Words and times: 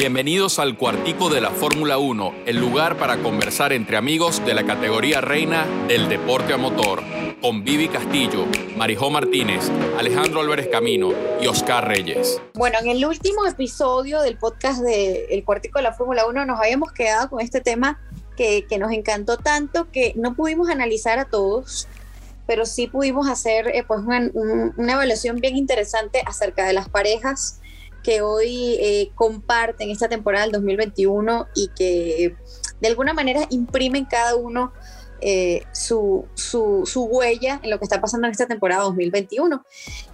Bienvenidos 0.00 0.58
al 0.58 0.78
Cuartico 0.78 1.28
de 1.28 1.42
la 1.42 1.50
Fórmula 1.50 1.98
1, 1.98 2.32
el 2.46 2.56
lugar 2.56 2.96
para 2.96 3.18
conversar 3.18 3.74
entre 3.74 3.98
amigos 3.98 4.42
de 4.46 4.54
la 4.54 4.64
categoría 4.64 5.20
reina 5.20 5.66
del 5.88 6.08
deporte 6.08 6.54
a 6.54 6.56
motor, 6.56 7.02
con 7.42 7.64
Vivi 7.64 7.86
Castillo, 7.86 8.46
Marijó 8.78 9.10
Martínez, 9.10 9.70
Alejandro 9.98 10.40
Álvarez 10.40 10.68
Camino 10.68 11.12
y 11.38 11.48
Oscar 11.48 11.86
Reyes. 11.86 12.40
Bueno, 12.54 12.78
en 12.80 12.88
el 12.88 13.04
último 13.04 13.46
episodio 13.46 14.22
del 14.22 14.38
podcast 14.38 14.80
de 14.80 15.26
El 15.26 15.44
Cuartico 15.44 15.80
de 15.80 15.82
la 15.82 15.92
Fórmula 15.92 16.24
1 16.24 16.46
nos 16.46 16.58
habíamos 16.58 16.92
quedado 16.92 17.28
con 17.28 17.42
este 17.42 17.60
tema 17.60 18.00
que, 18.38 18.64
nos 18.78 18.92
encantó 18.92 19.36
tanto 19.36 19.90
que 19.90 20.14
no 20.16 20.34
pudimos 20.34 20.70
analizar 20.70 21.18
a 21.18 21.26
todos, 21.26 21.88
pero 22.46 22.64
sí 22.64 22.86
pudimos 22.86 23.28
hacer 23.28 23.68
eh, 23.68 23.84
pues 23.86 24.00
una, 24.00 24.30
una 24.32 24.92
evaluación 24.94 25.36
bien 25.42 25.58
interesante 25.58 26.22
acerca 26.24 26.64
de 26.64 26.72
las 26.72 26.88
parejas 26.88 27.59
que 28.02 28.22
hoy 28.22 28.76
eh, 28.80 29.10
comparten 29.14 29.90
esta 29.90 30.08
temporada 30.08 30.44
del 30.44 30.52
2021 30.52 31.48
y 31.54 31.68
que 31.68 32.36
de 32.80 32.88
alguna 32.88 33.12
manera 33.12 33.46
imprimen 33.50 34.04
cada 34.04 34.36
uno 34.36 34.72
eh, 35.20 35.64
su, 35.72 36.24
su, 36.34 36.84
su, 36.86 37.04
huella 37.04 37.60
en 37.62 37.70
lo 37.70 37.78
que 37.78 37.84
está 37.84 38.00
pasando 38.00 38.26
en 38.26 38.32
esta 38.32 38.46
temporada 38.46 38.84
2021. 38.84 39.64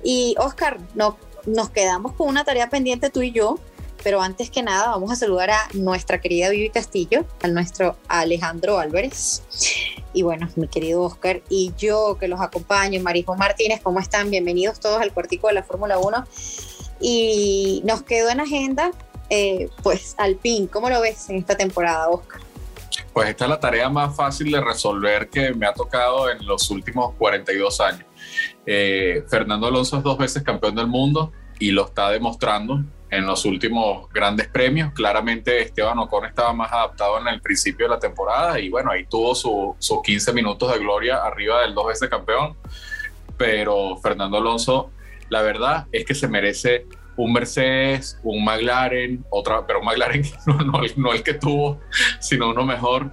Y 0.03 0.35
Oscar, 0.39 0.79
no, 0.95 1.17
nos 1.47 1.71
quedamos 1.71 2.13
con 2.13 2.29
una 2.29 2.45
tarea 2.45 2.69
pendiente 2.69 3.09
tú 3.11 3.23
y 3.23 3.31
yo, 3.31 3.59
pero 4.03 4.21
antes 4.21 4.51
que 4.51 4.63
nada 4.63 4.89
vamos 4.89 5.13
a 5.13 5.17
saludar 5.17 5.51
a 5.51 5.69
nuestra 5.75 6.21
querida 6.21 6.51
Vivi 6.51 6.71
Castillo, 6.71 7.25
a 7.41 7.49
nuestro 7.49 7.97
Alejandro 8.09 8.81
Álvarez. 8.81 9.43
Y 10.13 10.23
bueno, 10.23 10.49
mi 10.57 10.67
querido 10.67 11.03
Oscar 11.03 11.43
y 11.49 11.73
yo 11.77 12.17
que 12.19 12.27
los 12.27 12.41
acompaño, 12.41 13.01
Marijo 13.01 13.37
Martínez, 13.37 13.81
¿cómo 13.83 14.01
están? 14.01 14.31
Bienvenidos 14.31 14.81
todos 14.81 15.01
al 15.01 15.13
cuartico 15.13 15.49
de 15.49 15.55
la 15.55 15.63
Fórmula 15.63 15.99
1 15.99 16.25
y 17.01 17.83
nos 17.85 18.03
quedó 18.03 18.31
en 18.31 18.41
agenda 18.41 18.91
eh, 19.31 19.69
pues 19.83 20.15
Alpine. 20.19 20.69
¿Cómo 20.69 20.89
lo 20.89 21.01
ves 21.01 21.29
en 21.31 21.37
esta 21.37 21.57
temporada, 21.57 22.09
Oscar? 22.09 22.41
Pues 23.13 23.29
esta 23.29 23.45
es 23.45 23.51
la 23.51 23.61
tarea 23.61 23.89
más 23.89 24.15
fácil 24.15 24.53
de 24.53 24.61
resolver 24.61 25.29
que 25.29 25.53
me 25.53 25.67
ha 25.67 25.73
tocado 25.73 26.31
en 26.31 26.47
los 26.47 26.71
últimos 26.71 27.15
42 27.15 27.81
años. 27.81 28.05
Eh, 28.65 29.25
Fernando 29.29 29.67
Alonso 29.67 29.97
es 29.99 30.03
dos 30.03 30.19
veces 30.19 30.43
campeón 30.43 30.75
del 30.75 30.87
mundo 30.87 31.33
y 31.59 31.71
lo 31.71 31.87
está 31.87 32.11
demostrando 32.11 32.83
en 33.11 33.27
los 33.27 33.45
últimos 33.45 34.09
grandes 34.13 34.49
premios. 34.49 34.93
Claramente 34.93 35.63
Esteban 35.63 35.99
Ocon 35.99 36.27
estaba 36.27 36.53
más 36.53 36.73
adaptado 36.73 37.19
en 37.21 37.29
el 37.29 37.41
principio 37.41 37.87
de 37.87 37.95
la 37.95 37.99
temporada 37.99 38.61
y 38.61 38.69
bueno, 38.69 38.91
ahí 38.91 39.07
tuvo 39.07 39.35
sus 39.35 40.03
15 40.03 40.33
minutos 40.33 40.73
de 40.73 40.79
gloria 40.79 41.23
arriba 41.23 41.63
del 41.63 41.75
dos 41.75 41.87
veces 41.87 42.09
campeón. 42.09 42.57
Pero 43.37 43.97
Fernando 43.99 44.39
Alonso 44.39 44.91
la 45.29 45.43
verdad 45.43 45.87
es 45.93 46.05
que 46.05 46.15
se 46.15 46.29
merece 46.29 46.87
un 47.17 47.33
Mercedes, 47.33 48.19
un 48.23 48.45
McLaren, 48.45 49.25
otra, 49.31 49.67
pero 49.67 49.81
un 49.81 49.87
McLaren 49.87 50.23
no, 50.97 51.13
el 51.13 51.23
que 51.23 51.35
tuvo, 51.35 51.81
sino 52.21 52.51
uno 52.51 52.65
mejor, 52.65 53.11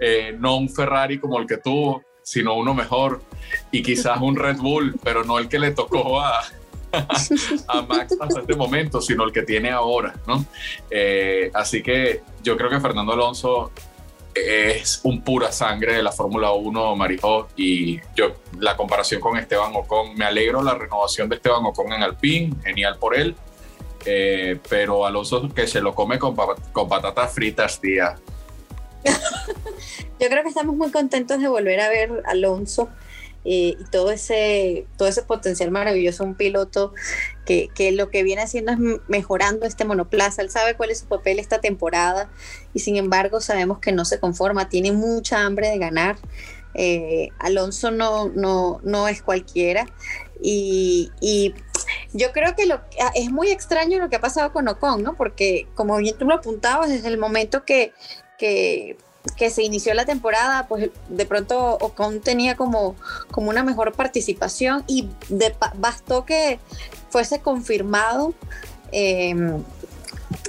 eh, 0.00 0.36
no 0.38 0.56
un 0.56 0.68
Ferrari 0.68 1.18
como 1.18 1.38
el 1.38 1.46
que 1.46 1.58
tuvo, 1.58 2.02
sino 2.22 2.54
uno 2.54 2.74
mejor, 2.74 3.22
y 3.70 3.82
quizás 3.82 4.20
un 4.20 4.36
Red 4.36 4.56
Bull, 4.56 4.98
pero 5.02 5.24
no 5.24 5.38
el 5.38 5.48
que 5.48 5.58
le 5.58 5.70
tocó 5.70 6.20
a, 6.20 6.42
Max 7.88 8.16
hasta 8.20 8.40
este 8.40 8.54
momento, 8.54 9.00
sino 9.00 9.24
el 9.24 9.32
que 9.32 9.42
tiene 9.42 9.70
ahora, 9.70 10.14
¿no? 10.28 10.44
Eh, 10.90 11.50
así 11.52 11.82
que 11.82 12.22
yo 12.42 12.56
creo 12.56 12.70
que 12.70 12.80
Fernando 12.80 13.12
Alonso 13.12 13.72
es 14.34 15.00
un 15.04 15.22
pura 15.22 15.52
sangre 15.52 15.94
de 15.94 16.02
la 16.02 16.12
Fórmula 16.12 16.52
1, 16.52 16.96
Marijó, 16.96 17.48
y 17.56 18.00
yo 18.14 18.34
la 18.58 18.76
comparación 18.76 19.20
con 19.20 19.36
Esteban 19.38 19.72
Ocon, 19.74 20.14
me 20.16 20.24
alegro 20.24 20.62
la 20.62 20.74
renovación 20.74 21.28
de 21.28 21.36
Esteban 21.36 21.64
Ocon 21.64 21.92
en 21.92 22.02
Alpine, 22.02 22.54
genial 22.64 22.98
por 22.98 23.16
él, 23.16 23.36
eh, 24.04 24.58
pero 24.68 25.06
Alonso 25.06 25.48
que 25.54 25.66
se 25.66 25.80
lo 25.80 25.94
come 25.94 26.18
con, 26.18 26.34
con 26.72 26.88
patatas 26.88 27.32
fritas, 27.32 27.80
tía. 27.80 28.16
yo 29.04 30.28
creo 30.28 30.42
que 30.42 30.48
estamos 30.48 30.76
muy 30.76 30.90
contentos 30.90 31.40
de 31.40 31.48
volver 31.48 31.80
a 31.80 31.88
ver 31.88 32.22
Alonso 32.26 32.88
eh, 33.44 33.76
y 33.78 33.84
todo 33.90 34.10
ese, 34.10 34.86
todo 34.96 35.08
ese 35.08 35.22
potencial 35.22 35.70
maravilloso, 35.70 36.24
un 36.24 36.34
piloto 36.34 36.94
que, 37.44 37.68
que, 37.74 37.92
lo 37.92 38.10
que 38.10 38.22
viene 38.22 38.42
haciendo 38.42 38.72
es 38.72 38.78
mejorando 39.08 39.66
este 39.66 39.84
monoplaza, 39.84 40.42
él 40.42 40.50
sabe 40.50 40.76
cuál 40.76 40.90
es 40.90 41.00
su 41.00 41.06
papel 41.06 41.38
esta 41.38 41.60
temporada 41.60 42.30
y 42.72 42.80
sin 42.80 42.96
embargo 42.96 43.40
sabemos 43.40 43.78
que 43.78 43.92
no 43.92 44.04
se 44.04 44.18
conforma, 44.18 44.68
tiene 44.68 44.92
mucha 44.92 45.44
hambre 45.44 45.68
de 45.68 45.78
ganar. 45.78 46.16
Eh, 46.76 47.28
Alonso 47.38 47.92
no, 47.92 48.30
no, 48.30 48.80
no 48.82 49.06
es 49.06 49.22
cualquiera 49.22 49.86
y, 50.42 51.12
y 51.20 51.54
yo 52.12 52.32
creo 52.32 52.56
que 52.56 52.66
lo, 52.66 52.76
ah, 53.00 53.12
es 53.14 53.30
muy 53.30 53.50
extraño 53.50 53.98
lo 53.98 54.08
que 54.08 54.16
ha 54.16 54.20
pasado 54.20 54.52
con 54.52 54.68
Ocon, 54.68 55.02
¿no? 55.02 55.14
Porque 55.16 55.68
como 55.74 55.96
bien 55.98 56.16
tú 56.18 56.24
lo 56.24 56.34
apuntabas, 56.34 56.90
desde 56.90 57.08
el 57.08 57.18
momento 57.18 57.64
que, 57.64 57.92
que 58.38 58.96
que 59.36 59.50
se 59.50 59.62
inició 59.62 59.94
la 59.94 60.04
temporada, 60.04 60.66
pues 60.68 60.90
de 61.08 61.26
pronto 61.26 61.78
Ocon 61.80 62.20
tenía 62.20 62.56
como, 62.56 62.94
como 63.30 63.50
una 63.50 63.64
mejor 63.64 63.92
participación 63.92 64.84
y 64.86 65.08
bastó 65.76 66.24
que 66.24 66.58
fuese 67.08 67.40
confirmado 67.40 68.34
em, 68.92 69.62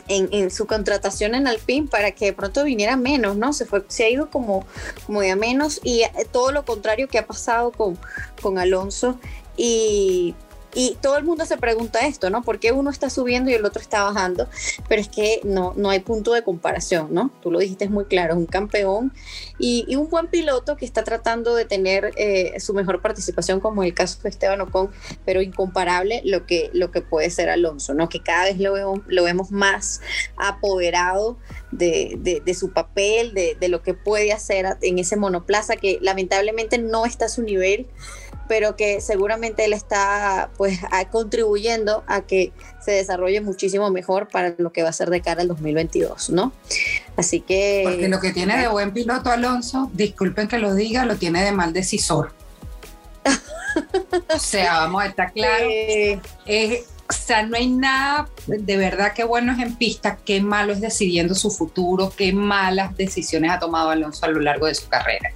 en, 0.08 0.52
su 0.52 0.68
contratación 0.68 1.36
en 1.36 1.48
Alpine 1.48 1.88
para 1.88 2.12
que 2.12 2.26
de 2.26 2.34
pronto 2.34 2.64
viniera 2.64 2.96
menos, 2.96 3.38
¿no? 3.38 3.54
Se, 3.54 3.66
fue, 3.66 3.84
se 3.88 4.06
ha 4.06 4.10
ido 4.10 4.30
como, 4.30 4.66
como 5.06 5.22
de 5.22 5.32
a 5.32 5.36
menos 5.36 5.80
y 5.84 6.02
eh, 6.02 6.12
todo 6.32 6.52
lo 6.52 6.66
contrario 6.66 7.08
que 7.08 7.18
ha 7.18 7.26
pasado 7.26 7.72
con, 7.72 7.98
con 8.42 8.58
Alonso 8.60 9.20
y 9.58 10.36
y 10.76 10.98
todo 11.02 11.18
el 11.18 11.24
mundo 11.24 11.46
se 11.46 11.58
pregunta 11.58 12.06
esto, 12.06 12.30
¿no? 12.30 12.44
¿Por 12.44 12.60
qué 12.60 12.74
uno 12.74 12.90
está 12.90 13.10
subiendo 13.10 13.50
y 13.50 13.54
el 13.54 13.66
otro 13.66 13.82
está 13.82 14.04
bajando? 14.04 14.50
Pero 14.90 15.02
es 15.02 15.08
que 15.08 15.40
no, 15.44 15.74
no 15.78 15.90
hay 15.90 16.02
punto 16.02 16.34
de 16.34 16.44
comparación, 16.44 17.14
¿no? 17.14 17.32
Tú 17.42 17.50
lo 17.50 17.60
dijiste 17.60 17.88
muy 17.88 18.06
claro, 18.06 18.36
un 18.36 18.46
campeón 18.46 19.14
y, 19.58 19.96
un 19.96 20.10
buen 20.10 20.28
piloto 20.28 20.76
que 20.76 20.84
está 20.84 21.06
tratando 21.06 21.56
de 21.56 21.64
tener 21.64 22.12
eh, 22.18 22.60
su 22.60 22.74
mejor 22.74 23.02
participación, 23.02 23.62
como 23.62 23.84
el 23.84 23.94
caso 23.94 24.20
de 24.22 24.30
Esteban 24.30 24.60
Ocon, 24.60 24.92
pero 25.24 25.42
incomparable 25.42 26.22
lo 26.26 26.46
que, 26.46 26.70
lo 26.74 26.92
que 26.92 27.02
puede 27.02 27.30
ser 27.30 27.50
Alonso, 27.50 27.94
¿no? 27.94 28.10
Que 28.10 28.22
cada 28.22 28.44
vez 28.44 28.60
lo 28.60 28.74
vemos, 28.74 29.00
lo 29.08 29.24
vemos 29.24 29.52
más 29.52 30.02
apoderado 30.36 31.38
de, 31.72 32.42
de, 32.44 32.54
su 32.54 32.72
papel, 32.72 33.34
de, 33.34 33.56
de 33.58 33.70
lo 33.70 33.82
que 33.82 33.94
puede 33.94 34.34
hacer 34.34 34.78
en 34.82 35.00
ese 35.00 35.16
monoplaza 35.16 35.78
que 35.78 36.00
lamentablemente 36.02 36.78
no 36.78 37.06
está 37.06 37.26
a 37.26 37.30
su 37.30 37.42
nivel 37.42 37.88
pero 38.48 38.76
que 38.76 39.02
seguramente 39.02 39.66
él 39.66 39.74
está 39.74 40.50
pues 40.58 40.80
contribuyendo 41.12 42.04
a 42.08 42.22
que 42.22 42.52
se 42.84 42.92
desarrolle 42.92 43.42
muchísimo 43.42 43.90
mejor 43.90 44.28
para 44.28 44.56
lo 44.58 44.72
que 44.72 44.84
va 44.84 44.90
a 44.90 44.94
ser 44.94 45.10
de 45.10 45.22
cara 45.22 45.42
al 45.42 45.48
2022, 45.48 46.30
¿no? 46.30 46.54
Así 47.18 47.40
que... 47.40 47.82
Porque 47.84 48.08
lo 48.08 48.20
que 48.20 48.32
tiene 48.32 48.58
de 48.58 48.68
buen 48.68 48.92
piloto 48.92 49.32
Alonso, 49.32 49.90
disculpen 49.94 50.48
que 50.48 50.60
lo 50.60 50.74
diga, 50.76 51.06
lo 51.06 51.16
tiene 51.16 51.44
de 51.44 51.52
mal 51.52 51.74
decisor. 51.74 52.34
o 54.34 54.40
sea, 54.40 54.80
vamos 54.80 55.04
a 55.04 55.08
estar 55.08 55.34
claros. 55.34 55.72
Es, 56.46 56.84
o 57.08 57.14
sea, 57.14 57.44
no 57.44 57.56
hay 57.56 57.68
nada 57.68 58.28
de 58.48 58.78
verdad 58.78 59.14
que 59.14 59.24
bueno 59.24 59.54
es 59.54 59.60
en 59.60 59.76
pista, 59.76 60.18
qué 60.26 60.42
malo 60.42 60.74
es 60.74 60.82
decidiendo 60.82 61.36
su 61.36 61.52
futuro, 61.52 62.12
qué 62.16 62.34
malas 62.34 62.98
decisiones 62.98 63.52
ha 63.52 63.60
tomado 63.60 63.90
Alonso 63.90 64.26
a 64.26 64.30
lo 64.30 64.40
largo 64.40 64.66
de 64.66 64.76
su 64.76 64.88
carrera. 64.88 65.30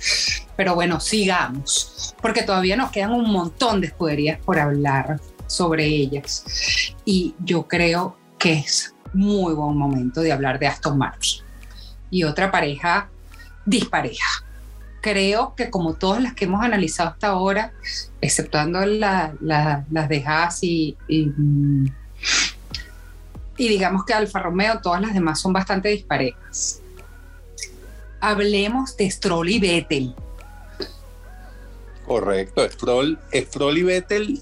Pero 0.56 0.74
bueno, 0.74 1.00
sigamos, 1.00 2.16
porque 2.22 2.44
todavía 2.44 2.76
nos 2.76 2.92
quedan 2.92 3.12
un 3.12 3.32
montón 3.32 3.82
de 3.82 3.88
escuderías 3.88 4.40
por 4.40 4.60
hablar 4.60 5.20
sobre 5.46 5.86
ellas. 5.86 6.44
Y 7.06 7.36
yo 7.40 7.68
creo 7.68 8.18
que 8.40 8.54
es 8.54 8.96
muy 9.14 9.54
buen 9.54 9.78
momento 9.78 10.22
de 10.22 10.32
hablar 10.32 10.60
de 10.60 10.68
Aston 10.68 10.98
Martin 10.98 11.44
y 12.10 12.24
otra 12.24 12.52
pareja 12.52 13.10
dispareja 13.66 14.44
creo 15.02 15.54
que 15.56 15.70
como 15.70 15.94
todas 15.94 16.22
las 16.22 16.34
que 16.34 16.46
hemos 16.46 16.64
analizado 16.64 17.10
hasta 17.10 17.28
ahora, 17.28 17.74
exceptuando 18.22 18.86
las 18.86 19.40
de 19.40 20.24
Haas 20.26 20.64
y, 20.64 20.98
y, 21.08 21.34
digamos 23.58 24.06
que 24.06 24.14
Alfa 24.14 24.40
Romeo, 24.40 24.80
todas 24.82 25.02
las 25.02 25.14
demás 25.14 25.40
son 25.40 25.54
bastante 25.54 25.90
disparejas. 25.90 26.82
Hablemos 28.22 28.98
de 28.98 29.10
Stroll 29.10 29.50
y 29.50 29.60
Vettel. 29.60 30.16
Correcto, 32.06 32.68
Stroll, 32.70 33.20
Stroll 33.34 33.78
y 33.78 33.84
Vettel 33.84 34.42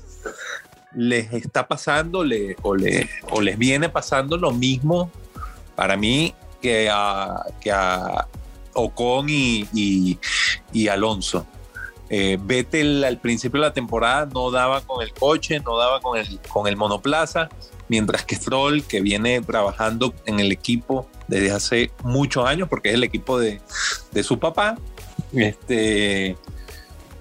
les 0.95 1.31
está 1.33 1.68
pasando 1.68 2.24
le, 2.24 2.56
o, 2.63 2.75
o 3.30 3.42
les 3.42 3.57
viene 3.57 3.89
pasando 3.89 4.38
lo 4.38 4.51
mismo 4.51 5.12
para 5.75 5.95
mí 5.95 6.33
que 6.62 6.89
a, 6.92 7.45
que 7.62 7.71
a 7.71 8.27
Ocon 8.77 9.27
y, 9.29 10.18
Alonso. 10.89 11.45
Eh, 12.09 12.38
Vettel 12.41 13.03
al 13.03 13.19
principio 13.19 13.59
de 13.59 13.68
la 13.68 13.74
temporada 13.74 14.27
no 14.33 14.50
daba 14.50 14.79
con 14.81 15.03
el 15.03 15.12
coche, 15.13 15.59
no 15.59 15.77
daba 15.77 16.00
con 16.00 16.18
el, 16.18 16.39
con 16.47 16.68
el 16.68 16.77
monoplaza, 16.77 17.50
mientras 17.89 18.24
que 18.24 18.35
Stroll, 18.35 18.83
que 18.83 19.01
viene 19.01 19.41
trabajando 19.41 20.13
en 20.25 20.39
el 20.39 20.53
equipo 20.53 21.09
desde 21.27 21.51
hace 21.51 21.91
muchos 22.03 22.45
años, 22.45 22.69
porque 22.69 22.89
es 22.89 22.95
el 22.95 23.03
equipo 23.03 23.38
de, 23.38 23.59
de 24.12 24.24
su 24.24 24.39
papá, 24.39 24.77
este, 25.33 26.38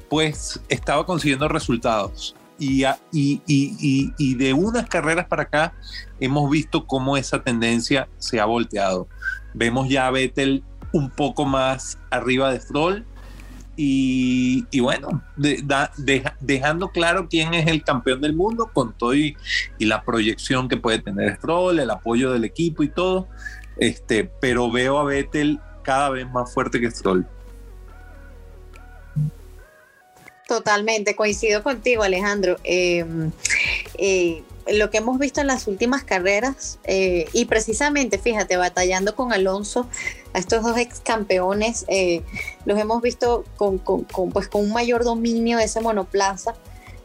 pues 0.08 0.60
estaba 0.68 1.04
consiguiendo 1.04 1.48
resultados. 1.48 2.36
y, 2.58 2.84
y, 3.12 3.42
y, 3.46 4.12
y, 4.16 4.34
de 4.34 4.52
unas 4.54 4.88
carreras 4.88 5.26
para 5.26 5.42
acá 5.42 5.74
hemos 6.20 6.48
visto 6.48 6.86
cómo 6.86 7.16
esa 7.16 7.42
tendencia 7.42 8.08
se 8.18 8.40
ha 8.40 8.44
volteado. 8.44 9.08
Vemos 9.52 9.88
ya 9.88 10.06
a 10.06 10.10
Vettel 10.10 10.62
un 10.92 11.10
poco 11.10 11.44
más 11.44 11.98
arriba 12.10 12.52
de 12.52 12.60
Stroll 12.60 13.04
y, 13.78 14.80
bueno, 14.80 15.22
dejando 16.40 16.88
claro 16.88 17.28
quién 17.28 17.52
es 17.52 17.66
el 17.66 17.84
campeón 17.84 18.22
del 18.22 18.34
mundo 18.34 18.70
con 18.72 18.96
todo 18.96 19.14
y, 19.14 19.36
la 19.78 20.02
proyección 20.02 20.68
que 20.68 20.78
puede 20.78 20.98
tener 20.98 21.36
Stroll, 21.36 21.78
el 21.78 21.90
apoyo 21.90 22.32
del 22.32 22.44
equipo 22.44 22.82
y 22.82 22.88
todo. 22.88 23.28
Este, 23.76 24.24
pero 24.40 24.70
veo 24.70 24.98
a 24.98 25.04
Vettel 25.04 25.60
cada 25.82 26.08
vez 26.08 26.26
más 26.30 26.52
fuerte 26.52 26.80
que 26.80 26.90
Stroll. 26.90 27.26
Totalmente, 30.48 31.14
coincido 31.14 31.62
contigo, 31.62 32.02
Alejandro. 32.02 32.56
Em, 32.64 33.30
eh, 33.98 34.42
lo 34.68 34.90
que 34.90 34.98
hemos 34.98 35.18
visto 35.18 35.40
en 35.40 35.48
las 35.48 35.66
últimas 35.66 36.02
carreras, 36.02 36.78
eh, 36.84 37.28
y 37.32 37.44
precisamente, 37.44 38.18
fíjate, 38.18 38.56
batallando 38.56 39.14
con 39.14 39.32
Alonso, 39.32 39.88
a 40.36 40.38
estos 40.38 40.62
dos 40.62 40.76
ex 40.76 41.00
campeones, 41.00 41.86
eh, 41.88 42.22
los 42.66 42.78
hemos 42.78 43.00
visto 43.00 43.44
con, 43.56 43.78
pues, 43.78 44.48
con 44.48 44.62
un 44.62 44.72
mayor 44.72 45.02
dominio 45.02 45.56
de 45.56 45.64
ese 45.64 45.80
monoplaza 45.80 46.54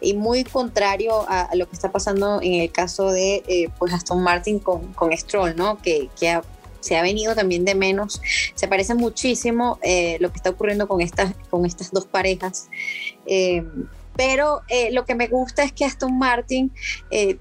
y 0.01 0.13
muy 0.13 0.43
contrario 0.43 1.25
a, 1.29 1.49
lo 1.55 1.69
que 1.69 1.75
está 1.75 1.91
pasando 1.91 2.41
en 2.41 2.55
el 2.55 2.71
caso 2.71 3.11
de 3.11 3.71
pues 3.77 3.93
Aston 3.93 4.21
Martin 4.21 4.59
con, 4.59 4.93
con 4.93 5.15
Stroll, 5.15 5.55
¿no? 5.55 5.77
Que, 5.77 6.09
que 6.19 6.41
se 6.81 6.97
ha 6.97 7.01
venido 7.01 7.33
también 7.33 7.63
de 7.63 7.75
menos. 7.75 8.21
Se 8.55 8.67
parece 8.67 8.95
muchísimo 8.95 9.79
eh, 9.81 10.17
lo 10.19 10.31
que 10.31 10.37
está 10.37 10.49
ocurriendo 10.49 10.87
con 10.87 10.99
estas, 10.99 11.33
con 11.49 11.65
estas 11.65 11.91
dos 11.91 12.05
parejas. 12.05 12.67
Eh, 14.11 14.21
pero 14.21 14.61
eh, 14.67 14.91
lo 14.91 15.05
que 15.05 15.15
me 15.15 15.27
gusta 15.27 15.63
es 15.63 15.71
que 15.71 15.85
Aston 15.85 16.17
Martin 16.17 16.71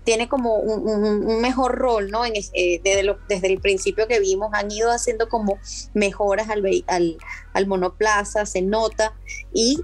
tiene 0.05 0.29
como 0.29 0.57
un, 0.57 1.41
mejor 1.41 1.77
rol, 1.77 2.11
¿no? 2.11 2.23
desde, 2.23 2.81
desde, 3.29 3.47
el 3.47 3.61
principio 3.61 4.07
que 4.09 4.19
vimos, 4.21 4.51
han 4.53 4.71
ido 4.71 4.91
haciendo 4.91 5.29
como 5.29 5.59
mejoras 5.95 6.49
al, 6.49 6.65
al, 7.53 7.67
monoplaza, 7.67 8.47
se 8.47 8.63
nota, 8.63 9.15
y 9.53 9.81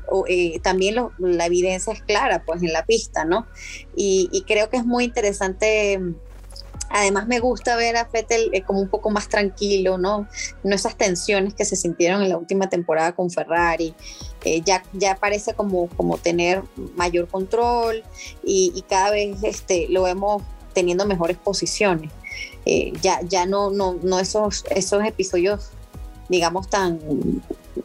también 0.62 0.96
la 1.18 1.46
evidencia 1.46 1.92
es 1.92 2.02
clara, 2.02 2.44
pues, 2.44 2.62
en 2.62 2.72
la 2.72 2.84
pista, 2.86 3.24
¿no? 3.24 3.46
Y, 3.94 4.28
y 4.32 4.42
creo 4.42 4.70
que 4.70 4.78
es 4.78 4.84
muy 4.84 5.04
interesante 5.04 6.00
Además 6.90 7.26
me 7.26 7.40
gusta 7.40 7.76
ver 7.76 7.96
a 7.96 8.06
Fettel 8.06 8.50
eh, 8.52 8.62
como 8.62 8.80
un 8.80 8.88
poco 8.88 9.10
más 9.10 9.28
tranquilo, 9.28 9.98
¿no? 9.98 10.28
No 10.62 10.74
esas 10.74 10.96
tensiones 10.96 11.54
que 11.54 11.64
se 11.64 11.76
sintieron 11.76 12.22
en 12.22 12.28
la 12.28 12.36
última 12.36 12.68
temporada 12.68 13.12
con 13.12 13.30
Ferrari. 13.30 13.94
Eh, 14.44 14.62
ya, 14.64 14.82
ya 14.92 15.16
parece 15.16 15.54
como, 15.54 15.88
como 15.88 16.18
tener 16.18 16.62
mayor 16.94 17.28
control 17.28 18.04
y, 18.44 18.84
cada 18.88 19.10
vez 19.10 19.42
este, 19.42 19.88
lo 19.88 20.04
vemos 20.04 20.42
teniendo 20.72 21.06
mejores 21.06 21.36
posiciones. 21.36 22.12
Eh, 22.64 22.92
ya, 23.02 23.20
ya 23.22 23.46
no, 23.46 23.70
no, 23.70 23.98
no 24.02 24.18
esos, 24.20 24.64
esos 24.70 25.04
episodios, 25.04 25.70
digamos, 26.28 26.68
tan, 26.68 27.00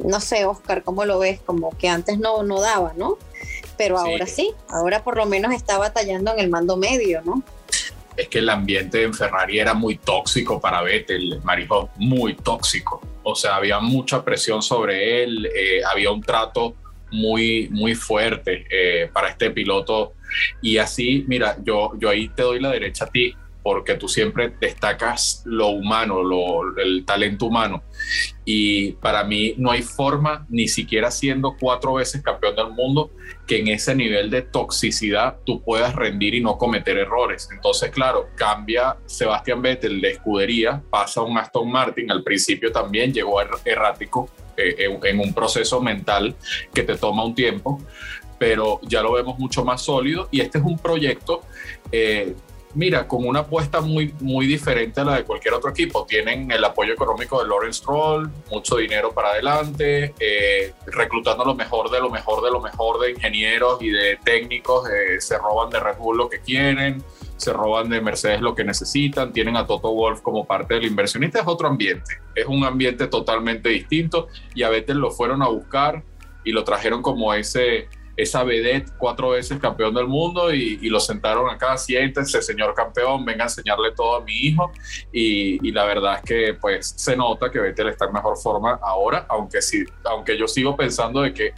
no 0.03 0.19
sé, 0.19 0.45
Oscar, 0.45 0.83
¿cómo 0.83 1.05
lo 1.05 1.19
ves? 1.19 1.39
Como 1.41 1.71
que 1.77 1.87
antes 1.87 2.19
no, 2.19 2.43
no 2.43 2.59
daba, 2.59 2.93
¿no? 2.95 3.17
Pero 3.77 3.97
ahora 3.97 4.27
sí, 4.27 4.53
ahora 4.69 5.03
por 5.03 5.17
lo 5.17 5.25
menos 5.25 5.53
está 5.53 5.77
batallando 5.77 6.33
en 6.33 6.39
el 6.39 6.49
mando 6.49 6.77
medio, 6.77 7.21
¿no? 7.23 7.43
Es 8.15 8.27
que 8.27 8.39
el 8.39 8.49
ambiente 8.49 9.03
en 9.03 9.13
Ferrari 9.13 9.59
era 9.59 9.73
muy 9.73 9.97
tóxico 9.97 10.59
para 10.59 10.81
Vettel, 10.81 11.39
Marijo, 11.43 11.89
muy 11.97 12.35
tóxico. 12.35 13.01
O 13.23 13.35
sea, 13.35 13.55
había 13.55 13.79
mucha 13.79 14.23
presión 14.23 14.61
sobre 14.61 15.23
él, 15.23 15.45
eh, 15.55 15.81
había 15.89 16.11
un 16.11 16.21
trato 16.21 16.75
muy, 17.11 17.69
muy 17.69 17.95
fuerte 17.95 18.65
eh, 18.69 19.09
para 19.11 19.29
este 19.29 19.51
piloto. 19.51 20.13
Y 20.61 20.77
así, 20.77 21.25
mira, 21.27 21.57
yo, 21.63 21.91
yo 21.99 22.09
ahí 22.09 22.29
te 22.29 22.41
doy 22.41 22.59
la 22.59 22.71
derecha 22.71 23.05
a 23.05 23.09
ti 23.09 23.35
porque 23.63 23.95
tú 23.95 24.07
siempre 24.07 24.53
destacas 24.59 25.43
lo 25.45 25.67
humano, 25.67 26.23
lo, 26.23 26.77
el 26.77 27.05
talento 27.05 27.45
humano. 27.45 27.83
Y 28.43 28.93
para 28.93 29.23
mí 29.23 29.53
no 29.57 29.71
hay 29.71 29.83
forma, 29.83 30.45
ni 30.49 30.67
siquiera 30.67 31.11
siendo 31.11 31.55
cuatro 31.59 31.93
veces 31.95 32.21
campeón 32.21 32.55
del 32.55 32.71
mundo, 32.71 33.11
que 33.47 33.59
en 33.59 33.67
ese 33.67 33.95
nivel 33.95 34.29
de 34.29 34.41
toxicidad 34.41 35.37
tú 35.45 35.61
puedas 35.61 35.95
rendir 35.95 36.35
y 36.35 36.41
no 36.41 36.57
cometer 36.57 36.97
errores. 36.97 37.49
Entonces, 37.51 37.91
claro, 37.91 38.29
cambia 38.35 38.97
Sebastián 39.05 39.61
Vettel 39.61 40.01
de 40.01 40.11
escudería, 40.11 40.81
pasa 40.89 41.21
un 41.21 41.37
Aston 41.37 41.69
Martin, 41.69 42.11
al 42.11 42.23
principio 42.23 42.71
también 42.71 43.13
llegó 43.13 43.41
er, 43.41 43.49
errático 43.65 44.29
eh, 44.57 44.87
en, 45.03 45.19
un 45.19 45.33
proceso 45.33 45.81
mental 45.81 46.35
que 46.73 46.83
te 46.83 46.95
toma 46.95 47.23
un 47.23 47.35
tiempo, 47.35 47.81
pero 48.39 48.79
ya 48.83 49.01
lo 49.01 49.13
vemos 49.13 49.37
mucho 49.37 49.63
más 49.63 49.81
sólido 49.81 50.27
y 50.31 50.41
este 50.41 50.57
es 50.57 50.63
un 50.63 50.77
proyecto 50.77 51.41
eh, 51.91 52.35
mira, 52.73 53.07
con 53.07 53.25
una 53.25 53.41
apuesta 53.41 53.81
muy, 53.81 54.13
muy 54.19 54.47
diferente 54.47 55.01
a 55.01 55.03
la 55.03 55.15
de 55.17 55.23
cualquier 55.23 55.53
otro 55.53 55.69
equipo. 55.69 56.05
Tienen 56.05 56.51
el 56.51 56.63
apoyo 56.63 56.93
económico 56.93 57.41
de 57.41 57.47
Lawrence 57.47 57.79
Stroll, 57.79 58.29
mucho 58.49 58.77
dinero 58.77 59.11
para 59.11 59.29
adelante, 59.29 60.13
eh, 60.19 60.73
reclutando 60.87 61.45
lo 61.45 61.55
mejor 61.55 61.89
de 61.89 61.99
lo 61.99 62.09
mejor 62.09 62.43
de 62.43 62.51
lo 62.51 62.61
mejor 62.61 62.99
de 62.99 63.11
ingenieros 63.11 63.81
y 63.81 63.89
de 63.89 64.17
técnicos. 64.23 64.89
Eh, 64.89 65.19
se 65.19 65.37
roban 65.37 65.69
de 65.69 65.79
Red 65.79 65.97
Bull 65.97 66.17
lo 66.17 66.29
que 66.29 66.39
quieren, 66.39 67.03
se 67.37 67.53
roban 67.53 67.89
de 67.89 68.01
Mercedes 68.01 68.41
lo 68.41 68.55
que 68.55 68.63
necesitan. 68.63 69.33
Tienen 69.33 69.57
a 69.57 69.65
Toto 69.65 69.93
Wolf 69.93 70.21
como 70.21 70.45
parte 70.45 70.75
del 70.75 70.85
inversionista. 70.85 71.39
Es 71.39 71.47
otro 71.47 71.67
ambiente, 71.67 72.19
es 72.35 72.45
un 72.45 72.63
ambiente 72.63 73.07
totalmente 73.07 73.69
distinto 73.69 74.27
y 74.53 74.63
a 74.63 74.69
Vettel 74.69 74.97
lo 74.97 75.11
fueron 75.11 75.41
a 75.41 75.47
buscar 75.47 76.03
y 76.43 76.51
lo 76.51 76.63
trajeron 76.63 77.01
como 77.01 77.33
ese 77.33 77.87
esa 78.15 78.43
vedette 78.43 78.91
cuatro 78.97 79.29
veces 79.29 79.59
campeón 79.59 79.93
del 79.93 80.07
mundo 80.07 80.53
y, 80.53 80.89
lo 80.89 80.99
sentaron 80.99 81.49
acá, 81.49 81.77
siéntese 81.77 82.41
señor 82.41 82.73
campeón, 82.73 83.23
venga 83.23 83.45
a 83.45 83.47
enseñarle 83.47 83.91
todo 83.91 84.17
a 84.17 84.21
mi 84.21 84.33
hijo 84.33 84.71
y, 85.11 85.71
la 85.71 85.85
verdad 85.85 86.15
es 86.17 86.21
que 86.23 86.53
pues 86.53 86.93
se 86.97 87.15
nota 87.15 87.49
que 87.49 87.59
Vettel 87.59 87.89
está 87.89 88.05
en 88.05 88.13
mejor 88.13 88.37
forma 88.37 88.79
ahora, 88.81 89.25
aunque, 89.29 89.61
sí, 89.61 89.85
aunque 90.03 90.37
yo 90.37 90.47
sigo 90.47 90.75
pensando 90.75 91.21
de 91.21 91.33
que 91.33 91.53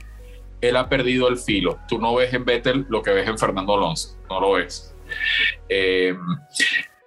él 0.62 0.78
ha 0.78 0.88
perdido 0.88 1.28
el 1.28 1.38
filo. 1.38 1.80
Tú 1.88 2.00
no 2.00 2.16
ves 2.16 2.34
en 2.34 2.46
Vettel 2.46 2.86
lo 2.90 3.02
que 3.02 3.12
ves 3.12 3.28
en 3.28 3.38
Fernando 3.38 3.74
Alonso, 3.74 4.18
no 4.30 4.40
lo 4.40 4.54
ves. 4.54 4.96
Eh, 5.68 6.16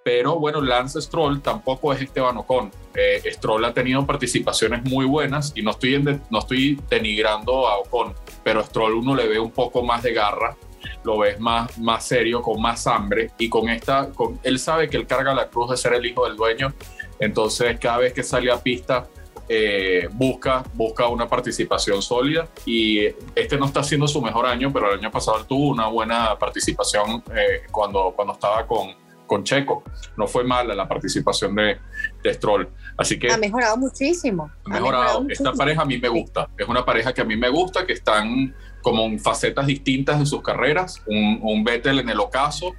pero 0.07 0.39
bueno, 0.39 0.61
Lance 0.61 1.01
Stroll 1.01 1.43
tampoco 1.43 1.93
es 1.93 2.01
Esteban 2.01 2.37
Ocon. 2.37 2.71
Eh, 2.95 3.21
Stroll 3.33 3.65
ha 3.65 3.75
tenido 3.75 4.07
participaciones 4.07 4.85
muy 4.85 5.05
buenas 5.05 5.53
y 5.57 5.63
no 5.63 5.73
estoy, 5.73 6.01
no 6.31 6.39
estoy 6.39 6.81
denigrando 6.89 7.67
a 7.67 7.79
Ocon, 7.79 8.15
pero 8.47 8.63
Stroll 8.63 8.95
uno 8.95 9.17
le 9.17 9.27
ve 9.27 9.41
un 9.41 9.51
poco 9.51 9.83
más 9.83 10.05
de 10.05 10.13
garra, 10.13 10.57
lo 11.03 11.19
ves 11.19 11.41
más, 11.41 11.77
más 11.79 12.07
serio, 12.07 12.41
con 12.41 12.63
más 12.63 12.87
hambre 12.87 13.33
y 13.41 13.49
con 13.49 13.69
esta, 13.69 14.09
él 14.45 14.61
sabe 14.61 14.89
que 14.89 14.97
él 14.97 15.05
carga 15.05 15.35
la 15.35 15.49
cruz 15.49 15.71
de 15.71 15.77
ser 15.77 15.95
el 15.95 16.07
hijo 16.07 16.25
del 16.29 16.37
dueño, 16.37 16.73
entonces 17.19 17.77
cada 17.81 17.99
vez 17.99 18.13
que 18.13 18.23
sale 18.23 18.53
a 18.53 18.63
pista 18.63 19.09
eh, 19.49 20.09
busca, 20.13 20.63
busca 20.75 21.09
una 21.09 21.27
participación 21.27 22.01
sólida 22.01 22.47
y 22.65 23.01
este 23.35 23.59
no 23.59 23.67
está 23.67 23.81
haciendo 23.81 24.07
su 24.07 24.23
mejor 24.23 24.47
año, 24.47 24.73
pero 24.73 24.93
el 24.93 25.01
año 25.01 25.11
pasado 25.11 25.45
tuvo 25.45 25.67
una 25.67 25.89
buena 25.89 26.39
participación 26.39 27.25
eh, 27.35 27.63
cuando, 27.73 28.13
cuando 28.15 28.35
estaba 28.35 28.65
con, 28.65 28.95
con 29.27 29.45
Checo. 29.45 29.83
No 30.17 30.27
fue 30.27 30.45
mala 30.45 30.75
la 30.75 30.89
participación 30.89 31.55
de, 31.55 31.79
de 32.23 32.35
Stroll. 32.35 32.69
Así 32.97 33.19
que... 33.19 33.31
Ha 33.31 33.37
mejorado 33.37 33.77
muchísimo. 33.77 34.51
Ha 34.65 34.71
mejorado. 34.71 35.27
Esta 35.29 35.53
pareja 35.53 35.83
a 35.83 35.85
mí 35.85 35.99
me 35.99 36.09
gusta. 36.09 36.49
Es 36.57 36.69
una 36.69 36.85
pareja 36.85 37.13
que 37.13 37.21
a 37.21 37.25
mí 37.25 37.37
me 37.37 37.49
gusta, 37.49 37.87
que 37.87 37.93
están 37.93 38.55
como 38.83 39.05
en 39.05 39.19
facetas 39.19 39.67
distintas 39.67 40.19
de 40.19 40.27
sus 40.27 40.43
carreras. 40.43 41.03
Un, 41.07 41.41
un 41.43 41.65
Vettel 41.65 41.99
en 41.99 42.09
el 42.09 42.21
ocaso 42.21 42.75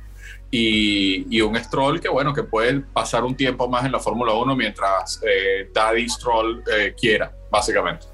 y, 0.49 1.25
y, 1.35 1.41
un 1.41 1.55
Stroll 1.57 1.99
que, 1.99 2.07
bueno, 2.07 2.33
que 2.33 2.43
puede 2.43 2.79
pasar 2.79 3.25
un 3.25 3.35
tiempo 3.35 3.67
más 3.67 3.85
en 3.85 3.91
la 3.91 3.99
Fórmula 3.99 4.33
1 4.33 4.55
mientras 4.55 5.21
eh, 5.23 5.69
Daddy 5.73 6.07
Stroll 6.07 6.63
eh, 6.71 6.95
quiera, 6.99 7.31
básicamente. 7.51 8.05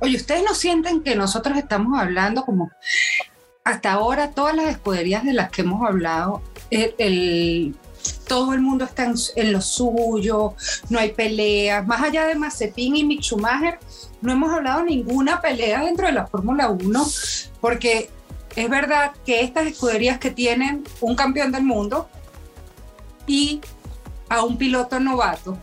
Oye, 0.00 0.16
¿ustedes 0.16 0.42
no 0.42 0.54
sienten 0.54 1.02
que 1.02 1.14
nosotros 1.14 1.56
estamos 1.58 2.00
hablando 2.00 2.42
como 2.44 2.70
hasta 3.70 3.92
ahora 3.92 4.30
todas 4.32 4.54
las 4.54 4.68
escuderías 4.68 5.24
de 5.24 5.32
las 5.32 5.50
que 5.50 5.62
hemos 5.62 5.86
hablado, 5.86 6.42
todo 8.26 8.54
el 8.54 8.60
mundo 8.60 8.84
está 8.84 9.12
en, 9.36 9.52
lo 9.52 9.60
suyo, 9.60 10.54
no 10.88 10.98
hay 10.98 11.12
peleas. 11.12 11.86
Más 11.86 12.02
allá 12.02 12.26
de 12.26 12.34
Mazepin 12.34 12.96
y 12.96 13.04
Mick 13.04 13.22
Schumacher, 13.22 13.78
no 14.20 14.32
hemos 14.32 14.52
hablado 14.52 14.84
ninguna 14.84 15.40
pelea 15.40 15.84
dentro 15.84 16.06
de 16.06 16.12
la 16.12 16.26
Fórmula 16.26 16.68
1, 16.68 17.06
porque 17.60 18.10
es 18.56 18.68
verdad 18.68 19.12
que 19.24 19.42
estas 19.42 19.66
escuderías 19.66 20.18
que 20.18 20.30
tienen 20.30 20.84
un 21.00 21.14
campeón 21.14 21.52
del 21.52 21.64
mundo 21.64 22.08
y 23.26 23.60
a 24.28 24.44
un 24.44 24.56
piloto 24.58 25.00
novato, 25.00 25.58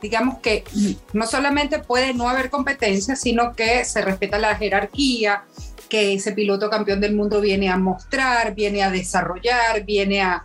digamos 0.00 0.38
que 0.38 0.64
no 1.12 1.26
solamente 1.26 1.78
puede 1.78 2.14
no 2.14 2.28
haber 2.28 2.50
competencia, 2.50 3.16
sino 3.16 3.54
que 3.54 3.84
se 3.84 4.02
respeta 4.02 4.38
la 4.38 4.56
jerarquía, 4.56 5.44
que 5.92 6.14
ese 6.14 6.32
piloto 6.32 6.70
campeón 6.70 7.02
del 7.02 7.14
mundo 7.14 7.38
viene 7.42 7.68
a 7.68 7.76
mostrar, 7.76 8.54
viene 8.54 8.82
a 8.82 8.90
desarrollar, 8.90 9.84
viene 9.84 10.22
a... 10.22 10.42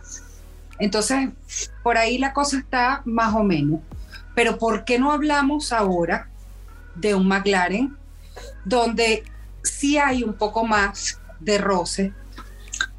Entonces, 0.78 1.30
por 1.82 1.96
ahí 1.96 2.18
la 2.18 2.34
cosa 2.34 2.58
está 2.58 3.00
más 3.06 3.34
o 3.34 3.42
menos. 3.42 3.80
Pero 4.34 4.58
¿por 4.58 4.84
qué 4.84 4.98
no 4.98 5.10
hablamos 5.10 5.72
ahora 5.72 6.28
de 6.96 7.14
un 7.14 7.26
McLaren 7.26 7.96
donde 8.66 9.22
sí 9.62 9.96
hay 9.96 10.22
un 10.22 10.34
poco 10.34 10.66
más 10.66 11.18
de 11.40 11.56
roce, 11.56 12.12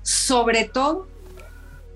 sobre 0.01 0.63
todo 0.63 1.08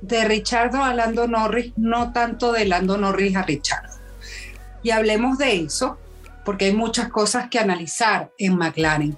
de 0.02 0.24
Richardo 0.24 0.84
a 0.84 0.94
Lando 0.94 1.28
Norris, 1.28 1.74
no 1.78 2.14
tanto 2.14 2.52
de 2.52 2.66
Lando 2.66 2.96
Norris 3.00 3.36
a 3.36 3.42
Richardo. 3.42 3.98
Y 4.84 4.92
hablemos 4.92 5.40
de 5.40 5.62
eso, 5.62 5.98
porque 6.46 6.66
hay 6.66 6.74
muchas 6.74 7.10
cosas 7.10 7.50
que 7.50 7.58
analizar 7.58 8.32
en 8.38 8.56
McLaren. 8.56 9.18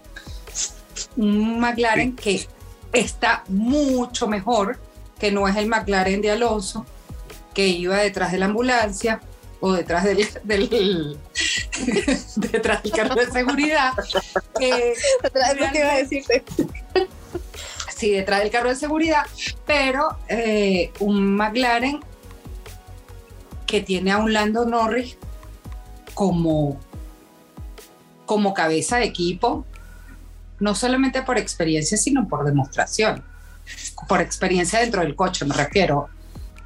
Un 1.18 1.60
McLaren 1.60 2.16
que 2.16 2.48
está 2.94 3.44
mucho 3.48 4.28
mejor, 4.28 4.80
que 5.20 5.32
no 5.32 5.48
es 5.48 5.56
el 5.56 5.68
McLaren 5.68 6.22
de 6.22 6.32
Alonso, 6.32 6.86
que 7.54 7.68
iba 7.68 7.98
detrás 7.98 8.32
de 8.32 8.40
la 8.40 8.46
ambulancia 8.46 9.22
o 9.62 9.74
detrás 9.74 10.04
del, 10.04 10.18
detrás 12.36 12.84
del 12.84 12.92
carro 12.92 13.16
de 13.16 13.32
seguridad. 13.32 13.94
Eh, 14.60 14.94
iba 15.74 15.92
a 15.92 15.98
decirte 15.98 16.44
sí, 17.96 18.12
detrás 18.12 18.42
del 18.42 18.52
carro 18.52 18.70
de 18.70 18.76
seguridad, 18.76 19.26
pero 19.66 20.18
eh, 20.28 20.92
un 21.00 21.36
McLaren 21.36 22.02
que 23.66 23.82
tiene 23.82 24.12
a 24.12 24.18
un 24.18 24.34
Lando 24.34 24.66
Norris 24.66 25.18
como, 26.14 26.80
como 28.26 28.54
cabeza 28.54 28.98
de 28.98 29.06
equipo, 29.06 29.66
no 30.60 30.76
solamente 30.76 31.22
por 31.22 31.38
experiencia, 31.38 31.98
sino 31.98 32.28
por 32.28 32.46
demostración, 32.46 33.24
por 34.08 34.22
experiencia 34.22 34.80
dentro 34.80 35.02
del 35.02 35.16
coche, 35.16 35.46
me 35.46 35.56
refiero. 35.56 36.10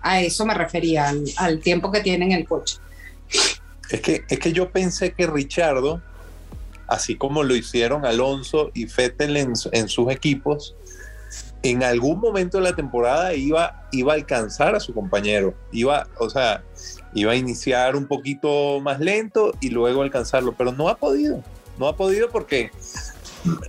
A 0.01 0.21
eso 0.21 0.45
me 0.45 0.53
refería, 0.53 1.13
al, 1.37 1.59
tiempo 1.59 1.91
que 1.91 1.99
tiene 1.99 2.25
en 2.25 2.31
el 2.31 2.47
coche. 2.47 2.77
Es 3.89 4.01
que, 4.01 4.23
es 4.29 4.39
que 4.39 4.53
yo 4.53 4.69
pensé 4.69 5.11
que 5.11 5.27
Richardo, 5.27 6.01
así 6.87 7.17
como 7.17 7.43
lo 7.43 7.55
hicieron 7.55 8.05
Alonso 8.05 8.71
y 8.73 8.87
Fettel 8.87 9.35
en, 9.35 9.53
en 9.73 9.89
sus 9.89 10.09
equipos, 10.09 10.75
en 11.63 11.83
algún 11.83 12.19
momento 12.19 12.57
de 12.57 12.63
la 12.63 12.75
temporada 12.75 13.33
iba, 13.33 13.87
iba 13.91 14.13
a 14.13 14.15
alcanzar 14.15 14.75
a 14.75 14.79
su 14.79 14.93
compañero. 14.93 15.53
Iba, 15.71 16.07
o 16.17 16.29
sea, 16.29 16.63
iba 17.13 17.33
a 17.33 17.35
iniciar 17.35 17.95
un 17.95 18.07
poquito 18.07 18.79
más 18.79 18.99
lento 18.99 19.53
y 19.59 19.69
luego 19.69 20.01
alcanzarlo, 20.01 20.53
pero 20.53 20.71
no 20.71 20.87
ha 20.89 20.95
podido. 20.97 21.43
No 21.77 21.87
ha 21.87 21.95
podido 21.95 22.29
porque 22.29 22.71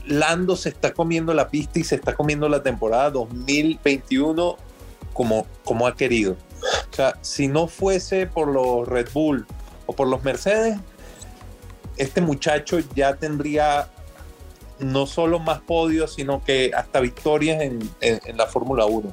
Lando 0.06 0.56
se 0.56 0.70
está 0.70 0.92
comiendo 0.92 1.32
la 1.34 1.48
pista 1.48 1.78
y 1.78 1.84
se 1.84 1.94
está 1.94 2.14
comiendo 2.14 2.48
la 2.48 2.62
temporada 2.62 3.10
2021 3.10 4.56
como, 5.12 5.46
como 5.64 5.86
ha 5.86 5.96
querido. 5.96 6.36
O 6.90 6.94
sea, 6.94 7.16
si 7.20 7.48
no 7.48 7.68
fuese 7.68 8.26
por 8.26 8.48
los 8.48 8.86
Red 8.86 9.08
Bull 9.12 9.46
o 9.86 9.92
por 9.92 10.08
los 10.08 10.22
Mercedes, 10.24 10.78
este 11.96 12.20
muchacho 12.20 12.78
ya 12.94 13.14
tendría 13.14 13.90
no 14.78 15.06
solo 15.06 15.38
más 15.38 15.60
podios, 15.60 16.14
sino 16.14 16.42
que 16.42 16.72
hasta 16.74 17.00
victorias 17.00 17.62
en, 17.62 17.90
la 18.36 18.46
Fórmula 18.46 18.86
1. 18.86 19.12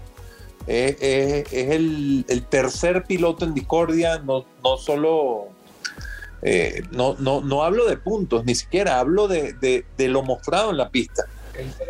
Es, 0.67 0.95
el, 1.51 2.25
tercer 2.49 3.03
piloto 3.03 3.45
en 3.45 3.53
discordia, 3.53 4.19
no, 4.19 4.45
no 4.63 4.77
solo, 4.77 5.49
eh, 6.41 6.83
no, 6.91 7.15
no, 7.19 7.41
no, 7.41 7.63
hablo 7.63 7.85
de 7.85 7.97
puntos, 7.97 8.45
ni 8.45 8.55
siquiera 8.55 8.99
hablo 8.99 9.27
de, 9.27 9.85
lo 9.97 10.23
mostrado 10.23 10.71
en 10.71 10.77
la 10.77 10.89
pista. 10.89 11.23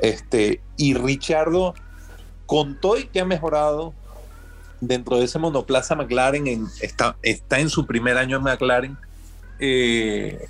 Este, 0.01 0.61
y 0.77 0.93
Richardo 0.93 1.73
contó 2.45 2.97
y 2.97 3.07
que 3.07 3.19
ha 3.19 3.25
mejorado 3.25 3.93
dentro 4.79 5.17
de 5.17 5.25
ese 5.25 5.39
monoplaza 5.39 5.95
McLaren, 5.95 6.47
en, 6.47 6.67
está, 6.81 7.17
está 7.21 7.59
en 7.59 7.69
su 7.69 7.85
primer 7.85 8.17
año 8.17 8.37
en 8.37 8.43
McLaren. 8.43 8.97
Eh, 9.59 10.47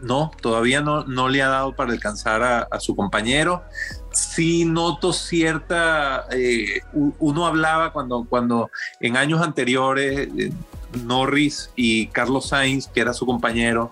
no, 0.00 0.30
todavía 0.40 0.80
no, 0.80 1.04
no 1.04 1.28
le 1.28 1.42
ha 1.42 1.48
dado 1.48 1.74
para 1.74 1.92
alcanzar 1.92 2.42
a, 2.42 2.80
su 2.80 2.94
compañero. 2.94 3.64
Sí 4.12 4.64
noto 4.64 5.12
cierta, 5.12 6.26
eh, 6.30 6.80
uno 6.92 7.46
hablaba 7.46 7.92
cuando, 7.92 8.24
cuando 8.28 8.70
en 9.00 9.16
años 9.16 9.42
anteriores 9.42 10.28
Norris 10.92 11.70
y 11.76 12.06
Carlos 12.08 12.48
Sainz, 12.48 12.86
que 12.88 13.00
era 13.00 13.12
su 13.12 13.26
compañero, 13.26 13.90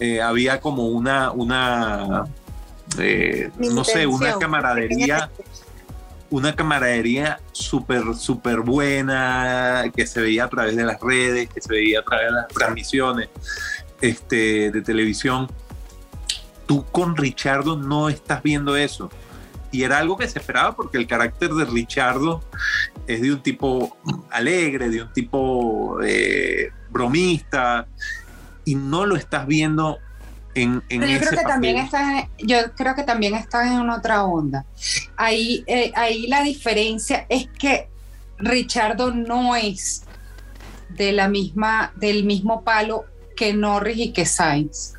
eh, 0.00 0.20
había 0.20 0.60
como 0.60 0.88
una, 0.88 1.30
una 1.30 2.24
no 3.58 3.84
sé, 3.84 4.06
una 4.06 4.38
camaradería 4.38 5.30
una 6.30 6.56
camaradería 6.56 7.40
súper, 7.52 8.02
súper 8.16 8.60
buena, 8.60 9.84
que 9.94 10.04
se 10.04 10.20
veía 10.20 10.44
a 10.44 10.48
través 10.48 10.74
de 10.74 10.82
las 10.82 11.00
redes, 11.00 11.48
que 11.48 11.60
se 11.60 11.72
veía 11.72 12.00
a 12.00 12.02
través 12.02 12.26
de 12.26 12.32
las 12.32 12.48
transmisiones 12.48 13.28
este, 14.00 14.72
de 14.72 14.82
televisión, 14.82 15.48
tú 16.66 16.84
con 16.86 17.16
Richardo 17.16 17.76
no 17.76 18.08
estás 18.08 18.42
viendo 18.42 18.76
eso. 18.76 19.10
Y 19.74 19.82
era 19.82 19.98
algo 19.98 20.16
que 20.16 20.28
se 20.28 20.38
esperaba 20.38 20.76
porque 20.76 20.98
el 20.98 21.06
carácter 21.06 21.50
de 21.50 21.64
Richardo 21.64 22.42
es 23.06 23.20
de 23.20 23.32
un 23.32 23.42
tipo 23.42 23.96
alegre, 24.30 24.88
de 24.88 25.02
un 25.02 25.12
tipo 25.12 25.98
eh, 26.02 26.70
bromista, 26.90 27.86
y 28.64 28.76
no 28.76 29.04
lo 29.04 29.16
estás 29.16 29.46
viendo 29.46 29.98
en, 30.54 30.82
en 30.88 31.02
yo 31.02 31.18
creo 31.18 31.30
que 31.30 31.44
también 31.44 31.76
está 31.78 32.28
yo 32.38 32.56
creo 32.76 32.94
que 32.94 33.02
también 33.02 33.34
está 33.34 33.66
en 33.66 33.90
otra 33.90 34.22
onda 34.22 34.64
ahí 35.16 35.64
eh, 35.66 35.90
ahí 35.96 36.28
la 36.28 36.44
diferencia 36.44 37.26
es 37.28 37.48
que 37.58 37.88
Richardo 38.38 39.10
no 39.10 39.56
es 39.56 40.04
de 40.90 41.10
la 41.10 41.28
misma 41.28 41.92
del 41.96 42.22
mismo 42.22 42.62
palo 42.62 43.04
que 43.34 43.52
Norris 43.52 43.98
y 43.98 44.12
que 44.12 44.26
Sainz. 44.26 44.94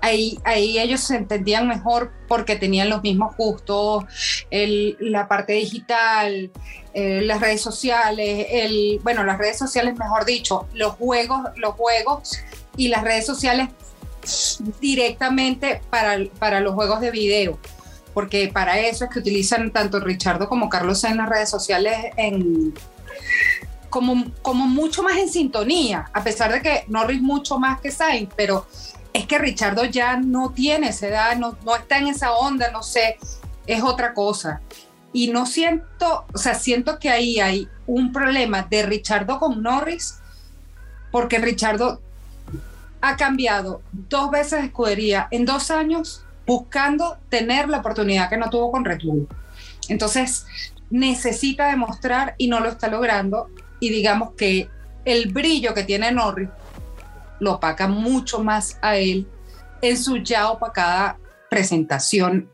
Ahí, 0.00 0.38
ahí 0.44 0.78
ellos 0.78 1.00
se 1.00 1.16
entendían 1.16 1.68
mejor 1.68 2.12
porque 2.28 2.56
tenían 2.56 2.88
los 2.88 3.02
mismos 3.02 3.36
gustos, 3.36 4.04
la 4.50 5.28
parte 5.28 5.54
digital, 5.54 6.50
eh, 6.92 7.20
las 7.22 7.40
redes 7.40 7.60
sociales, 7.60 8.46
el, 8.50 9.00
bueno, 9.02 9.24
las 9.24 9.38
redes 9.38 9.58
sociales, 9.58 9.96
mejor 9.98 10.24
dicho, 10.24 10.66
los 10.74 10.94
juegos, 10.94 11.40
los 11.56 11.74
juegos 11.74 12.38
y 12.76 12.88
las 12.88 13.02
redes 13.02 13.26
sociales 13.26 13.68
directamente 14.80 15.80
para, 15.90 16.18
para 16.38 16.60
los 16.60 16.74
juegos 16.74 17.00
de 17.00 17.10
video 17.10 17.58
porque 18.14 18.48
para 18.48 18.78
eso 18.78 19.04
es 19.04 19.10
que 19.10 19.18
utilizan 19.18 19.72
tanto 19.72 19.98
Richardo 19.98 20.48
como 20.48 20.68
Carlos 20.68 21.02
en 21.02 21.16
las 21.16 21.28
redes 21.28 21.50
sociales 21.50 21.96
en, 22.16 22.72
como, 24.42 24.66
mucho 24.66 25.02
más 25.02 25.16
en 25.18 25.28
sintonía, 25.28 26.10
a 26.12 26.24
pesar 26.24 26.52
de 26.52 26.60
que 26.60 26.84
Norris 26.88 27.22
mucho 27.22 27.58
más 27.58 27.80
que 27.80 27.92
Sainz, 27.92 28.30
pero 28.36 28.66
es 29.14 29.26
que 29.26 29.38
Richardo 29.38 29.84
ya 29.84 30.16
no 30.16 30.50
tiene 30.50 30.88
esa 30.88 31.06
edad, 31.06 31.36
no, 31.36 31.56
no 31.64 31.76
está 31.76 31.98
en 31.98 32.08
esa 32.08 32.32
onda, 32.32 32.70
no 32.72 32.82
sé, 32.82 33.16
es 33.66 33.82
otra 33.82 34.12
cosa. 34.12 34.60
Y 35.12 35.28
no 35.28 35.46
siento, 35.46 36.26
o 36.34 36.36
sea, 36.36 36.54
siento 36.54 36.98
que 36.98 37.08
ahí 37.08 37.38
hay 37.38 37.68
un 37.86 38.12
problema 38.12 38.66
de 38.68 38.82
Richardo 38.82 39.38
con 39.38 39.62
Norris, 39.62 40.18
porque 41.12 41.38
Richardo 41.38 42.02
ha 43.00 43.16
cambiado 43.16 43.82
dos 43.92 44.32
veces 44.32 44.60
de 44.60 44.66
escudería 44.66 45.28
en 45.30 45.44
dos 45.44 45.70
años 45.70 46.24
buscando 46.44 47.16
tener 47.28 47.68
la 47.68 47.78
oportunidad 47.78 48.28
que 48.28 48.36
no 48.36 48.50
tuvo 48.50 48.72
con 48.72 48.84
Red 48.84 48.98
Bull. 49.04 49.28
Entonces, 49.88 50.44
necesita 50.90 51.68
demostrar 51.68 52.34
y 52.36 52.48
no 52.48 52.58
lo 52.58 52.68
está 52.68 52.88
logrando 52.88 53.48
y 53.78 53.90
digamos 53.90 54.32
que 54.32 54.68
el 55.04 55.32
brillo 55.32 55.72
que 55.72 55.84
tiene 55.84 56.10
Norris 56.10 56.48
lo 57.40 57.54
opaca 57.54 57.88
mucho 57.88 58.42
más 58.42 58.78
a 58.82 58.96
él 58.96 59.26
en 59.82 59.98
su 59.98 60.18
ya 60.18 60.50
opacada 60.50 61.18
presentación 61.50 62.48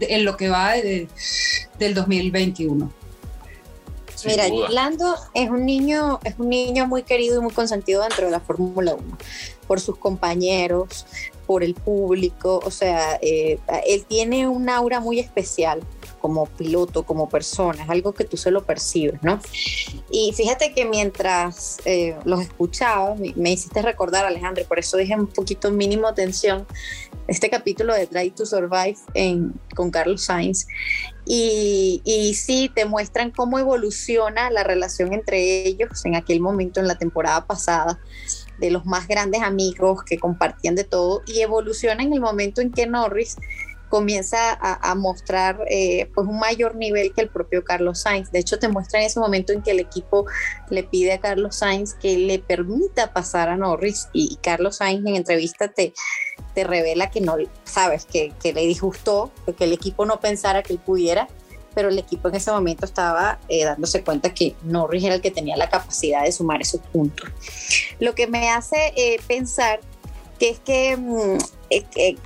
en 0.00 0.24
lo 0.24 0.36
que 0.36 0.48
va 0.48 0.72
de, 0.72 1.08
del 1.78 1.94
2021. 1.94 2.92
Mira, 4.26 4.44
Lando 4.68 5.16
es 5.34 5.48
un 5.48 5.64
niño, 5.64 6.20
es 6.24 6.34
un 6.38 6.50
niño 6.50 6.86
muy 6.86 7.02
querido 7.02 7.40
y 7.40 7.42
muy 7.42 7.52
consentido 7.52 8.02
dentro 8.02 8.26
de 8.26 8.32
la 8.32 8.40
Fórmula 8.40 8.94
1, 8.94 9.18
por 9.66 9.80
sus 9.80 9.96
compañeros, 9.96 11.06
por 11.46 11.64
el 11.64 11.74
público, 11.74 12.60
o 12.64 12.70
sea, 12.70 13.18
eh, 13.22 13.58
él 13.86 14.04
tiene 14.06 14.46
un 14.46 14.68
aura 14.68 15.00
muy 15.00 15.18
especial 15.18 15.80
como 16.20 16.46
piloto, 16.46 17.04
como 17.04 17.28
persona, 17.28 17.82
es 17.82 17.90
algo 17.90 18.12
que 18.12 18.24
tú 18.24 18.36
se 18.36 18.50
lo 18.50 18.64
percibes, 18.64 19.22
¿no? 19.22 19.40
Y 20.10 20.32
fíjate 20.36 20.72
que 20.72 20.84
mientras 20.84 21.78
eh, 21.84 22.16
los 22.24 22.40
escuchaba, 22.42 23.14
me, 23.14 23.50
hiciste 23.50 23.82
recordar, 23.82 24.24
Alejandro, 24.24 24.64
por 24.66 24.78
eso 24.78 24.96
dije 24.96 25.14
un 25.14 25.26
poquito 25.26 25.70
mínimo 25.70 26.12
tensión, 26.14 26.66
este 27.26 27.48
capítulo 27.48 27.94
de 27.94 28.06
Try 28.06 28.30
to 28.30 28.44
Survive 28.44 28.96
con 29.74 29.90
Carlos 29.90 30.24
Sainz. 30.24 30.66
Y, 31.26 32.02
y 32.04 32.34
sí, 32.34 32.70
te 32.74 32.86
muestran 32.86 33.30
cómo 33.30 33.58
evoluciona 33.58 34.50
la 34.50 34.64
relación 34.64 35.12
entre 35.12 35.66
ellos 35.66 36.04
en 36.04 36.16
aquel 36.16 36.40
momento, 36.40 36.80
en 36.80 36.88
la 36.88 36.98
temporada 36.98 37.46
pasada 37.46 38.00
de 38.60 38.70
los 38.70 38.84
más 38.84 39.08
grandes 39.08 39.42
amigos 39.42 40.02
que 40.04 40.18
compartían 40.18 40.74
de 40.74 40.84
todo 40.84 41.22
y 41.26 41.40
evoluciona 41.40 42.02
en 42.02 42.12
el 42.12 42.20
momento 42.20 42.60
en 42.60 42.70
que 42.70 42.86
Norris 42.86 43.36
comienza 43.90 44.52
a, 44.52 44.94
mostrar 44.94 45.66
eh, 45.68 46.08
pues 46.14 46.26
un 46.26 46.38
mayor 46.38 46.76
nivel 46.76 47.12
que 47.12 47.22
el 47.22 47.28
propio 47.28 47.64
Carlos 47.64 48.00
Sainz. 48.00 48.30
De 48.30 48.38
hecho, 48.38 48.58
te 48.58 48.68
muestra 48.68 49.00
en 49.00 49.06
ese 49.06 49.18
momento 49.18 49.52
en 49.52 49.62
que 49.62 49.72
el 49.72 49.80
equipo 49.80 50.26
le 50.70 50.84
pide 50.84 51.12
a 51.12 51.20
Carlos 51.20 51.56
Sainz 51.56 51.94
que 51.94 52.16
le 52.16 52.38
permita 52.38 53.12
pasar 53.12 53.48
a 53.48 53.56
Norris 53.56 54.08
y, 54.12 54.38
Carlos 54.42 54.76
Sainz 54.76 55.04
en 55.06 55.16
entrevista 55.16 55.68
te, 55.68 55.92
te 56.54 56.64
revela 56.64 57.10
que 57.10 57.20
no, 57.20 57.36
sabes, 57.64 58.04
que, 58.04 58.32
que 58.40 58.52
le 58.52 58.62
disgustó, 58.62 59.32
que 59.58 59.64
el 59.64 59.72
equipo 59.72 60.06
no 60.06 60.20
pensara 60.20 60.62
que 60.62 60.72
él 60.72 60.78
pudiera 60.78 61.28
pero 61.74 61.88
el 61.88 61.98
equipo 61.98 62.28
en 62.28 62.34
ese 62.34 62.50
momento 62.50 62.84
estaba 62.84 63.38
eh, 63.48 63.64
dándose 63.64 64.02
cuenta 64.02 64.34
que 64.34 64.56
Norris 64.64 65.04
era 65.04 65.14
el 65.14 65.20
que 65.20 65.30
tenía 65.30 65.56
la 65.56 65.68
capacidad 65.68 66.24
de 66.24 66.32
sumar 66.32 66.60
esos 66.60 66.80
puntos. 66.80 67.30
Lo 68.00 68.14
que 68.14 68.26
me 68.26 68.50
hace 68.50 68.92
eh, 68.96 69.20
pensar 69.28 69.80
que 70.38 70.50
es 70.50 70.58
que 70.58 70.96
mm, 70.96 71.38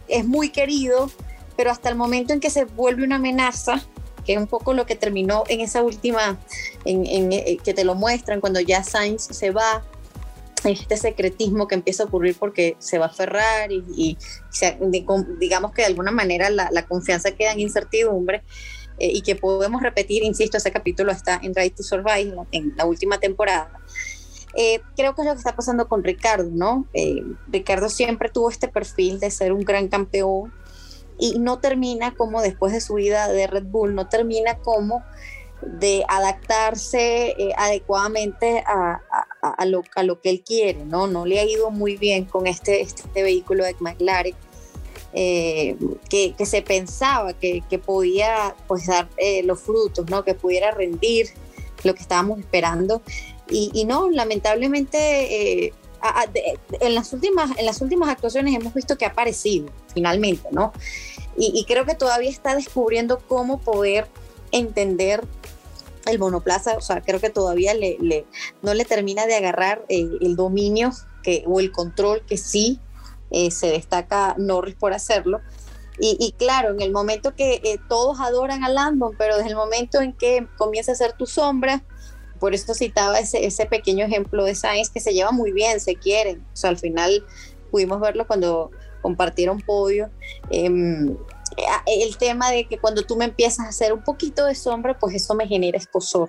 es 0.09 0.25
muy 0.25 0.49
querido, 0.49 1.11
pero 1.57 1.71
hasta 1.71 1.89
el 1.89 1.97
momento 1.97 2.33
en 2.33 2.41
que 2.41 2.51
se 2.51 2.65
vuelve 2.65 3.05
una 3.05 3.17
amenaza, 3.17 3.83
que 4.25 4.33
es 4.33 4.39
un 4.39 4.47
poco 4.47 4.75
lo 4.75 4.87
que 4.87 4.97
terminó 4.97 5.45
en 5.49 5.61
esa 5.61 5.83
última, 5.83 6.39
en, 6.85 7.33
eh, 7.33 7.59
que 7.63 7.75
te 7.75 7.85
lo 7.85 7.95
muestran 7.95 8.41
cuando 8.41 8.61
ya 8.61 8.83
Sainz 8.83 9.23
se 9.31 9.51
va, 9.51 9.85
este 10.65 10.97
secretismo 10.97 11.69
que 11.69 11.75
empieza 11.75 12.05
a 12.05 12.07
ocurrir 12.07 12.37
porque 12.39 12.75
se 12.79 12.99
va 12.99 13.07
a 13.07 13.09
aferrar 13.09 13.71
y, 13.71 14.17
digamos 15.39 15.73
que 15.73 15.83
de 15.83 15.87
alguna 15.87 16.11
manera 16.11 16.49
la, 16.49 16.87
confianza 16.87 17.33
queda 17.33 17.53
en 17.53 17.61
incertidumbre 17.61 18.43
eh, 18.99 19.11
y 19.13 19.21
que 19.21 19.37
podemos 19.37 19.83
repetir, 19.83 20.25
insisto, 20.25 20.57
ese 20.57 20.73
capítulo 20.73 21.13
está 21.13 21.39
en 21.43 21.55
Right 21.55 21.77
to 21.77 21.83
Survive 21.83 22.35
en 22.53 22.73
la 22.77 22.87
última 22.87 23.19
temporada. 23.19 23.71
Eh, 24.57 24.81
creo 24.97 25.15
que 25.15 25.23
es 25.23 25.27
lo 25.27 25.33
que 25.35 25.39
está 25.39 25.55
pasando 25.55 25.89
con 25.89 26.03
Ricardo, 26.05 26.49
¿no? 26.51 26.87
Ricardo 27.49 27.91
siempre 27.91 28.31
tuvo 28.31 28.51
este 28.51 28.69
perfil 28.69 29.19
de 29.19 29.31
ser 29.31 29.53
un 29.53 29.65
gran 29.65 29.89
campeón, 29.89 30.53
y 31.19 31.39
no 31.39 31.61
termina 31.61 32.15
como 32.15 32.43
después 32.43 32.73
de 32.73 32.81
su 32.81 32.95
vida 32.95 33.29
de 33.29 33.47
Red 33.47 33.65
Bull, 33.65 33.95
no 33.95 34.09
termina 34.09 34.59
como 34.59 35.03
de 35.63 36.05
adaptarse 36.09 37.29
eh, 37.39 37.53
adecuadamente 37.57 38.63
a, 38.67 39.01
lo, 39.67 39.83
a, 39.95 40.03
lo, 40.03 40.21
que 40.21 40.31
él 40.31 40.43
quiere, 40.45 40.85
¿no? 40.85 41.07
No 41.07 41.25
le 41.25 41.41
ha 41.41 41.45
ido 41.45 41.71
muy 41.71 41.97
bien 41.97 42.25
con 42.25 42.47
este, 42.47 42.83
este 42.83 43.23
vehículo 43.23 43.65
de 43.65 43.75
McLaren, 43.81 44.35
eh, 45.13 45.77
que, 46.11 46.35
se 46.45 46.63
pensaba 46.63 47.33
que, 47.35 47.63
podía 47.85 48.55
pues, 48.67 48.87
dar 48.87 49.09
eh, 49.17 49.43
los 49.45 49.61
frutos, 49.61 50.11
¿no? 50.11 50.25
Que 50.25 50.35
pudiera 50.35 50.71
rendir 50.73 51.29
lo 51.83 51.95
que 51.95 52.03
estábamos 52.03 52.41
esperando. 52.41 53.03
Y 53.51 53.85
no, 53.85 54.09
lamentablemente 54.09 55.73
en, 56.81 56.95
las 56.95 57.13
últimas, 57.13 57.57
en 57.57 57.67
las 57.67 57.81
últimas 57.81 58.09
actuaciones 58.09 58.55
hemos 58.55 58.75
visto 58.75 58.97
que 58.99 59.05
ha 59.05 59.09
aparecido 59.09 59.69
finalmente, 59.93 60.49
¿no? 60.51 60.73
Y, 61.37 61.65
creo 61.65 61.85
que 61.85 61.95
todavía 61.95 62.31
está 62.31 62.55
descubriendo 62.55 63.19
cómo 63.27 63.61
poder 63.61 64.07
entender 64.53 65.25
el 66.07 66.21
monoplaza, 66.21 66.77
o 66.77 66.81
sea, 66.81 67.01
creo 67.01 67.19
que 67.19 67.31
todavía 67.31 67.75
le, 67.75 68.25
no 68.63 68.73
le 68.73 68.85
termina 68.85 69.27
de 69.27 69.35
agarrar 69.35 69.85
eh, 69.89 70.07
el 70.21 70.37
dominio 70.37 70.93
que, 71.25 71.43
o 71.47 71.59
el 71.59 71.73
control 71.73 72.23
que 72.25 72.37
sí 72.37 72.79
eh, 73.33 73.51
se 73.51 73.69
destaca 73.69 74.37
Norris 74.39 74.77
por 74.77 74.93
hacerlo. 74.93 75.41
Y, 75.99 76.35
claro, 76.37 76.73
en 76.73 76.81
el 76.81 76.91
momento 76.91 77.37
que 77.37 77.61
eh, 77.63 77.79
todos 77.89 78.19
adoran 78.19 78.65
a 78.65 78.69
Landon, 78.69 79.15
pero 79.17 79.37
desde 79.37 79.51
el 79.51 79.57
momento 79.57 80.01
en 80.01 80.13
que 80.13 80.45
comienza 80.57 80.91
a 80.91 80.97
ser 80.97 81.13
tu 81.13 81.25
sombra, 81.25 81.85
por 82.45 82.55
eso 82.55 82.75
citaba 82.75 83.19
ese, 83.19 83.47
ese 83.47 83.65
pequeño 83.65 84.05
ejemplo 84.05 84.45
de 84.45 84.55
Sainz 84.55 84.91
que 84.91 85.01
se 85.01 85.15
lleva 85.15 85.33
muy 85.33 85.51
bien, 85.51 85.81
se 85.81 85.95
quieren. 85.95 86.45
O 86.53 86.57
sea, 86.57 86.69
al 86.69 86.77
final 86.77 87.25
pudimos 87.71 87.99
verlo 88.03 88.27
cuando 88.27 88.71
compartieron 89.01 89.63
podio. 89.63 90.11
Em, 90.51 91.17
el 91.87 92.17
tema 92.19 92.51
de 92.51 92.67
que 92.67 92.77
cuando 92.77 93.01
tú 93.01 93.17
me 93.17 93.25
empiezas 93.25 93.65
a 93.65 93.71
hacer 93.71 93.95
un 93.95 94.05
poquito 94.05 94.45
de 94.45 94.55
sombra, 94.55 94.99
pues 94.99 95.15
eso 95.15 95.35
me 95.35 95.49
genera 95.49 95.79
escosor. 95.79 96.29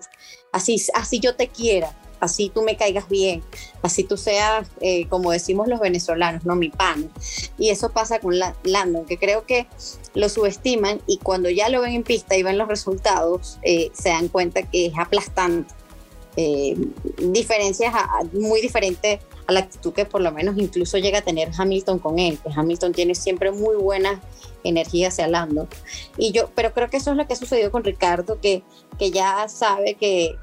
Así, 0.54 0.82
así 0.94 1.20
yo 1.20 1.36
te 1.36 1.50
quiera, 1.50 1.94
así 2.22 2.50
tú 2.50 2.62
me 2.62 2.78
caigas 2.78 3.10
bien, 3.10 3.44
así 3.82 4.06
tú 4.06 4.16
seas, 4.16 4.70
eh, 4.80 5.10
como 5.10 5.32
decimos 5.32 5.68
los 5.68 5.82
venezolanos, 5.82 6.46
no 6.46 6.56
mi 6.56 6.70
pan. 6.70 7.12
Y 7.58 7.72
eso 7.72 7.90
pasa 7.90 8.20
con 8.20 8.40
Landon, 8.64 9.04
que 9.06 9.18
creo 9.18 9.46
que 9.46 9.68
lo 10.14 10.30
subestiman 10.30 11.02
y 11.08 11.18
cuando 11.18 11.50
ya 11.50 11.68
lo 11.68 11.82
ven 11.82 11.92
en 11.92 12.04
pista 12.04 12.38
y 12.38 12.44
ven 12.44 12.58
los 12.58 12.70
resultados, 12.70 13.60
eh, 13.64 13.92
se 13.94 14.08
dan 14.08 14.30
cuenta 14.30 14.64
que 14.64 14.86
es 14.86 14.94
aplastante 14.98 15.75
eh, 16.38 16.76
diferencias 17.18 17.94
muy 18.34 18.62
diferentes 18.62 19.22
a 19.48 19.54
la 19.54 19.62
actitud 19.62 19.94
que 19.94 20.06
por 20.06 20.22
lo 20.22 20.32
menos 20.32 20.58
incluso 20.58 20.98
llega 20.98 21.20
a 21.20 21.22
tener 21.22 21.50
Hamilton 21.58 22.00
con 22.00 22.20
él, 22.20 22.40
que 22.40 22.50
Hamilton 22.54 22.92
tiene 22.92 23.16
siempre 23.16 23.52
muy 23.52 23.76
buena 23.76 24.22
energía 24.64 25.10
hacia 25.10 25.28
Lando. 25.28 25.68
Y 26.18 26.32
yo, 26.32 26.50
pero 26.56 26.74
creo 26.74 26.90
que 26.90 26.98
eso 26.98 27.12
es 27.12 27.18
lo 27.18 27.28
que 27.28 27.34
ha 27.34 27.38
sucedido 27.38 27.72
con 27.72 27.84
Ricardo, 27.84 28.40
que, 28.42 28.64
que 28.98 29.12
ya 29.12 29.48
sabe 29.48 29.96
que, 29.96 30.36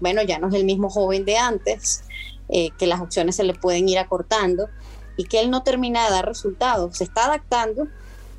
bueno, 0.00 0.22
ya 0.22 0.38
no 0.38 0.48
es 0.48 0.54
el 0.54 0.64
mismo 0.64 0.90
joven 0.90 1.24
de 1.24 1.36
antes, 1.36 2.02
eh, 2.48 2.70
que 2.78 2.86
las 2.86 3.00
opciones 3.00 3.36
se 3.36 3.44
le 3.44 3.54
pueden 3.54 3.88
ir 3.88 3.98
acortando 3.98 4.68
y 5.16 5.24
que 5.24 5.40
él 5.40 5.50
no 5.50 5.62
termina 5.62 6.04
de 6.04 6.10
dar 6.12 6.26
resultados, 6.26 6.96
se 6.96 7.04
está 7.04 7.26
adaptando, 7.26 7.86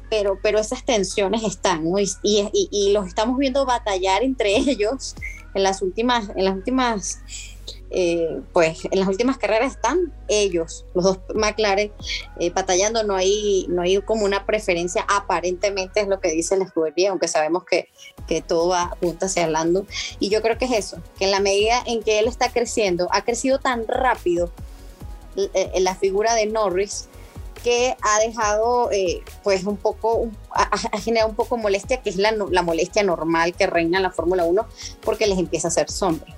pero, 0.10 0.40
pero 0.42 0.60
esas 0.60 0.84
tensiones 0.84 1.44
están, 1.44 1.86
y, 1.98 2.10
y, 2.24 2.70
y 2.72 2.92
los 2.92 3.08
estamos 3.08 3.38
viendo 3.38 3.66
batallar 3.66 4.24
entre 4.24 4.56
ellos 4.58 5.16
en 5.54 5.64
las 5.64 5.82
últimas, 5.82 6.30
en 6.36 6.46
las 6.46 6.56
últimas, 6.56 7.20
eh, 7.92 8.40
pues 8.54 8.86
en 8.92 9.00
las 9.00 9.08
últimas 9.08 9.38
carreras 9.38 9.74
están 9.74 10.14
ellos, 10.28 10.86
los 10.94 11.04
dos 11.04 11.20
McLaren, 11.36 11.92
eh, 12.40 12.50
batallando. 12.52 13.04
No 13.04 13.16
hay, 13.16 13.66
no 13.70 13.82
hay 13.82 14.02
como 14.02 14.26
una 14.26 14.46
preferencia, 14.46 15.06
aparentemente 15.08 16.02
es 16.02 16.08
lo 16.08 16.20
que 16.20 16.32
dice 16.32 16.56
el 16.56 16.62
escudería, 16.62 17.12
aunque 17.12 17.28
sabemos 17.28 17.64
que, 17.66 17.90
que 18.28 18.42
todo 18.42 18.70
va 18.70 18.84
apunta 18.84 19.26
hacia 19.26 19.48
Lando. 19.48 19.86
Y 20.20 20.30
yo 20.30 20.42
creo 20.42 20.58
que 20.58 20.66
es 20.66 20.72
eso, 20.72 21.02
que 21.18 21.26
en 21.26 21.32
la 21.32 21.40
medida 21.40 21.84
en 21.86 22.04
que 22.04 22.20
él 22.20 22.28
está 22.28 22.52
creciendo, 22.52 23.08
ha 23.12 23.24
crecido 23.24 23.60
tan 23.60 23.88
rápido 23.88 24.52
eh, 25.36 25.80
la 25.80 25.96
figura 25.96 26.34
de 26.36 26.46
Norris 26.46 27.09
que 27.64 27.96
ha 28.02 28.20
dejado 28.20 28.92
eh, 28.92 29.24
pues 29.44 29.64
un 29.64 29.78
poco, 29.78 30.30
ha, 30.52 30.98
generado 31.00 31.30
un 31.30 31.36
poco 31.36 31.58
molestia, 31.58 32.02
que 32.02 32.10
es 32.10 32.18
la, 32.18 32.34
molestia 32.64 33.04
normal 33.04 33.54
que 33.56 33.68
reina 33.68 33.98
en 33.98 34.04
la 34.04 34.12
Fórmula 34.12 34.44
1, 34.44 34.68
porque 35.02 35.28
les 35.28 35.38
empieza 35.38 35.68
a 35.68 35.70
hacer 35.70 35.90
sombra. 35.90 36.36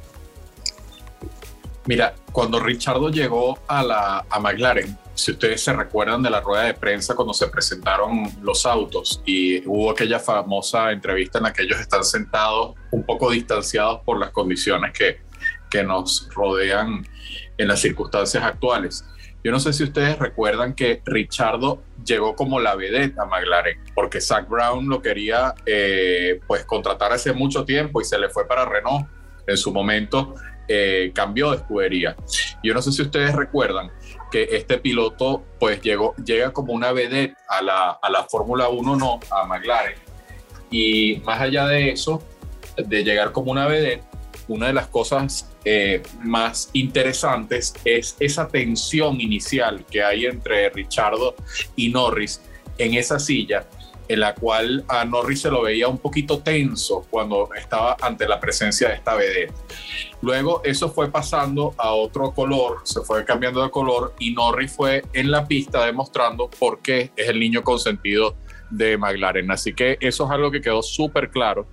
Mira, 1.85 2.13
cuando 2.31 2.59
Richardo 2.59 3.09
llegó 3.09 3.57
a, 3.67 3.83
la, 3.83 4.25
a 4.29 4.39
McLaren, 4.39 4.97
si 5.13 5.31
ustedes 5.31 5.63
se 5.63 5.73
recuerdan 5.73 6.21
de 6.21 6.29
la 6.29 6.41
rueda 6.41 6.63
de 6.63 6.73
prensa 6.73 7.15
cuando 7.15 7.33
se 7.33 7.47
presentaron 7.47 8.31
los 8.41 8.65
autos 8.65 9.21
y 9.25 9.67
hubo 9.67 9.91
aquella 9.91 10.19
famosa 10.19 10.91
entrevista 10.91 11.39
en 11.39 11.45
la 11.45 11.53
que 11.53 11.63
ellos 11.63 11.79
están 11.79 12.03
sentados 12.03 12.75
un 12.91 13.03
poco 13.03 13.29
distanciados 13.31 14.01
por 14.05 14.19
las 14.19 14.31
condiciones 14.31 14.93
que, 14.93 15.19
que 15.69 15.83
nos 15.83 16.27
rodean 16.33 17.05
en 17.57 17.67
las 17.67 17.81
circunstancias 17.81 18.43
actuales. 18.43 19.05
Yo 19.43 19.51
no 19.51 19.59
sé 19.59 19.73
si 19.73 19.83
ustedes 19.83 20.19
recuerdan 20.19 20.75
que 20.75 21.01
Richardo 21.05 21.81
llegó 22.05 22.35
como 22.35 22.59
la 22.59 22.75
vedette 22.75 23.17
a 23.19 23.25
McLaren, 23.25 23.79
porque 23.95 24.21
Zach 24.21 24.47
Brown 24.47 24.87
lo 24.87 25.01
quería 25.01 25.55
eh, 25.65 26.39
pues 26.47 26.63
contratar 26.65 27.11
hace 27.11 27.33
mucho 27.33 27.65
tiempo 27.65 28.01
y 28.01 28.05
se 28.05 28.19
le 28.19 28.29
fue 28.29 28.47
para 28.47 28.65
Renault. 28.65 29.07
En 29.47 29.57
su 29.57 29.73
momento 29.73 30.35
eh, 30.67 31.11
cambió 31.13 31.51
de 31.51 31.57
escudería. 31.57 32.15
Yo 32.63 32.73
no 32.73 32.81
sé 32.81 32.91
si 32.91 33.01
ustedes 33.01 33.35
recuerdan 33.35 33.91
que 34.31 34.47
este 34.51 34.77
piloto 34.77 35.43
pues 35.59 35.81
llegó, 35.81 36.15
llega 36.23 36.51
como 36.51 36.73
una 36.73 36.91
vedette 36.91 37.35
a 37.47 37.61
la, 37.61 37.89
a 38.01 38.09
la 38.09 38.23
Fórmula 38.23 38.69
1, 38.69 38.95
no, 38.95 39.19
a 39.31 39.45
McLaren. 39.45 39.95
Y 40.69 41.21
más 41.25 41.41
allá 41.41 41.65
de 41.67 41.89
eso, 41.89 42.23
de 42.77 43.03
llegar 43.03 43.31
como 43.31 43.51
una 43.51 43.67
vedette, 43.67 44.03
una 44.51 44.67
de 44.67 44.73
las 44.73 44.87
cosas 44.87 45.49
eh, 45.63 46.03
más 46.23 46.69
interesantes 46.73 47.73
es 47.85 48.17
esa 48.19 48.49
tensión 48.49 49.21
inicial 49.21 49.85
que 49.89 50.03
hay 50.03 50.25
entre 50.25 50.69
Richardo 50.69 51.35
y 51.77 51.87
Norris 51.87 52.41
en 52.77 52.95
esa 52.95 53.17
silla, 53.17 53.65
en 54.09 54.19
la 54.19 54.35
cual 54.35 54.83
a 54.89 55.05
Norris 55.05 55.41
se 55.41 55.49
lo 55.49 55.61
veía 55.61 55.87
un 55.87 55.99
poquito 55.99 56.39
tenso 56.39 57.07
cuando 57.09 57.49
estaba 57.55 57.95
ante 58.01 58.27
la 58.27 58.41
presencia 58.41 58.89
de 58.89 58.95
esta 58.95 59.15
vedette. 59.15 59.53
Luego 60.21 60.61
eso 60.65 60.91
fue 60.91 61.09
pasando 61.09 61.73
a 61.77 61.93
otro 61.93 62.33
color, 62.33 62.81
se 62.83 63.01
fue 63.01 63.23
cambiando 63.23 63.63
de 63.63 63.71
color 63.71 64.15
y 64.19 64.33
Norris 64.33 64.73
fue 64.73 65.01
en 65.13 65.31
la 65.31 65.47
pista 65.47 65.85
demostrando 65.85 66.49
por 66.49 66.81
qué 66.81 67.11
es 67.15 67.29
el 67.29 67.39
niño 67.39 67.63
consentido 67.63 68.35
de 68.69 68.97
McLaren. 68.97 69.49
Así 69.49 69.73
que 69.73 69.97
eso 70.01 70.25
es 70.25 70.31
algo 70.31 70.51
que 70.51 70.59
quedó 70.59 70.81
súper 70.83 71.29
claro 71.29 71.67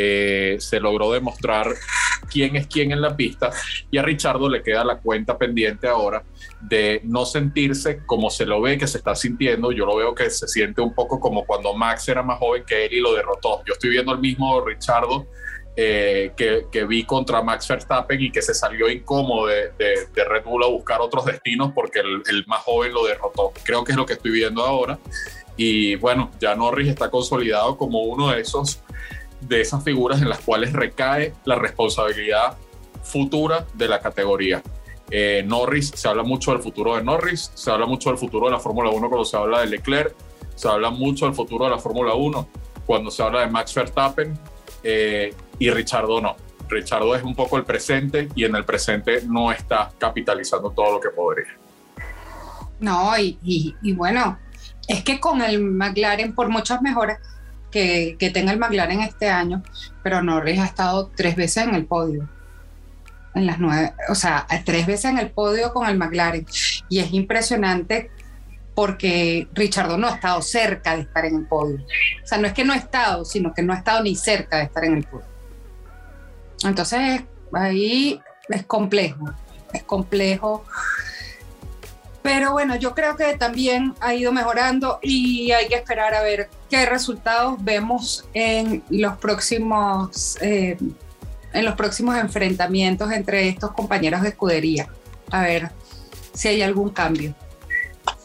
eh, 0.00 0.58
se 0.60 0.78
logró 0.78 1.10
demostrar 1.10 1.74
quién 2.30 2.56
es 2.56 2.66
quién 2.66 2.92
en 2.92 3.00
la 3.00 3.16
pista 3.16 3.50
y 3.90 3.98
a 3.98 4.02
Richardo 4.02 4.48
le 4.48 4.62
queda 4.62 4.84
la 4.84 4.98
cuenta 4.98 5.36
pendiente 5.36 5.88
ahora 5.88 6.22
de 6.60 7.00
no 7.04 7.24
sentirse 7.24 8.00
como 8.06 8.30
se 8.30 8.46
lo 8.46 8.60
ve 8.60 8.78
que 8.78 8.86
se 8.86 8.98
está 8.98 9.14
sintiendo. 9.14 9.72
Yo 9.72 9.86
lo 9.86 9.96
veo 9.96 10.14
que 10.14 10.30
se 10.30 10.48
siente 10.48 10.80
un 10.80 10.94
poco 10.94 11.20
como 11.20 11.44
cuando 11.44 11.74
Max 11.74 12.08
era 12.08 12.22
más 12.22 12.38
joven 12.38 12.64
que 12.66 12.86
él 12.86 12.92
y 12.92 13.00
lo 13.00 13.14
derrotó. 13.14 13.62
Yo 13.66 13.74
estoy 13.74 13.90
viendo 13.90 14.12
el 14.12 14.18
mismo 14.18 14.60
Richardo 14.64 15.26
eh, 15.80 16.32
que, 16.36 16.84
vi 16.84 17.04
contra 17.04 17.40
Max 17.40 17.68
Verstappen 17.68 18.20
y 18.20 18.32
que 18.32 18.42
se 18.42 18.52
salió 18.52 18.90
incómodo 18.90 19.46
de, 19.46 19.72
Red 20.12 20.44
Bull 20.44 20.64
a 20.64 20.66
buscar 20.66 21.00
otros 21.00 21.24
destinos 21.24 21.70
porque 21.72 22.00
el, 22.00 22.22
el, 22.26 22.44
más 22.48 22.62
joven 22.62 22.92
lo 22.92 23.06
derrotó. 23.06 23.52
Creo 23.62 23.84
que 23.84 23.92
es 23.92 23.98
lo 23.98 24.04
que 24.04 24.14
estoy 24.14 24.32
viendo 24.32 24.64
ahora. 24.64 24.98
Y 25.56 25.94
bueno, 25.96 26.32
ya 26.40 26.56
Norris 26.56 26.88
está 26.88 27.10
consolidado 27.10 27.76
como 27.76 28.02
uno 28.02 28.30
de 28.30 28.40
esos 28.40 28.82
de 29.40 29.60
esas 29.60 29.84
figuras 29.84 30.20
en 30.20 30.28
las 30.28 30.40
cuales 30.40 30.72
recae 30.72 31.34
la 31.44 31.56
responsabilidad 31.56 32.56
futura 33.02 33.66
de 33.74 33.88
la 33.88 34.00
categoría. 34.00 34.62
Eh, 35.10 35.42
Norris, 35.46 35.92
se 35.94 36.08
habla 36.08 36.22
mucho 36.22 36.52
del 36.52 36.60
futuro 36.60 36.96
de 36.96 37.02
Norris, 37.02 37.50
se 37.54 37.70
habla 37.70 37.86
mucho 37.86 38.10
del 38.10 38.18
futuro 38.18 38.46
de 38.46 38.52
la 38.52 38.60
Fórmula 38.60 38.90
1 38.90 39.08
cuando 39.08 39.24
se 39.24 39.36
habla 39.36 39.60
de 39.60 39.66
Leclerc, 39.66 40.14
se 40.54 40.68
habla 40.68 40.90
mucho 40.90 41.24
del 41.24 41.34
futuro 41.34 41.64
de 41.64 41.70
la 41.70 41.78
Fórmula 41.78 42.14
1 42.14 42.48
cuando 42.84 43.10
se 43.10 43.22
habla 43.22 43.40
de 43.40 43.48
Max 43.48 43.74
Verstappen 43.74 44.38
eh, 44.82 45.34
y 45.58 45.70
Richardo 45.70 46.20
no. 46.20 46.36
Richardo 46.68 47.14
es 47.14 47.22
un 47.22 47.34
poco 47.34 47.56
el 47.56 47.64
presente 47.64 48.28
y 48.34 48.44
en 48.44 48.54
el 48.54 48.64
presente 48.64 49.22
no 49.26 49.50
está 49.50 49.90
capitalizando 49.98 50.70
todo 50.70 50.92
lo 50.92 51.00
que 51.00 51.08
podría. 51.10 51.56
No, 52.80 53.12
y, 53.18 53.74
bueno, 53.94 54.38
es 54.86 55.02
que 55.02 55.18
con 55.18 55.42
el 55.42 55.60
McLaren, 55.60 56.34
por 56.34 56.48
muchas 56.48 56.80
mejoras 56.82 57.18
que, 57.70 58.16
tenga 58.32 58.52
el 58.52 58.58
McLaren 58.58 59.00
este 59.00 59.28
año, 59.28 59.62
pero 60.02 60.22
Norris 60.22 60.60
ha 60.60 60.66
estado 60.66 61.10
tres 61.14 61.36
veces 61.36 61.64
en 61.64 61.74
el 61.74 61.86
podio. 61.86 62.28
En 63.34 63.46
las 63.46 63.58
nueve, 63.58 63.92
o 64.08 64.14
sea, 64.14 64.46
tres 64.64 64.86
veces 64.86 65.06
en 65.06 65.18
el 65.18 65.30
podio 65.30 65.72
con 65.72 65.88
el 65.88 65.98
McLaren. 65.98 66.46
Y 66.88 66.98
es 67.00 67.12
impresionante 67.12 68.10
porque 68.74 69.48
Richardo 69.54 69.98
no 69.98 70.06
ha 70.06 70.14
estado 70.14 70.40
cerca 70.40 70.96
de 70.96 71.02
estar 71.02 71.24
en 71.24 71.36
el 71.36 71.46
podio. 71.46 71.84
O 72.22 72.26
sea, 72.26 72.38
no 72.38 72.46
es 72.46 72.52
que 72.52 72.64
no 72.64 72.72
ha 72.72 72.76
estado, 72.76 73.24
sino 73.24 73.52
que 73.52 73.62
no 73.62 73.72
ha 73.72 73.76
estado 73.76 74.02
ni 74.02 74.14
cerca 74.14 74.58
de 74.58 74.64
estar 74.64 74.84
en 74.84 74.98
el 74.98 75.04
podio. 75.04 75.26
Entonces, 76.64 77.22
ahí 77.52 78.20
es 78.48 78.64
complejo, 78.64 79.30
es 79.72 79.82
complejo. 79.84 80.64
Pero 82.28 82.52
bueno, 82.52 82.76
yo 82.76 82.94
creo 82.94 83.16
que 83.16 83.38
también 83.38 83.94
ha 84.00 84.12
ido 84.12 84.32
mejorando 84.32 84.98
y 85.00 85.50
hay 85.52 85.66
que 85.66 85.76
esperar 85.76 86.12
a 86.12 86.20
ver 86.20 86.50
qué 86.68 86.84
resultados 86.84 87.56
vemos 87.64 88.28
en 88.34 88.84
los 88.90 89.16
próximos, 89.16 90.36
eh, 90.42 90.76
en 91.54 91.64
los 91.64 91.74
próximos 91.74 92.18
enfrentamientos 92.18 93.10
entre 93.12 93.48
estos 93.48 93.72
compañeros 93.72 94.20
de 94.20 94.28
escudería. 94.28 94.90
A 95.30 95.40
ver 95.40 95.70
si 96.34 96.48
hay 96.48 96.60
algún 96.60 96.90
cambio. 96.90 97.34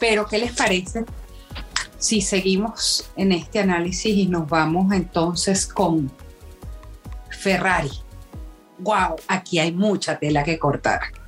Pero, 0.01 0.27
¿qué 0.27 0.37
les 0.37 0.51
parece 0.51 1.05
si 1.97 2.19
seguimos 2.19 3.09
en 3.15 3.31
este 3.31 3.59
análisis 3.61 4.13
y 4.13 4.27
nos 4.27 4.49
vamos 4.49 4.91
entonces 4.91 5.65
con 5.65 6.11
Ferrari? 7.29 7.91
¡Wow! 8.79 9.15
Aquí 9.29 9.59
hay 9.59 9.71
mucha 9.71 10.19
tela 10.19 10.43
que 10.43 10.59
cortar. 10.59 11.22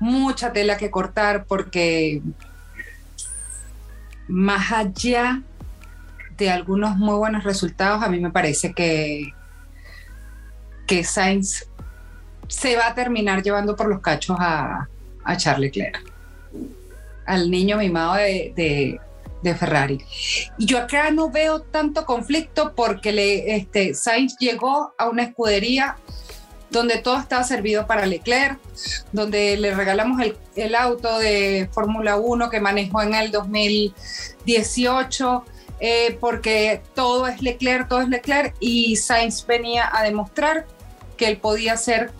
Mucha 0.00 0.52
tela 0.52 0.76
que 0.76 0.90
cortar 0.90 1.44
porque 1.46 2.22
más 4.28 4.70
allá 4.72 5.42
de 6.36 6.50
algunos 6.50 6.96
muy 6.96 7.16
buenos 7.16 7.44
resultados, 7.44 8.02
a 8.02 8.08
mí 8.08 8.20
me 8.20 8.30
parece 8.30 8.72
que, 8.72 9.32
que 10.86 11.02
Sainz 11.02 11.68
se 12.46 12.76
va 12.76 12.88
a 12.88 12.94
terminar 12.94 13.42
llevando 13.42 13.74
por 13.74 13.88
los 13.88 14.00
cachos 14.00 14.36
a, 14.38 14.88
a 15.24 15.36
Charles 15.36 15.72
Leclerc 15.74 16.08
al 17.28 17.50
niño 17.50 17.76
mimado 17.76 18.14
de, 18.14 18.98
de, 19.42 19.54
Ferrari. 19.54 19.98
Y 20.58 20.66
yo 20.66 20.78
acá 20.78 21.10
no 21.10 21.30
veo 21.30 21.60
tanto 21.60 22.04
conflicto 22.04 22.74
porque 22.74 23.12
le, 23.12 23.56
este, 23.56 23.94
Sainz 23.94 24.36
llegó 24.38 24.94
a 24.98 25.08
una 25.08 25.22
escudería 25.22 25.96
donde 26.70 26.98
todo 26.98 27.18
estaba 27.18 27.42
servido 27.44 27.86
para 27.86 28.04
Leclerc, 28.06 28.58
donde 29.12 29.56
le 29.56 29.74
regalamos 29.74 30.20
el, 30.54 30.74
auto 30.74 31.18
de 31.18 31.68
Fórmula 31.72 32.16
1 32.16 32.50
que 32.50 32.60
manejó 32.60 33.00
en 33.02 33.14
el 33.14 33.30
2018, 33.30 35.44
eh, 35.80 36.18
porque 36.20 36.82
todo 36.94 37.26
es 37.26 37.40
Leclerc, 37.42 37.88
todo 37.88 38.02
es 38.02 38.08
Leclerc, 38.08 38.54
y 38.60 38.96
Sainz 38.96 39.46
venía 39.46 39.90
a 39.92 40.02
demostrar 40.02 40.66
que 41.16 41.28
él 41.28 41.38
podía 41.38 41.76
ser 41.76 42.12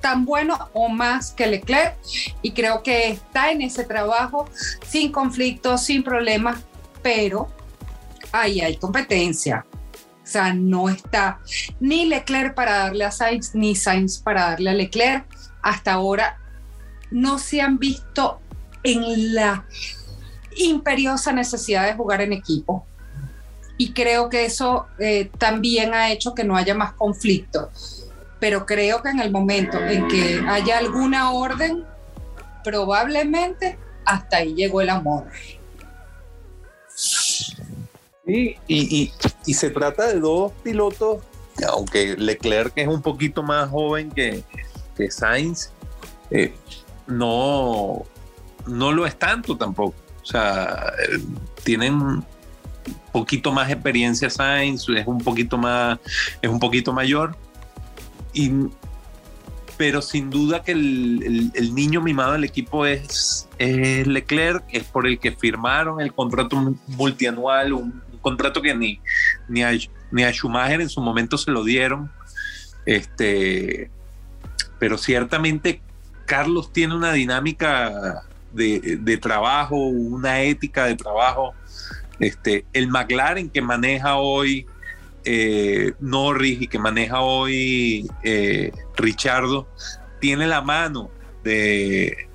tan 0.00 0.24
bueno 0.24 0.70
o 0.74 0.88
más 0.88 1.30
que 1.30 1.46
Leclerc 1.46 1.96
y 2.42 2.52
creo 2.52 2.82
que 2.82 3.08
está 3.08 3.52
en 3.52 3.62
ese 3.62 3.84
trabajo 3.84 4.48
sin 4.86 5.12
conflictos, 5.12 5.84
sin 5.84 6.02
problemas, 6.02 6.58
pero 7.02 7.48
ahí 8.32 8.60
hay 8.60 8.76
competencia. 8.76 9.64
Sea, 10.32 10.54
no 10.54 10.88
está 10.88 11.40
ni 11.80 12.06
Leclerc 12.06 12.54
para 12.54 12.78
darle 12.78 13.04
a 13.04 13.10
Sainz, 13.10 13.54
ni 13.54 13.74
Sainz 13.74 14.18
para 14.18 14.50
darle 14.50 14.70
a 14.70 14.74
Leclerc. 14.74 15.26
Hasta 15.62 15.92
ahora 15.92 16.38
no 17.10 17.38
se 17.38 17.60
han 17.60 17.78
visto 17.78 18.40
en 18.82 19.34
la 19.34 19.66
imperiosa 20.56 21.32
necesidad 21.32 21.86
de 21.86 21.94
jugar 21.94 22.20
en 22.20 22.32
equipo. 22.32 22.86
Y 23.76 23.92
creo 23.92 24.28
que 24.28 24.44
eso 24.44 24.86
eh, 24.98 25.30
también 25.38 25.94
ha 25.94 26.10
hecho 26.10 26.34
que 26.34 26.44
no 26.44 26.56
haya 26.56 26.74
más 26.74 26.92
conflictos 26.92 28.02
pero 28.42 28.66
creo 28.66 29.00
que 29.02 29.08
en 29.08 29.20
el 29.20 29.30
momento 29.30 29.78
en 29.78 30.08
que 30.08 30.42
haya 30.48 30.78
alguna 30.78 31.30
orden, 31.30 31.84
probablemente 32.64 33.78
hasta 34.04 34.38
ahí 34.38 34.52
llegó 34.52 34.80
el 34.80 34.90
amor. 34.90 35.28
Y, 38.26 38.56
y, 38.68 39.12
y, 39.46 39.54
se 39.54 39.70
trata 39.70 40.08
de 40.08 40.20
dos 40.20 40.52
pilotos, 40.62 41.22
aunque 41.68 42.16
Leclerc 42.16 42.72
es 42.76 42.88
un 42.88 43.02
poquito 43.02 43.42
más 43.42 43.68
joven 43.68 44.10
que, 44.10 44.44
que 44.96 45.10
Sainz, 45.10 45.70
eh, 46.30 46.54
no, 47.06 48.04
no 48.66 48.92
lo 48.92 49.06
es 49.06 49.18
tanto 49.18 49.56
tampoco. 49.56 49.94
O 50.22 50.24
sea, 50.24 50.92
tienen 51.64 51.94
un 51.94 52.26
poquito 53.12 53.50
más 53.52 53.70
experiencia 53.70 54.30
Sainz, 54.30 54.88
es 54.88 55.06
un 55.06 55.18
poquito 55.18 55.58
más, 55.58 55.98
es 56.40 56.48
un 56.48 56.60
poquito 56.60 56.92
mayor, 56.92 57.36
pero 59.76 60.00
sin 60.00 60.30
duda 60.30 60.62
que 60.62 60.72
el, 60.72 61.74
niño 61.74 62.00
mimado 62.00 62.32
del 62.32 62.44
equipo 62.44 62.86
es, 62.86 63.48
Leclerc, 63.58 64.64
es 64.70 64.84
por 64.84 65.08
el 65.08 65.18
que 65.18 65.32
firmaron 65.32 66.00
el 66.00 66.12
contrato 66.12 66.74
multianual, 66.86 67.72
un, 67.72 68.11
contrato 68.22 68.62
que 68.62 68.74
ni, 68.74 69.00
ni, 69.48 69.62
a, 69.62 69.72
ni 70.10 70.24
a 70.24 70.32
Schumacher 70.32 70.80
en 70.80 70.88
su 70.88 71.00
momento 71.00 71.36
se 71.36 71.50
lo 71.50 71.64
dieron. 71.64 72.10
Este, 72.86 73.90
pero 74.78 74.96
ciertamente 74.96 75.82
Carlos 76.26 76.72
tiene 76.72 76.94
una 76.94 77.12
dinámica 77.12 78.22
de, 78.52 78.98
de, 79.00 79.16
trabajo, 79.18 79.76
una 79.76 80.40
ética 80.40 80.86
de 80.86 80.96
trabajo. 80.96 81.54
Este, 82.18 82.64
el 82.72 82.88
McLaren 82.88 83.50
que 83.50 83.60
maneja 83.60 84.16
hoy 84.16 84.66
eh, 85.24 85.92
Norris 86.00 86.62
y 86.62 86.66
que 86.66 86.78
maneja 86.78 87.20
hoy 87.20 88.10
eh, 88.24 88.72
Richardo, 88.96 89.68
tiene 90.20 90.46
la 90.46 90.62
mano 90.62 91.10
de, 91.44 92.28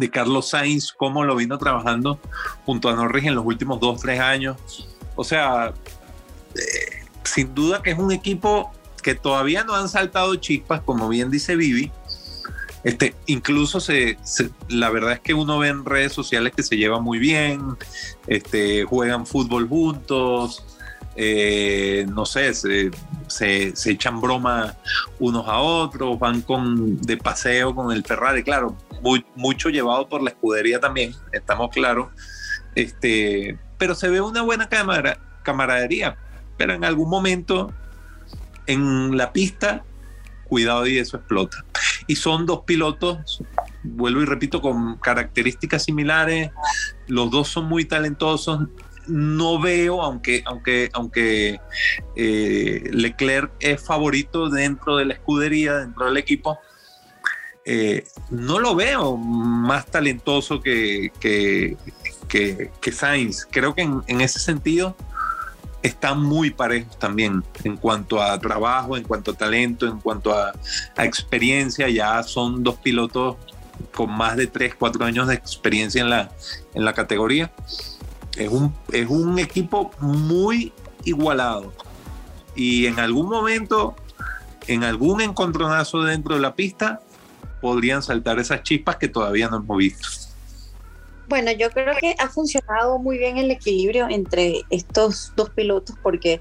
de 0.00 0.10
Carlos 0.10 0.48
Sainz, 0.48 0.92
cómo 0.92 1.24
lo 1.24 1.36
vino 1.36 1.58
trabajando 1.58 2.18
junto 2.64 2.88
a 2.88 2.94
Norris 2.94 3.26
en 3.26 3.34
los 3.34 3.44
últimos 3.44 3.78
dos, 3.78 4.00
tres 4.00 4.18
años. 4.18 4.56
O 5.14 5.22
sea, 5.22 5.74
eh, 6.54 7.06
sin 7.22 7.54
duda 7.54 7.82
que 7.82 7.90
es 7.90 7.98
un 7.98 8.10
equipo 8.10 8.72
que 9.02 9.14
todavía 9.14 9.62
no 9.62 9.74
han 9.74 9.88
saltado 9.88 10.34
chispas, 10.36 10.80
como 10.80 11.08
bien 11.08 11.30
dice 11.30 11.54
Vivi. 11.54 11.92
Este, 12.82 13.14
incluso 13.26 13.78
se, 13.78 14.16
la 14.70 14.88
verdad 14.88 15.12
es 15.12 15.20
que 15.20 15.34
uno 15.34 15.58
ve 15.58 15.68
en 15.68 15.84
redes 15.84 16.14
sociales 16.14 16.54
que 16.56 16.62
se 16.62 16.78
llevan 16.78 17.02
muy 17.04 17.18
bien, 17.18 17.76
este, 18.26 18.84
juegan 18.84 19.26
fútbol 19.26 19.68
juntos, 19.68 20.64
eh, 21.14 22.06
no 22.08 22.24
sé, 22.24 22.54
se, 22.54 22.90
se, 23.26 23.90
echan 23.90 24.22
broma 24.22 24.78
unos 25.18 25.46
a 25.46 25.58
otros, 25.58 26.18
van 26.18 26.40
con, 26.40 26.98
de 27.02 27.18
paseo 27.18 27.74
con 27.74 27.92
el 27.92 28.02
Ferrari, 28.02 28.42
claro, 28.42 28.74
mucho 29.34 29.68
llevado 29.68 30.08
por 30.08 30.22
la 30.22 30.30
escudería 30.30 30.80
también, 30.80 31.14
estamos 31.32 31.70
claros, 31.70 32.08
este, 32.74 33.58
pero 33.78 33.94
se 33.94 34.08
ve 34.08 34.20
una 34.20 34.42
buena 34.42 34.68
camaradería, 35.42 36.16
pero 36.56 36.74
en 36.74 36.84
algún 36.84 37.08
momento 37.08 37.72
en 38.66 39.16
la 39.16 39.32
pista, 39.32 39.84
cuidado 40.44 40.86
y 40.86 40.98
eso 40.98 41.16
explota. 41.16 41.64
Y 42.06 42.16
son 42.16 42.46
dos 42.46 42.62
pilotos, 42.66 43.42
vuelvo 43.82 44.22
y 44.22 44.24
repito, 44.24 44.60
con 44.60 44.98
características 44.98 45.84
similares, 45.84 46.50
los 47.06 47.30
dos 47.30 47.48
son 47.48 47.66
muy 47.66 47.84
talentosos, 47.84 48.68
no 49.06 49.60
veo, 49.60 50.02
aunque, 50.02 50.42
aunque, 50.46 50.90
aunque 50.92 51.60
eh, 52.16 52.90
Leclerc 52.92 53.52
es 53.60 53.82
favorito 53.82 54.48
dentro 54.48 54.96
de 54.96 55.06
la 55.06 55.14
escudería, 55.14 55.78
dentro 55.78 56.06
del 56.06 56.16
equipo, 56.16 56.58
eh, 57.64 58.04
no 58.30 58.58
lo 58.58 58.74
veo 58.74 59.16
más 59.16 59.86
talentoso 59.86 60.60
que, 60.60 61.12
que, 61.20 61.76
que, 62.28 62.92
Sainz. 62.92 63.46
Creo 63.50 63.74
que 63.74 63.82
en, 63.82 64.20
ese 64.20 64.38
sentido 64.38 64.96
están 65.82 66.22
muy 66.22 66.50
parejos 66.50 66.98
también 66.98 67.42
en 67.64 67.76
cuanto 67.76 68.22
a 68.22 68.38
trabajo, 68.38 68.96
en 68.96 69.04
cuanto 69.04 69.32
a 69.32 69.34
talento, 69.34 69.86
en 69.86 70.00
cuanto 70.00 70.32
a, 70.32 70.52
a 70.96 71.04
experiencia. 71.04 71.88
Ya 71.88 72.22
son 72.22 72.62
dos 72.62 72.76
pilotos 72.76 73.36
con 73.94 74.10
más 74.10 74.36
de 74.36 74.46
3, 74.46 74.74
4 74.78 75.04
años 75.04 75.28
de 75.28 75.34
experiencia 75.34 76.02
en 76.02 76.10
la, 76.10 76.30
en 76.74 76.84
la 76.84 76.92
categoría 76.92 77.52
es 78.36 78.48
un, 78.48 78.74
es 78.92 79.08
un 79.08 79.38
equipo 79.38 79.90
muy 80.00 80.72
igualado. 81.04 81.72
Y 82.54 82.86
en 82.86 82.98
algún 82.98 83.28
momento, 83.28 83.94
en 84.66 84.84
algún 84.84 85.20
encontronazo 85.20 86.02
dentro 86.02 86.34
de 86.34 86.40
la 86.40 86.54
pista, 86.54 87.00
podrían 87.60 88.02
saltar 88.02 88.38
esas 88.38 88.62
chispas 88.62 88.96
que 88.96 89.08
todavía 89.08 89.48
no 89.48 89.58
hemos 89.58 89.76
visto. 89.76 90.08
Bueno, 91.28 91.52
yo 91.52 91.70
creo 91.70 91.94
que 92.00 92.14
ha 92.18 92.28
funcionado 92.28 92.98
muy 92.98 93.16
bien 93.16 93.38
el 93.38 93.50
equilibrio 93.50 94.08
entre 94.08 94.62
estos 94.68 95.32
dos 95.36 95.50
pilotos 95.50 95.94
porque 96.02 96.40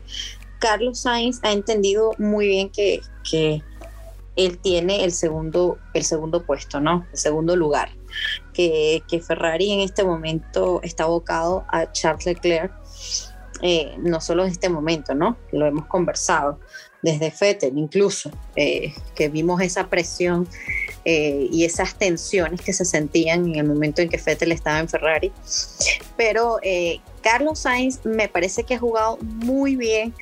Carlos 0.59 1.01
Sainz 1.01 1.39
ha 1.43 1.51
entendido 1.51 2.13
muy 2.17 2.47
bien 2.47 2.69
que, 2.69 3.01
que 3.29 3.61
él 4.35 4.57
tiene 4.57 5.03
el 5.03 5.11
segundo, 5.11 5.77
el 5.93 6.03
segundo 6.03 6.43
puesto, 6.43 6.79
¿no? 6.79 7.05
El 7.11 7.17
segundo 7.17 7.55
lugar. 7.55 7.89
Que, 8.53 9.03
que 9.07 9.21
Ferrari 9.21 9.71
en 9.71 9.81
este 9.81 10.03
momento 10.03 10.81
está 10.81 11.03
abocado 11.03 11.65
a 11.69 11.91
Charles 11.91 12.25
Leclerc, 12.25 12.73
eh, 13.61 13.95
no 13.99 14.19
solo 14.19 14.43
en 14.43 14.51
este 14.51 14.69
momento, 14.69 15.13
¿no? 15.13 15.37
Lo 15.51 15.67
hemos 15.67 15.85
conversado 15.85 16.59
desde 17.01 17.31
Fettel 17.31 17.77
incluso, 17.77 18.31
eh, 18.55 18.93
que 19.15 19.29
vimos 19.29 19.61
esa 19.61 19.87
presión 19.87 20.47
eh, 21.05 21.47
y 21.51 21.65
esas 21.65 21.95
tensiones 21.95 22.61
que 22.61 22.73
se 22.73 22.85
sentían 22.85 23.47
en 23.49 23.55
el 23.55 23.65
momento 23.65 24.01
en 24.01 24.09
que 24.09 24.17
Fettel 24.17 24.51
estaba 24.51 24.79
en 24.79 24.89
Ferrari. 24.89 25.31
Pero 26.17 26.59
Carlos 27.21 27.59
Sainz 27.59 28.05
me 28.05 28.27
parece 28.27 28.63
que 28.63 28.75
ha 28.75 28.79
jugado 28.79 29.17
muy 29.21 29.75
bien, 29.75 30.13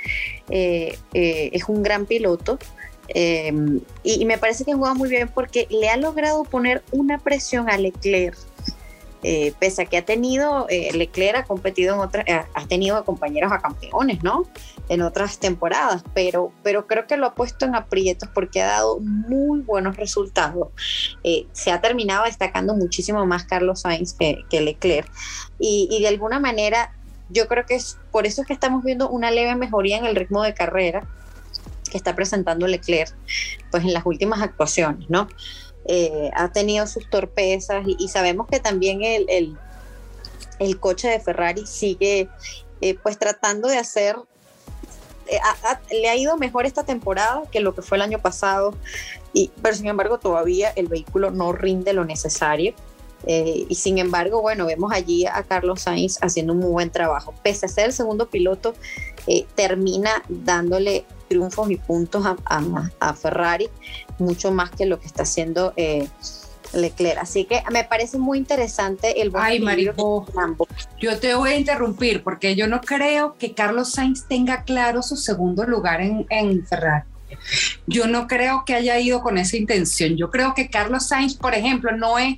es 0.49 1.63
un 1.67 1.83
gran 1.83 2.05
piloto, 2.05 2.59
Em, 3.09 3.79
y, 4.03 4.25
me 4.25 4.37
parece 4.37 4.65
que 4.65 4.73
juega 4.73 4.93
muy 4.93 5.09
bien 5.09 5.29
porque 5.33 5.67
le 5.69 5.89
ha 5.89 5.97
logrado 5.97 6.43
poner 6.43 6.83
una 6.91 7.17
presión 7.17 7.69
a 7.69 7.77
Leclerc. 7.77 8.37
Eh, 9.23 9.53
pese 9.59 9.81
a 9.81 9.85
que 9.85 9.97
ha 9.97 10.05
tenido, 10.05 10.67
eh, 10.69 10.91
Leclerc 10.93 11.37
ha 11.37 11.43
competido 11.43 11.95
en 11.95 12.01
otras, 12.01 12.25
eh, 12.27 12.43
ha 12.53 12.67
tenido 12.67 13.03
compañeros 13.03 13.51
a 13.51 13.59
campeones, 13.59 14.21
¿no? 14.23 14.45
En 14.89 15.02
otras 15.02 15.39
temporadas, 15.39 16.04
pero, 16.13 16.54
pero 16.63 16.88
creo 16.88 17.08
que 17.08 17.17
lo 17.17 17.26
ha 17.26 17.36
puesto 17.36 17.65
en 17.65 17.76
aprietos 17.76 18.30
porque 18.34 18.62
ha 18.62 18.67
dado 18.67 19.00
muy 19.00 19.62
buenos 19.62 19.97
resultados. 19.97 20.69
se 21.52 21.71
ha 21.71 21.82
terminado 21.82 22.23
destacando 22.23 22.73
muchísimo 22.73 23.26
más 23.26 23.43
Carlos 23.43 23.82
Sainz 23.82 24.13
que, 24.13 24.43
que 24.50 24.62
Leclerc. 24.62 25.12
Y, 25.60 25.89
y 25.91 26.02
de 26.02 26.08
alguna 26.08 26.39
manera, 26.39 26.93
yo 27.30 27.47
creo 27.47 27.65
que 27.65 27.76
es 27.76 27.97
por 28.12 28.26
eso 28.26 28.41
es 28.41 28.47
que 28.47 28.54
estamos 28.54 28.84
viendo 28.84 29.10
una 29.10 29.32
leve 29.32 29.56
mejoría 29.56 29.97
en 29.97 30.06
el 30.06 30.15
ritmo 30.15 30.41
de 30.43 30.54
carrera 30.54 31.06
que 31.89 31.97
está 31.97 32.15
presentando 32.15 32.67
Leclerc 32.67 33.13
pues 33.71 33.84
en 33.84 33.93
las 33.93 34.06
últimas 34.06 34.41
actuaciones, 34.41 35.10
¿no? 35.10 35.28
Eh, 35.86 36.30
ha 36.34 36.52
tenido 36.52 36.86
sus 36.86 37.10
torpezas 37.10 37.86
y, 37.86 38.08
sabemos 38.10 38.47
que 38.47 38.60
también 38.60 39.04
el, 39.04 39.56
el, 40.60 40.80
coche 40.80 41.08
de 41.08 41.19
Ferrari 41.21 41.65
sigue 41.65 42.28
eh, 42.82 42.95
pues 43.02 43.17
tratando 43.17 43.69
de 43.69 43.78
hacer 43.78 44.17
eh, 45.29 45.39
le 45.91 46.09
ha 46.09 46.15
ido 46.15 46.37
mejor 46.37 46.65
esta 46.65 46.83
temporada 46.83 47.43
que 47.51 47.59
lo 47.59 47.73
que 47.75 47.81
fue 47.81 47.97
el 47.97 48.01
año 48.01 48.19
pasado, 48.19 48.75
y, 49.33 49.51
pero 49.61 49.75
sin 49.75 49.87
embargo 49.87 50.19
todavía 50.19 50.71
el 50.75 50.87
vehículo 50.87 51.31
no 51.31 51.51
rinde 51.51 51.93
lo 51.93 52.05
necesario. 52.05 52.73
y 53.25 53.75
sin 53.75 53.97
embargo, 53.97 54.41
bueno, 54.41 54.67
vemos 54.67 54.91
allí 54.93 55.25
a 55.25 55.43
Carlos 55.43 55.81
Sainz 55.81 56.17
haciendo 56.21 56.53
un 56.53 56.59
muy 56.59 56.69
buen 56.69 56.91
trabajo. 56.91 57.33
Pese 57.43 57.65
a 57.65 57.69
ser 57.69 57.85
el 57.87 57.93
segundo 57.93 58.29
piloto, 58.29 58.73
termina 59.55 60.23
dándole 60.29 61.03
triunfos 61.27 61.69
y 61.69 61.75
puntos 61.75 62.23
a, 62.25 63.13
Ferrari, 63.13 63.69
mucho 64.19 64.51
más 64.51 64.71
que 64.71 64.85
lo 64.85 64.99
que 64.99 65.07
está 65.07 65.23
haciendo 65.23 65.73
eh, 65.75 66.07
Leclerc. 66.73 67.17
Así 67.19 67.45
que 67.45 67.63
me 67.71 67.84
parece 67.84 68.17
muy 68.17 68.38
interesante 68.38 69.21
el 69.21 69.32
Ay, 69.36 69.60
Marijo, 69.60 70.25
yo 70.99 71.19
te 71.19 71.34
voy 71.34 71.51
a 71.51 71.58
interrumpir 71.58 72.23
porque 72.23 72.56
yo 72.56 72.67
no 72.67 72.82
creo 72.82 73.36
que 73.38 73.53
Carlos 73.53 73.91
Sainz 73.91 74.27
tenga 74.27 74.63
claro 74.63 75.01
su 75.01 75.15
segundo 75.15 75.65
lugar 75.65 76.01
en, 76.01 76.25
en 76.30 76.65
Ferrari. 76.65 77.06
Yo 77.86 78.08
no 78.08 78.27
creo 78.27 78.63
que 78.65 78.73
haya 78.73 78.97
ido 78.99 79.21
con 79.21 79.38
esa 79.38 79.58
intención. 79.58 80.15
Yo 80.15 80.30
creo 80.30 80.53
que 80.53 80.69
Carlos 80.69 81.08
Sainz, 81.08 81.36
por 81.36 81.53
ejemplo, 81.53 81.91
no 81.91 82.17
es 82.17 82.38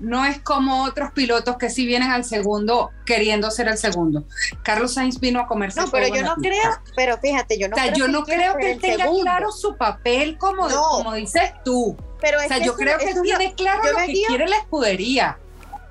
no 0.00 0.24
es 0.24 0.40
como 0.40 0.84
otros 0.84 1.12
pilotos 1.12 1.56
que 1.58 1.70
sí 1.70 1.86
vienen 1.86 2.10
al 2.10 2.24
segundo 2.24 2.90
queriendo 3.04 3.50
ser 3.50 3.68
el 3.68 3.76
segundo. 3.76 4.24
Carlos 4.62 4.94
Sainz 4.94 5.20
vino 5.20 5.40
a 5.40 5.46
comerse. 5.46 5.80
No, 5.80 5.90
pero 5.90 6.08
yo 6.08 6.22
no 6.22 6.36
creo, 6.36 6.70
pero 6.96 7.18
fíjate, 7.18 7.58
yo 7.58 7.68
no 7.68 7.76
creo. 7.76 7.94
yo 7.94 8.08
no 8.08 8.24
creo 8.24 8.56
que 8.56 8.72
él 8.72 8.80
tenga 8.80 9.06
claro 9.22 9.52
su 9.52 9.76
papel 9.76 10.38
como, 10.38 10.68
como 10.68 11.14
dices 11.14 11.52
tú. 11.64 11.96
Pero 12.20 12.38
o 12.38 12.48
sea, 12.48 12.58
yo 12.58 12.74
creo 12.74 12.98
que 12.98 13.10
él 13.10 13.22
tiene 13.22 13.54
claro 13.54 13.82
lo 13.84 13.98
que 13.98 14.12
quiere 14.12 14.48
la 14.48 14.56
escudería. 14.56 15.38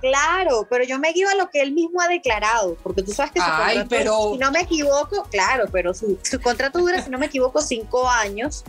Claro, 0.02 0.66
pero 0.70 0.86
yo 0.86 0.98
me 0.98 1.12
guío 1.12 1.28
a 1.30 1.36
lo 1.36 1.50
que 1.50 1.60
él 1.62 1.74
mismo 1.74 2.02
ha 2.02 2.08
declarado, 2.08 2.78
porque 2.82 3.04
tú 3.04 3.12
sabes 3.12 3.34
que 3.34 3.42
su 3.42 3.46
Ay, 3.50 3.84
pero... 3.90 4.32
si 4.32 4.38
no 4.38 4.50
me 4.50 4.62
equivoco, 4.62 5.24
claro, 5.30 5.66
pero 5.72 5.94
su, 5.94 6.18
su 6.24 6.40
contrato 6.40 6.80
dura, 6.80 7.02
si 7.02 7.10
no 7.10 7.18
me 7.18 7.26
equivoco, 7.26 7.62
cinco 7.62 8.08
años, 8.08 8.64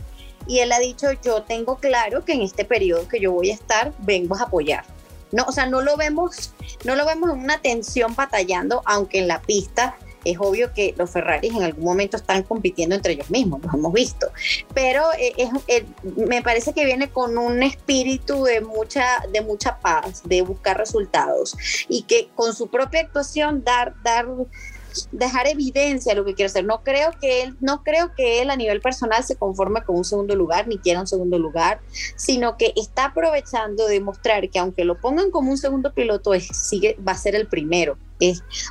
y 0.45 0.59
él 0.59 0.73
ha 0.73 0.79
dicho, 0.79 1.07
yo 1.23 1.43
tengo 1.43 1.77
claro 1.77 2.25
que 2.25 2.33
en 2.33 2.41
este 2.41 2.65
periodo 2.65 3.07
que 3.07 3.21
yo 3.21 3.31
voy 3.31 3.51
a 3.51 3.53
estar, 3.53 3.93
vengo 3.99 4.35
a 4.35 4.43
apoyar. 4.43 4.83
No, 5.31 5.45
o 5.45 5.53
sea, 5.53 5.65
no 5.65 5.81
lo 5.81 5.95
vemos, 5.95 6.51
no 6.83 6.95
lo 6.95 7.05
vemos 7.05 7.31
en 7.31 7.39
una 7.39 7.61
tensión 7.61 8.13
batallando, 8.15 8.81
aunque 8.85 9.19
en 9.19 9.29
la 9.29 9.41
pista 9.41 9.95
es 10.25 10.37
obvio 10.39 10.73
que 10.73 10.93
los 10.97 11.09
Ferraris 11.09 11.53
en 11.53 11.63
algún 11.63 11.85
momento 11.85 12.17
están 12.17 12.43
compitiendo 12.43 12.95
entre 12.95 13.13
ellos 13.13 13.29
mismos, 13.29 13.61
los 13.63 13.73
hemos 13.73 13.93
visto. 13.93 14.27
Pero 14.73 15.03
eh, 15.17 15.33
es, 15.37 15.83
me 16.15 16.41
parece 16.41 16.73
que 16.73 16.85
viene 16.85 17.09
con 17.09 17.37
un 17.37 17.63
espíritu 17.63 18.43
de 18.43 18.61
mucha, 18.61 19.23
de 19.31 19.41
mucha 19.41 19.79
paz, 19.79 20.21
de 20.25 20.41
buscar 20.41 20.77
resultados 20.77 21.55
y 21.87 22.03
que 22.03 22.29
con 22.35 22.53
su 22.53 22.69
propia 22.69 23.01
actuación 23.01 23.63
dar, 23.63 23.95
dar 24.03 24.27
dejar 25.11 25.47
evidencia 25.47 26.13
lo 26.13 26.25
que 26.25 26.33
quiere 26.33 26.47
hacer. 26.47 26.65
No 26.65 26.83
creo 26.83 27.11
que 27.19 27.43
él, 27.43 27.57
no 27.59 27.83
creo 27.83 28.13
que 28.15 28.41
él 28.41 28.49
a 28.49 28.55
nivel 28.55 28.81
personal 28.81 29.23
se 29.23 29.35
conforme 29.35 29.83
con 29.83 29.95
un 29.97 30.05
segundo 30.05 30.35
lugar, 30.35 30.67
ni 30.67 30.77
quiera 30.77 30.99
un 30.99 31.07
segundo 31.07 31.37
lugar, 31.37 31.79
sino 32.15 32.57
que 32.57 32.73
está 32.75 33.05
aprovechando 33.05 33.87
de 33.87 33.99
mostrar 33.99 34.49
que 34.49 34.59
aunque 34.59 34.85
lo 34.85 34.99
pongan 34.99 35.31
como 35.31 35.51
un 35.51 35.57
segundo 35.57 35.93
piloto, 35.93 36.33
es, 36.33 36.47
sigue, 36.47 36.97
va 37.07 37.13
a 37.13 37.17
ser 37.17 37.35
el 37.35 37.47
primero. 37.47 37.97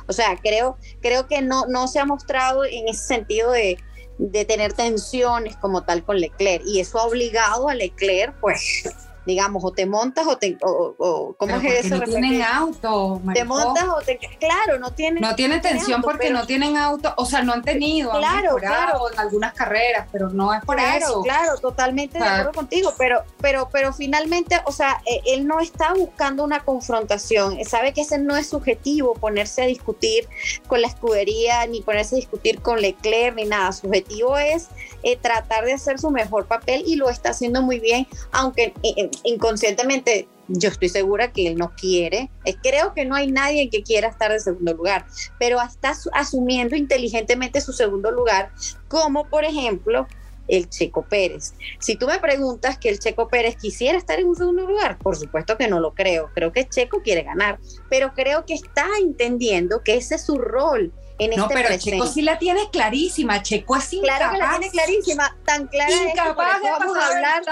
O 0.07 0.13
sea, 0.13 0.37
creo, 0.41 0.77
creo 1.01 1.27
que 1.27 1.41
no, 1.41 1.65
no 1.67 1.87
se 1.87 1.99
ha 1.99 2.05
mostrado 2.05 2.65
en 2.65 2.87
ese 2.87 3.03
sentido 3.05 3.51
de, 3.51 3.77
de 4.17 4.45
tener 4.45 4.73
tensiones 4.73 5.55
como 5.57 5.83
tal 5.83 6.03
con 6.03 6.19
Leclerc. 6.19 6.63
Y 6.65 6.79
eso 6.79 6.99
ha 6.99 7.05
obligado 7.05 7.69
a 7.69 7.75
Leclerc, 7.75 8.39
pues, 8.39 8.83
digamos, 9.25 9.63
o 9.63 9.71
te 9.71 9.85
montas 9.85 10.25
o 10.27 10.37
te... 10.37 10.57
O, 10.61 11.35
¿Cómo 11.37 11.55
es 11.57 11.85
eso? 11.85 11.97
No 11.97 12.03
tienen 12.03 12.41
auto. 12.41 13.21
Te 13.33 13.43
montas 13.43 13.85
o 13.87 14.01
te... 14.01 14.17
Claro, 14.39 14.79
no 14.79 14.91
tienen... 14.91 15.21
No 15.21 15.35
tienen 15.35 15.61
tensión 15.61 16.01
porque 16.01 16.31
no 16.31 16.45
tienen 16.45 16.77
auto, 16.77 17.13
o 17.17 17.25
sea, 17.25 17.43
no 17.43 17.53
han 17.53 17.61
tenido, 17.61 18.11
claro, 18.11 18.55
claro. 18.57 19.11
en 19.11 19.19
algunas 19.19 19.53
carreras, 19.53 20.07
pero 20.11 20.29
no 20.29 20.53
es 20.53 20.63
por 20.63 20.79
eso. 20.79 21.21
Claro, 21.21 21.57
totalmente 21.57 22.17
de 22.17 22.25
acuerdo 22.25 22.51
contigo, 22.53 22.93
pero, 22.97 23.23
pero, 23.39 23.69
pero 23.71 23.93
finalmente, 23.93 24.59
o 24.65 24.71
sea, 24.71 25.01
e, 25.05 25.21
él 25.33 25.47
no 25.47 25.59
está 25.59 25.93
buscando 25.93 26.43
una 26.43 26.61
confrontación, 26.61 27.63
sabe 27.65 27.93
que 27.93 28.01
ese 28.01 28.17
no 28.17 28.35
es 28.35 28.47
subjetivo, 28.47 29.13
ponerse 29.13 29.63
a 29.63 29.65
discutir 29.65 30.27
con 30.67 30.81
la 30.81 30.87
escudería, 30.87 31.65
ni 31.67 31.81
ponerse 31.81 32.15
a 32.15 32.17
discutir 32.17 32.61
con 32.61 32.81
Leclerc, 32.81 33.35
ni 33.35 33.45
nada, 33.45 33.71
su 33.71 33.87
objetivo 33.87 34.37
es 34.37 34.69
eh, 35.03 35.17
tratar 35.17 35.65
de 35.65 35.73
hacer 35.73 35.99
su 35.99 36.09
mejor 36.09 36.45
papel 36.45 36.83
y 36.85 36.95
lo 36.95 37.09
está 37.09 37.29
haciendo 37.29 37.61
muy 37.61 37.79
bien, 37.79 38.07
aunque... 38.31 38.73
Eh, 38.83 39.10
inconscientemente 39.23 40.27
yo 40.47 40.69
estoy 40.69 40.89
segura 40.89 41.31
que 41.31 41.47
él 41.47 41.55
no 41.55 41.71
quiere. 41.75 42.29
Eh, 42.45 42.55
creo 42.61 42.93
que 42.93 43.05
no 43.05 43.15
hay 43.15 43.31
nadie 43.31 43.69
que 43.69 43.83
quiera 43.83 44.09
estar 44.09 44.31
de 44.31 44.39
segundo 44.39 44.73
lugar, 44.73 45.05
pero 45.39 45.61
está 45.61 45.93
asumiendo 46.13 46.75
inteligentemente 46.75 47.61
su 47.61 47.73
segundo 47.73 48.11
lugar, 48.11 48.51
como 48.87 49.27
por 49.29 49.45
ejemplo 49.45 50.07
el 50.47 50.69
Checo 50.69 51.03
Pérez. 51.03 51.53
Si 51.79 51.95
tú 51.95 52.07
me 52.07 52.19
preguntas 52.19 52.77
que 52.77 52.89
el 52.89 52.99
Checo 52.99 53.29
Pérez 53.29 53.55
quisiera 53.55 53.97
estar 53.97 54.19
en 54.19 54.27
un 54.27 54.35
segundo 54.35 54.67
lugar, 54.67 54.97
por 54.97 55.15
supuesto 55.15 55.57
que 55.57 55.67
no 55.67 55.79
lo 55.79 55.93
creo. 55.93 56.29
Creo 56.33 56.51
que 56.51 56.67
Checo 56.67 57.01
quiere 57.01 57.23
ganar, 57.23 57.59
pero 57.89 58.13
creo 58.13 58.45
que 58.45 58.55
está 58.55 58.85
entendiendo 58.99 59.81
que 59.83 59.95
ese 59.95 60.15
es 60.15 60.25
su 60.25 60.37
rol 60.37 60.91
no, 61.19 61.43
este 61.43 61.53
pero 61.53 61.77
Checo 61.77 62.07
sí 62.07 62.21
la 62.21 62.39
tiene 62.39 62.69
clarísima. 62.71 63.41
Checo 63.41 63.75
es 63.75 63.93
incapaz. 63.93 64.17
Claro 64.17 64.33
que 64.33 64.39
la 64.39 64.49
tiene 64.49 64.71
clarísima. 64.71 65.37
Tan 65.45 65.67
clara 65.67 65.91
incapaz 65.91 66.55
es 66.55 66.61
que 66.61 66.67
de 66.67 66.71
vamos 66.71 66.97
a 66.97 67.07
hablar. 67.07 67.43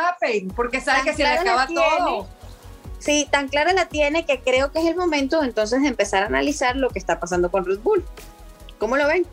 porque 0.55 0.81
sabe 0.81 1.03
que 1.03 1.13
se 1.13 1.23
le 1.23 1.29
acaba 1.29 1.67
todo. 1.67 2.27
Sí, 2.99 3.27
tan 3.31 3.47
clara 3.47 3.71
la 3.73 3.87
tiene 3.87 4.25
que 4.25 4.41
creo 4.41 4.71
que 4.71 4.79
es 4.79 4.85
el 4.85 4.95
momento 4.95 5.41
entonces 5.41 5.81
de 5.81 5.87
empezar 5.87 6.23
a 6.23 6.25
analizar 6.25 6.75
lo 6.75 6.89
que 6.89 6.99
está 6.99 7.19
pasando 7.19 7.49
con 7.49 7.65
Red 7.65 7.79
Bull. 7.79 8.03
¿Cómo 8.77 8.97
lo 8.97 9.07
ven? 9.07 9.25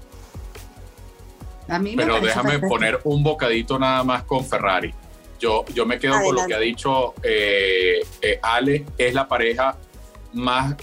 A 1.68 1.78
mí 1.80 1.94
Pero 1.96 2.20
déjame 2.20 2.60
poner 2.60 3.00
un 3.04 3.24
bocadito 3.24 3.78
nada 3.78 4.04
más 4.04 4.22
con 4.22 4.44
Ferrari. 4.44 4.94
Yo, 5.40 5.64
yo 5.74 5.84
me 5.84 5.98
quedo 5.98 6.20
con 6.22 6.34
lo 6.34 6.46
que 6.46 6.54
ha 6.54 6.58
dicho 6.58 7.14
eh, 7.22 8.00
eh, 8.22 8.38
Ale, 8.42 8.86
es 8.96 9.12
la 9.12 9.26
pareja 9.28 9.76
más, 10.36 10.76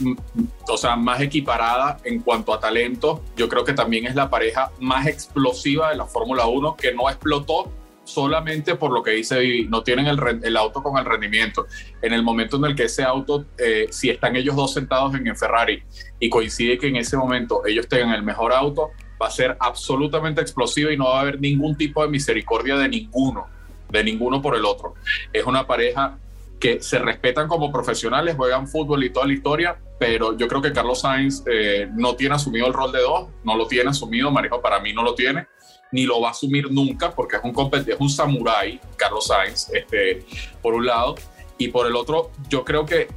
o 0.67 0.77
sea, 0.77 0.95
más 0.95 1.21
equiparada 1.21 1.97
en 2.03 2.19
cuanto 2.21 2.53
a 2.53 2.59
talento. 2.59 3.23
Yo 3.37 3.47
creo 3.47 3.63
que 3.63 3.73
también 3.73 4.05
es 4.05 4.15
la 4.15 4.29
pareja 4.29 4.71
más 4.79 5.07
explosiva 5.07 5.91
de 5.91 5.95
la 5.95 6.05
Fórmula 6.05 6.47
1 6.47 6.75
que 6.75 6.93
no 6.93 7.09
explotó 7.09 7.71
solamente 8.03 8.75
por 8.75 8.91
lo 8.91 9.01
que 9.01 9.11
dice 9.11 9.65
no 9.69 9.81
tienen 9.81 10.07
el, 10.07 10.19
el, 10.43 10.57
auto 10.57 10.83
con 10.83 10.97
el 10.97 11.05
rendimiento. 11.05 11.67
En 12.01 12.13
el 12.13 12.23
momento 12.23 12.57
en 12.57 12.65
el 12.65 12.75
que 12.75 12.83
ese 12.83 13.03
auto, 13.03 13.45
eh, 13.57 13.87
si 13.91 14.09
están 14.09 14.35
ellos 14.35 14.55
dos 14.55 14.73
sentados 14.73 15.15
en 15.15 15.27
el 15.27 15.37
Ferrari 15.37 15.83
y 16.19 16.29
coincide 16.29 16.77
que 16.77 16.87
en 16.87 16.97
ese 16.97 17.15
momento 17.15 17.65
ellos 17.65 17.87
tengan 17.87 18.13
el 18.13 18.23
mejor 18.23 18.53
auto, 18.53 18.91
va 19.21 19.27
a 19.27 19.31
ser 19.31 19.55
absolutamente 19.59 20.41
explosivo 20.41 20.91
y 20.91 20.97
no 20.97 21.05
va 21.05 21.19
a 21.19 21.21
haber 21.21 21.39
ningún 21.39 21.77
tipo 21.77 22.03
de 22.03 22.09
misericordia 22.09 22.75
de 22.75 22.89
ninguno, 22.89 23.47
de 23.89 24.03
ninguno 24.03 24.41
por 24.41 24.55
el 24.55 24.65
otro. 24.65 24.95
Es 25.31 25.45
una 25.45 25.65
pareja 25.65 26.17
que 26.63 26.81
se 26.81 26.97
respetan 26.97 27.49
como 27.49 27.73
profesionales, 27.73 28.37
juegan 28.37 28.69
fútbol 28.69 29.03
y 29.03 29.09
toda 29.09 29.27
la 29.27 29.33
historia, 29.33 29.77
pero 29.99 30.37
yo 30.37 30.47
creo 30.47 30.61
que 30.61 30.71
Carlos 30.71 31.01
Sainz 31.01 31.43
eh, 31.45 31.89
no 31.93 32.15
tiene 32.15 32.35
asumido 32.35 32.67
el 32.67 32.73
rol 32.73 32.93
de 32.93 33.01
dos, 33.01 33.27
no 33.43 33.57
lo 33.57 33.67
tiene 33.67 33.89
asumido, 33.89 34.31
Marijo 34.31 34.61
para 34.61 34.79
mí 34.79 34.93
no 34.93 35.03
lo 35.03 35.13
tiene, 35.13 35.45
ni 35.91 36.05
lo 36.05 36.21
va 36.21 36.29
a 36.29 36.31
asumir 36.31 36.71
nunca 36.71 37.11
porque 37.11 37.35
es 37.35 37.43
un, 37.43 37.53
es 37.75 37.99
un 37.99 38.09
samurái, 38.09 38.79
Carlos 38.95 39.27
Sainz, 39.27 39.71
este, 39.73 40.25
por 40.61 40.73
un 40.73 40.85
lado, 40.85 41.15
y 41.57 41.67
por 41.67 41.85
el 41.85 41.97
otro, 41.97 42.31
yo 42.47 42.63
creo 42.63 42.85
que 42.85 43.09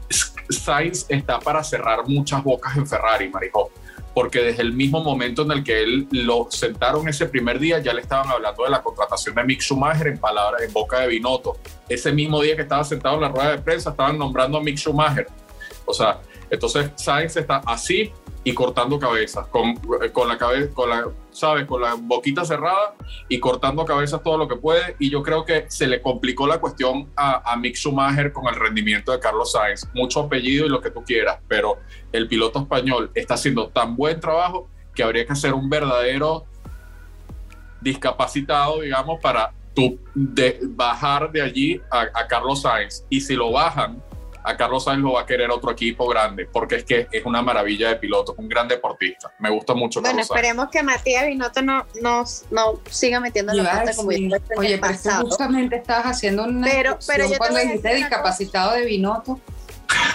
Sainz 0.51 1.07
está 1.09 1.39
para 1.39 1.63
cerrar 1.63 2.01
muchas 2.09 2.43
bocas 2.43 2.77
en 2.77 2.85
Ferrari, 2.85 3.29
Marijo 3.29 3.71
porque 4.17 4.41
desde 4.41 4.63
el 4.63 4.73
mismo 4.73 5.05
momento 5.05 5.43
en 5.43 5.51
el 5.51 5.63
que 5.63 5.83
él 5.83 6.09
lo 6.11 6.47
sentaron 6.49 7.07
ese 7.07 7.27
primer 7.27 7.59
día, 7.59 7.81
ya 7.81 7.93
le 7.93 8.01
estaban 8.01 8.31
hablando 8.31 8.65
de 8.65 8.71
la 8.71 8.83
contratación 8.83 9.35
de 9.35 9.45
Mick 9.45 9.61
Schumacher 9.61 10.07
en 10.07 10.17
palabras, 10.17 10.63
en 10.63 10.73
boca 10.73 11.01
de 11.01 11.09
Binotto. 11.09 11.59
Ese 11.87 12.13
mismo 12.13 12.41
día 12.41 12.57
que 12.57 12.63
estaba 12.63 12.83
sentado 12.83 13.17
en 13.17 13.21
la 13.21 13.29
rueda 13.29 13.51
de 13.51 13.59
prensa, 13.59 13.91
estaban 13.91 14.17
nombrando 14.17 14.57
a 14.57 14.63
Mick 14.63 14.79
Schumacher. 14.79 15.27
O 15.85 15.93
sea, 15.93 16.19
entonces 16.49 16.93
Sainz 16.97 17.37
está 17.37 17.59
así 17.67 18.11
y 18.43 18.55
cortando 18.55 18.99
cabezas, 18.99 19.49
con, 19.49 19.75
con 20.15 20.29
la 20.29 20.39
cabeza, 20.39 20.73
con 20.73 20.89
la, 20.89 21.11
¿sabes? 21.37 21.67
Con 21.67 21.83
la 21.83 21.95
boquita 21.95 22.45
cerrada 22.45 22.95
y 23.29 23.39
cortando 23.39 23.85
cabezas 23.85 24.23
todo 24.23 24.39
lo 24.39 24.49
que 24.49 24.57
puede. 24.57 24.97
Y 24.99 25.11
yo 25.11 25.23
creo 25.23 25.45
que 25.45 25.67
se 25.69 25.87
le 25.87 26.01
complicó 26.01 26.47
la 26.47 26.59
cuestión 26.59 27.11
a, 27.17 27.53
a 27.53 27.57
Mick 27.57 27.77
Schumacher 27.77 28.33
con 28.33 28.47
el 28.49 28.55
rendimiento 28.55 29.13
de 29.13 29.21
Carlos 29.21 29.53
Sainz. 29.53 29.87
Mucho 29.95 30.21
apellido 30.21 30.67
y 30.67 30.69
lo 30.69 30.81
que 30.81 30.91
tú 30.91 31.05
quieras, 31.05 31.39
pero 31.47 31.79
el 32.13 32.29
piloto 32.29 32.61
español 32.61 33.11
está 33.15 33.35
haciendo 33.35 33.69
tan 33.69 33.97
buen 33.97 34.21
trabajo 34.21 34.69
que 34.95 35.03
habría 35.03 35.27
que 35.27 35.33
hacer 35.33 35.53
un 35.53 35.69
verdadero 35.69 36.47
discapacitado, 37.81 38.81
digamos, 38.81 39.21
para 39.21 39.53
de, 40.15 40.59
bajar 40.63 41.31
de 41.31 41.43
allí 41.43 41.81
a 41.91 42.27
Carlos 42.27 42.63
Sainz. 42.63 43.05
Y 43.11 43.21
si 43.21 43.35
lo 43.35 43.53
bajan, 43.53 44.03
a 44.47 44.57
Carlos 44.57 44.85
Sainz 44.85 45.03
lo 45.03 45.15
va 45.15 45.23
a 45.23 45.27
querer 45.27 45.51
otro 45.51 45.73
equipo 45.73 46.07
grande, 46.07 46.47
porque 46.51 46.77
es 46.77 46.85
que 46.85 47.09
es 47.11 47.25
una 47.25 47.43
maravilla 47.43 47.89
de 47.89 47.97
piloto, 47.97 48.33
un 48.39 48.49
gran 48.49 48.69
deportista. 48.69 49.33
Me 49.41 49.51
gusta 49.51 49.75
mucho 49.75 50.01
bueno, 50.01 50.21
esperemos 50.21 50.69
que 50.71 50.85
Matías 50.85 51.27
Binotto 51.27 51.63
no, 51.63 51.85
no, 52.01 52.25
no 52.53 52.81
siga 52.89 53.19
metiendo 53.19 53.53
la 53.53 53.65
pata 53.65 53.97
como 53.97 54.13
sí. 54.13 54.31
Oye, 54.57 54.79
pero 54.79 55.21
justamente 55.23 55.77
estabas 55.77 56.07
haciendo 56.07 56.45
una 56.45 56.65
pero, 56.65 56.97
pero 57.09 57.29
yo 57.29 57.39
cuando 57.39 57.59
dijiste 57.59 57.93
discapacitado 57.97 58.75
de 58.75 58.85
Binotto. 58.85 59.41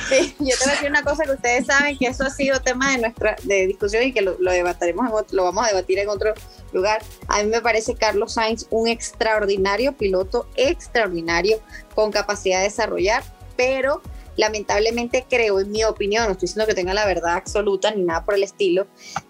Sí, 0.08 0.36
yo 0.40 0.56
te 0.58 0.64
voy 0.64 0.70
a 0.70 0.72
decir 0.76 0.90
una 0.90 1.04
cosa 1.04 1.24
que 1.24 1.32
ustedes 1.32 1.66
saben 1.66 1.98
que 1.98 2.08
eso 2.08 2.24
ha 2.24 2.30
sido 2.30 2.62
tema 2.62 2.92
de 2.92 3.00
nuestra 3.00 3.36
de 3.44 3.68
discusión 3.68 4.04
y 4.04 4.14
que 4.14 4.22
lo, 4.22 4.38
lo 4.40 4.52
debataremos 4.52 5.08
en 5.08 5.14
otro, 5.14 5.36
lo 5.36 5.44
vamos 5.44 5.66
a 5.66 5.68
debatir 5.70 6.00
en 6.00 6.08
otro 6.08 6.34
lugar. 6.72 7.04
A 7.28 7.44
mí 7.44 7.50
me 7.50 7.62
parece 7.62 7.96
Carlos 7.96 8.34
Sainz 8.34 8.66
un 8.70 8.88
extraordinario 8.88 9.92
piloto, 9.94 10.48
extraordinario, 10.56 11.60
con 11.96 12.12
capacidad 12.12 12.60
de 12.60 12.66
desarrollar, 12.66 13.24
pero 13.58 14.02
lamentablemente 14.38 15.26
creo, 15.30 15.60
en 15.60 15.72
mi 15.72 15.84
opinión, 15.84 16.26
no 16.26 16.32
estoy 16.32 16.48
diciendo 16.48 16.68
que 16.68 16.74
tenga 16.74 16.94
la 16.94 17.06
verdad 17.06 17.36
absoluta 17.36 17.92
ni 17.92 18.04
nada 18.04 18.24
por 18.24 18.36
el 18.36 18.44
estilo, 18.44 18.88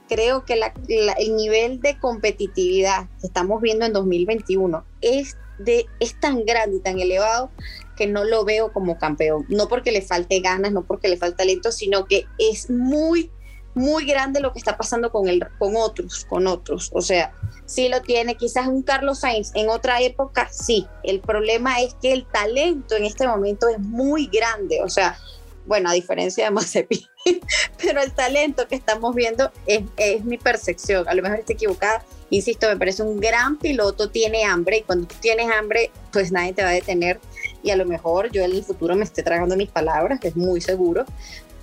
creo 0.08 0.46
que 0.46 0.56
la, 0.56 0.74
el 0.88 1.36
nivel 1.36 1.82
de 1.82 1.98
competitividad 2.00 3.08
que 3.20 3.28
estamos 3.28 3.62
viendo 3.62 3.86
en 3.86 3.94
2021 3.94 4.86
es, 5.02 5.38
de, 5.60 5.86
es 6.00 6.20
tan 6.20 6.46
grande 6.46 6.78
y 6.78 6.80
tan 6.80 7.00
elevado 7.00 7.52
que 7.96 8.08
no 8.08 8.24
lo 8.24 8.44
veo 8.46 8.72
como 8.72 8.98
campeón. 8.98 9.46
No 9.50 9.68
porque 9.68 9.92
le 9.92 10.02
falte 10.02 10.40
ganas, 10.40 10.72
no 10.72 10.84
porque 10.84 11.08
le 11.08 11.18
falte 11.18 11.38
talento, 11.38 11.72
sino 11.72 12.06
que 12.06 12.26
es 12.38 12.70
muy, 12.70 13.32
muy 13.74 14.06
grande 14.06 14.40
lo 14.40 14.52
que 14.54 14.60
está 14.60 14.78
pasando 14.78 15.12
con, 15.12 15.28
el, 15.28 15.46
con 15.58 15.76
otros, 15.76 16.26
con 16.26 16.48
otros. 16.48 16.90
O 16.94 17.02
sea, 17.02 17.34
sí 17.66 17.90
lo 17.90 18.02
tiene, 18.02 18.36
quizás 18.36 18.68
un 18.68 18.84
Carlos 18.84 19.20
Sainz 19.20 19.52
en 19.56 19.70
otra 19.70 20.02
época, 20.02 20.50
sí. 20.52 20.88
El 21.04 21.20
problema 21.20 21.82
es 21.82 21.96
que 22.02 22.14
el 22.14 22.26
talento 22.26 22.96
en 22.96 23.06
este 23.06 23.28
momento 23.28 23.68
es 23.70 23.80
muy 23.80 24.28
grande, 24.28 24.82
o 24.84 24.90
sea, 24.90 25.18
bueno, 25.66 25.90
a 25.90 25.94
diferencia 25.94 26.46
de 26.46 26.52
Mazepin, 26.52 27.02
pero 27.82 28.02
el 28.02 28.12
talento 28.14 28.68
que 28.68 28.76
estamos 28.76 29.14
viendo 29.16 29.52
es, 29.68 29.84
es, 29.98 30.26
mi 30.26 30.38
percepción, 30.38 31.08
a 31.08 31.14
lo 31.14 31.22
mejor 31.22 31.40
estoy 31.40 31.56
equivocada, 31.56 32.04
insisto, 32.30 32.68
me 32.68 32.78
parece 32.78 33.04
un 33.04 33.20
gran 33.20 33.58
piloto, 33.58 34.10
tiene 34.10 34.44
hambre 34.44 34.78
y 34.78 34.82
cuando 34.82 35.08
tú 35.08 35.16
tienes 35.22 35.48
hambre, 35.52 35.92
pues 36.12 36.32
nadie 36.32 36.54
te 36.54 36.64
va 36.64 36.70
a 36.70 36.74
detener. 36.74 37.20
Y 37.64 37.70
a 37.70 37.76
lo 37.76 37.86
mejor 37.86 38.32
yo 38.32 38.42
en 38.42 38.52
el 38.52 38.64
futuro 38.64 38.96
me 38.96 39.04
esté 39.04 39.22
tragando 39.22 39.56
mis 39.56 39.70
palabras, 39.70 40.20
que 40.20 40.30
es 40.30 40.36
muy 40.36 40.62
seguro, 40.62 41.06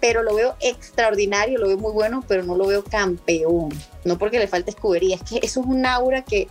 pero 0.00 0.22
lo 0.22 0.34
veo 0.34 0.56
extraordinario, 0.61 1.58
lo 1.58 1.68
veo 1.68 1.78
muy 1.78 1.92
bueno, 1.92 2.24
pero 2.26 2.42
no 2.42 2.56
lo 2.56 2.66
veo 2.66 2.84
campeón. 2.84 3.70
No 4.04 4.18
porque 4.18 4.38
le 4.38 4.48
falte 4.48 4.70
escudería, 4.70 5.16
es 5.16 5.22
que 5.22 5.37
eso 5.42 5.61
es 5.61 5.66
un 5.66 5.84
aura 5.84 6.22
que, 6.22 6.48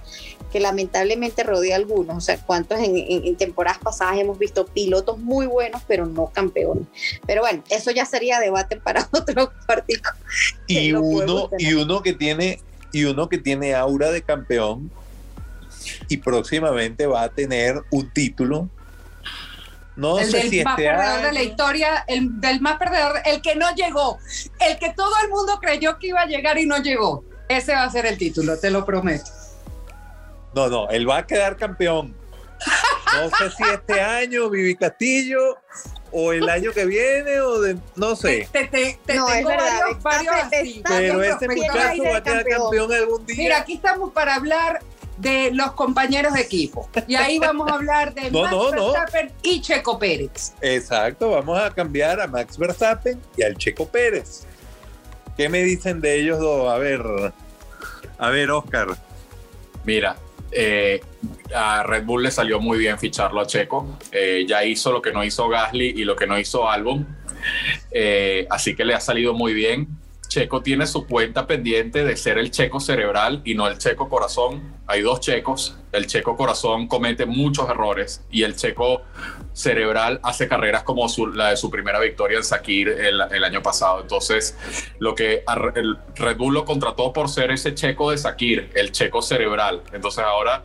que 0.51 0.59
lamentablemente 0.59 1.43
rodea 1.43 1.75
a 1.75 1.77
algunos. 1.77 2.17
O 2.17 2.21
sea, 2.21 2.37
cuántos 2.37 2.79
en, 2.79 2.97
en, 2.97 3.25
en, 3.25 3.35
temporadas 3.35 3.79
pasadas 3.79 4.17
hemos 4.17 4.37
visto 4.37 4.65
pilotos 4.65 5.17
muy 5.17 5.47
buenos, 5.47 5.81
pero 5.87 6.05
no 6.05 6.27
campeones. 6.27 6.85
Pero 7.25 7.41
bueno, 7.41 7.63
eso 7.69 7.91
ya 7.91 8.05
sería 8.05 8.39
debate 8.39 8.77
para 8.77 9.07
otro 9.11 9.51
partido. 9.65 10.01
Y 10.67 10.93
uno, 10.93 11.49
y 11.57 11.73
uno 11.73 12.01
que 12.01 12.13
tiene, 12.13 12.61
y 12.91 13.05
uno 13.05 13.29
que 13.29 13.37
tiene 13.37 13.73
aura 13.75 14.11
de 14.11 14.21
campeón 14.21 14.91
y 16.09 16.17
próximamente 16.17 17.07
va 17.07 17.23
a 17.23 17.29
tener 17.29 17.81
un 17.91 18.11
título 18.11 18.69
no 19.97 20.19
el 20.19 20.29
sé 20.29 20.37
del 20.37 20.49
si 20.49 20.63
más 20.63 20.77
este 20.77 20.89
perdedor 20.89 21.15
año... 21.15 21.25
de 21.25 21.33
la 21.33 21.43
historia, 21.43 22.05
el 22.07 22.39
del 22.39 22.61
más 22.61 22.77
perdedor, 22.77 23.19
el 23.25 23.41
que 23.41 23.55
no 23.55 23.73
llegó, 23.73 24.19
el 24.59 24.77
que 24.77 24.93
todo 24.93 25.11
el 25.23 25.29
mundo 25.29 25.57
creyó 25.59 25.97
que 25.97 26.07
iba 26.07 26.21
a 26.21 26.25
llegar 26.25 26.57
y 26.57 26.65
no 26.65 26.77
llegó. 26.77 27.25
Ese 27.49 27.73
va 27.73 27.83
a 27.83 27.89
ser 27.89 28.05
el 28.05 28.17
título, 28.17 28.57
te 28.59 28.69
lo 28.69 28.85
prometo. 28.85 29.31
No, 30.53 30.67
no, 30.67 30.89
él 30.89 31.09
va 31.09 31.17
a 31.17 31.27
quedar 31.27 31.57
campeón. 31.57 32.15
No 33.13 33.29
sé 33.37 33.51
si 33.51 33.63
este 33.63 34.01
año, 34.01 34.49
Vivi 34.49 34.75
Castillo, 34.75 35.57
o 36.11 36.31
el 36.31 36.47
año 36.49 36.71
que 36.73 36.85
viene, 36.85 37.39
o 37.41 37.61
de, 37.61 37.77
no 37.95 38.15
sé. 38.15 38.47
Te, 38.51 38.65
te, 38.67 38.99
te 39.05 39.15
No, 39.15 39.25
tengo 39.27 39.51
es 39.51 39.57
varios, 39.57 40.03
varios 40.03 40.35
así. 40.35 40.83
Pero 40.87 41.23
este 41.23 41.47
pero 41.47 41.61
muchacho 41.61 42.03
va 42.03 42.17
a 42.17 42.23
quedar 42.23 42.43
campeón. 42.43 42.61
campeón 42.61 42.93
algún 42.93 43.25
día. 43.25 43.35
Mira, 43.37 43.57
aquí 43.59 43.73
estamos 43.73 44.11
para 44.13 44.35
hablar 44.35 44.81
de 45.17 45.51
los 45.51 45.71
compañeros 45.73 46.33
de 46.33 46.41
equipo. 46.41 46.89
Y 47.07 47.15
ahí 47.15 47.39
vamos 47.39 47.69
a 47.69 47.75
hablar 47.75 48.13
de 48.13 48.31
No, 48.31 48.41
Max 48.43 48.51
no, 48.51 48.71
no. 48.71 48.91
Verstappen 48.91 49.31
y 49.41 49.61
Checo 49.61 49.97
Pérez. 49.99 50.53
Exacto, 50.61 51.31
vamos 51.31 51.59
a 51.59 51.71
cambiar 51.71 52.21
a 52.21 52.27
Max 52.27 52.57
Verstappen 52.57 53.19
y 53.35 53.43
al 53.43 53.57
Checo 53.57 53.87
Pérez. 53.87 54.45
¿Qué 55.35 55.49
me 55.49 55.63
dicen 55.63 56.01
de 56.01 56.19
ellos 56.19 56.39
dos? 56.39 56.71
A 56.71 56.77
ver, 56.77 57.03
a 58.17 58.29
ver, 58.29 58.51
Oscar. 58.51 58.87
Mira, 59.83 60.17
eh, 60.51 61.01
a 61.53 61.83
Red 61.83 62.05
Bull 62.05 62.23
le 62.23 62.31
salió 62.31 62.59
muy 62.59 62.77
bien 62.77 62.97
ficharlo 62.97 63.41
a 63.41 63.47
Checo. 63.47 63.97
Eh, 64.11 64.45
ya 64.47 64.63
hizo 64.63 64.91
lo 64.91 65.01
que 65.01 65.11
no 65.11 65.23
hizo 65.23 65.47
Gasly 65.47 65.93
y 65.95 66.03
lo 66.03 66.15
que 66.15 66.27
no 66.27 66.39
hizo 66.39 66.69
Albon. 66.69 67.07
Eh, 67.91 68.47
así 68.49 68.75
que 68.75 68.83
le 68.83 68.93
ha 68.93 68.99
salido 68.99 69.33
muy 69.33 69.53
bien. 69.53 69.87
Checo 70.27 70.61
tiene 70.61 70.85
su 70.87 71.07
cuenta 71.07 71.47
pendiente 71.47 72.03
de 72.03 72.17
ser 72.17 72.37
el 72.37 72.51
checo 72.51 72.79
cerebral 72.79 73.41
y 73.45 73.55
no 73.55 73.67
el 73.67 73.77
checo 73.77 74.09
corazón. 74.09 74.77
Hay 74.85 75.01
dos 75.01 75.19
checos. 75.19 75.77
El 75.91 76.05
checo 76.07 76.35
corazón 76.35 76.87
comete 76.87 77.25
muchos 77.25 77.69
errores 77.69 78.23
y 78.29 78.43
el 78.43 78.55
checo 78.55 79.01
cerebral 79.53 80.19
hace 80.23 80.47
carreras 80.47 80.83
como 80.83 81.07
su- 81.09 81.27
la 81.27 81.51
de 81.51 81.57
su 81.57 81.69
primera 81.69 81.99
victoria 81.99 82.37
en 82.37 82.43
Sakir 82.43 82.89
el, 82.89 83.43
año 83.43 83.61
pasado. 83.61 84.01
Entonces, 84.01 84.57
lo 84.99 85.15
que 85.15 85.43
el 85.75 85.97
Red 86.15 86.37
Bull 86.37 86.53
lo 86.53 86.65
contrató 86.65 87.13
por 87.13 87.29
ser 87.29 87.51
ese 87.51 87.73
checo 87.73 88.11
de 88.11 88.17
Sakir, 88.17 88.69
el 88.75 88.91
checo 88.91 89.21
cerebral. 89.21 89.81
Entonces, 89.93 90.23
ahora 90.23 90.63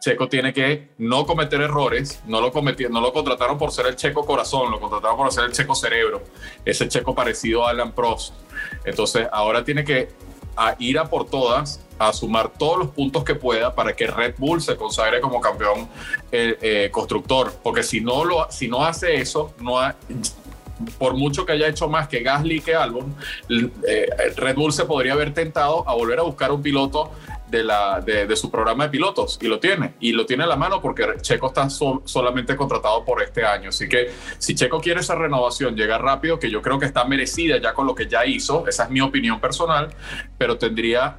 Checo 0.00 0.28
tiene 0.28 0.52
que 0.54 0.88
no 0.98 1.26
cometer 1.26 1.60
errores, 1.60 2.22
no 2.26 2.40
lo, 2.40 2.50
cometi- 2.52 2.88
no 2.88 3.00
lo 3.02 3.12
contrataron 3.12 3.58
por 3.58 3.70
ser 3.70 3.86
el 3.86 3.96
checo 3.96 4.24
corazón, 4.24 4.70
lo 4.70 4.80
contrataron 4.80 5.16
por 5.18 5.30
ser 5.30 5.44
el 5.44 5.52
checo 5.52 5.74
cerebro, 5.74 6.22
ese 6.64 6.88
checo 6.88 7.14
parecido 7.14 7.66
a 7.66 7.70
Alan 7.70 7.92
Prost. 7.92 8.32
Entonces 8.84 9.28
ahora 9.30 9.62
tiene 9.62 9.84
que 9.84 10.08
ir 10.78 10.98
a 10.98 11.04
por 11.08 11.26
todas, 11.28 11.86
a 11.98 12.12
sumar 12.14 12.48
todos 12.48 12.78
los 12.78 12.88
puntos 12.88 13.24
que 13.24 13.34
pueda 13.34 13.74
para 13.74 13.94
que 13.94 14.06
Red 14.06 14.34
Bull 14.38 14.62
se 14.62 14.74
consagre 14.76 15.20
como 15.20 15.38
campeón 15.40 15.86
eh, 16.32 16.56
eh, 16.62 16.88
constructor, 16.90 17.52
porque 17.62 17.82
si 17.82 18.00
no, 18.00 18.24
lo, 18.24 18.50
si 18.50 18.68
no 18.68 18.84
hace 18.84 19.16
eso, 19.16 19.52
no 19.60 19.78
ha- 19.78 19.94
por 20.98 21.12
mucho 21.12 21.44
que 21.44 21.52
haya 21.52 21.68
hecho 21.68 21.88
más 21.90 22.08
que 22.08 22.20
Gasly 22.22 22.56
y 22.56 22.60
que 22.60 22.74
Albon, 22.74 23.14
eh, 23.86 24.08
Red 24.34 24.54
Bull 24.56 24.72
se 24.72 24.86
podría 24.86 25.12
haber 25.12 25.34
tentado 25.34 25.86
a 25.86 25.94
volver 25.94 26.18
a 26.18 26.22
buscar 26.22 26.50
un 26.52 26.62
piloto 26.62 27.10
de, 27.50 28.36
su 28.36 28.50
programa 28.50 28.84
de 28.84 28.90
pilotos 28.90 29.38
y 29.40 29.48
lo 29.48 29.58
tiene. 29.58 29.94
Y 30.00 30.12
lo 30.12 30.26
tiene 30.26 30.44
a 30.44 30.46
la 30.46 30.56
mano 30.56 30.80
porque 30.80 31.06
Checo 31.20 31.48
está 31.48 31.68
so, 31.68 32.02
solamente 32.04 32.56
contratado 32.56 33.04
por 33.04 33.22
este 33.22 33.44
año. 33.44 33.70
Así 33.70 33.88
que 33.88 34.10
si 34.38 34.54
Checo 34.54 34.80
quiere 34.80 35.00
esa 35.00 35.14
renovación, 35.14 35.76
llega 35.76 35.98
rápido, 35.98 36.38
que 36.38 36.50
yo 36.50 36.62
creo 36.62 36.78
que 36.78 36.86
está 36.86 37.04
merecida 37.04 37.58
ya 37.58 37.74
con 37.74 37.86
lo 37.86 37.94
que 37.94 38.06
ya 38.06 38.24
hizo, 38.24 38.66
esa 38.66 38.84
es 38.84 38.90
mi 38.90 39.00
opinión 39.00 39.40
personal, 39.40 39.90
pero 40.38 40.56
tendría, 40.56 41.18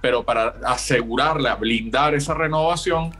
pero 0.00 0.24
para 0.24 0.54
asegurarle, 0.64 1.50
blindar 1.54 2.14
esa 2.14 2.34
renovación, 2.34 3.12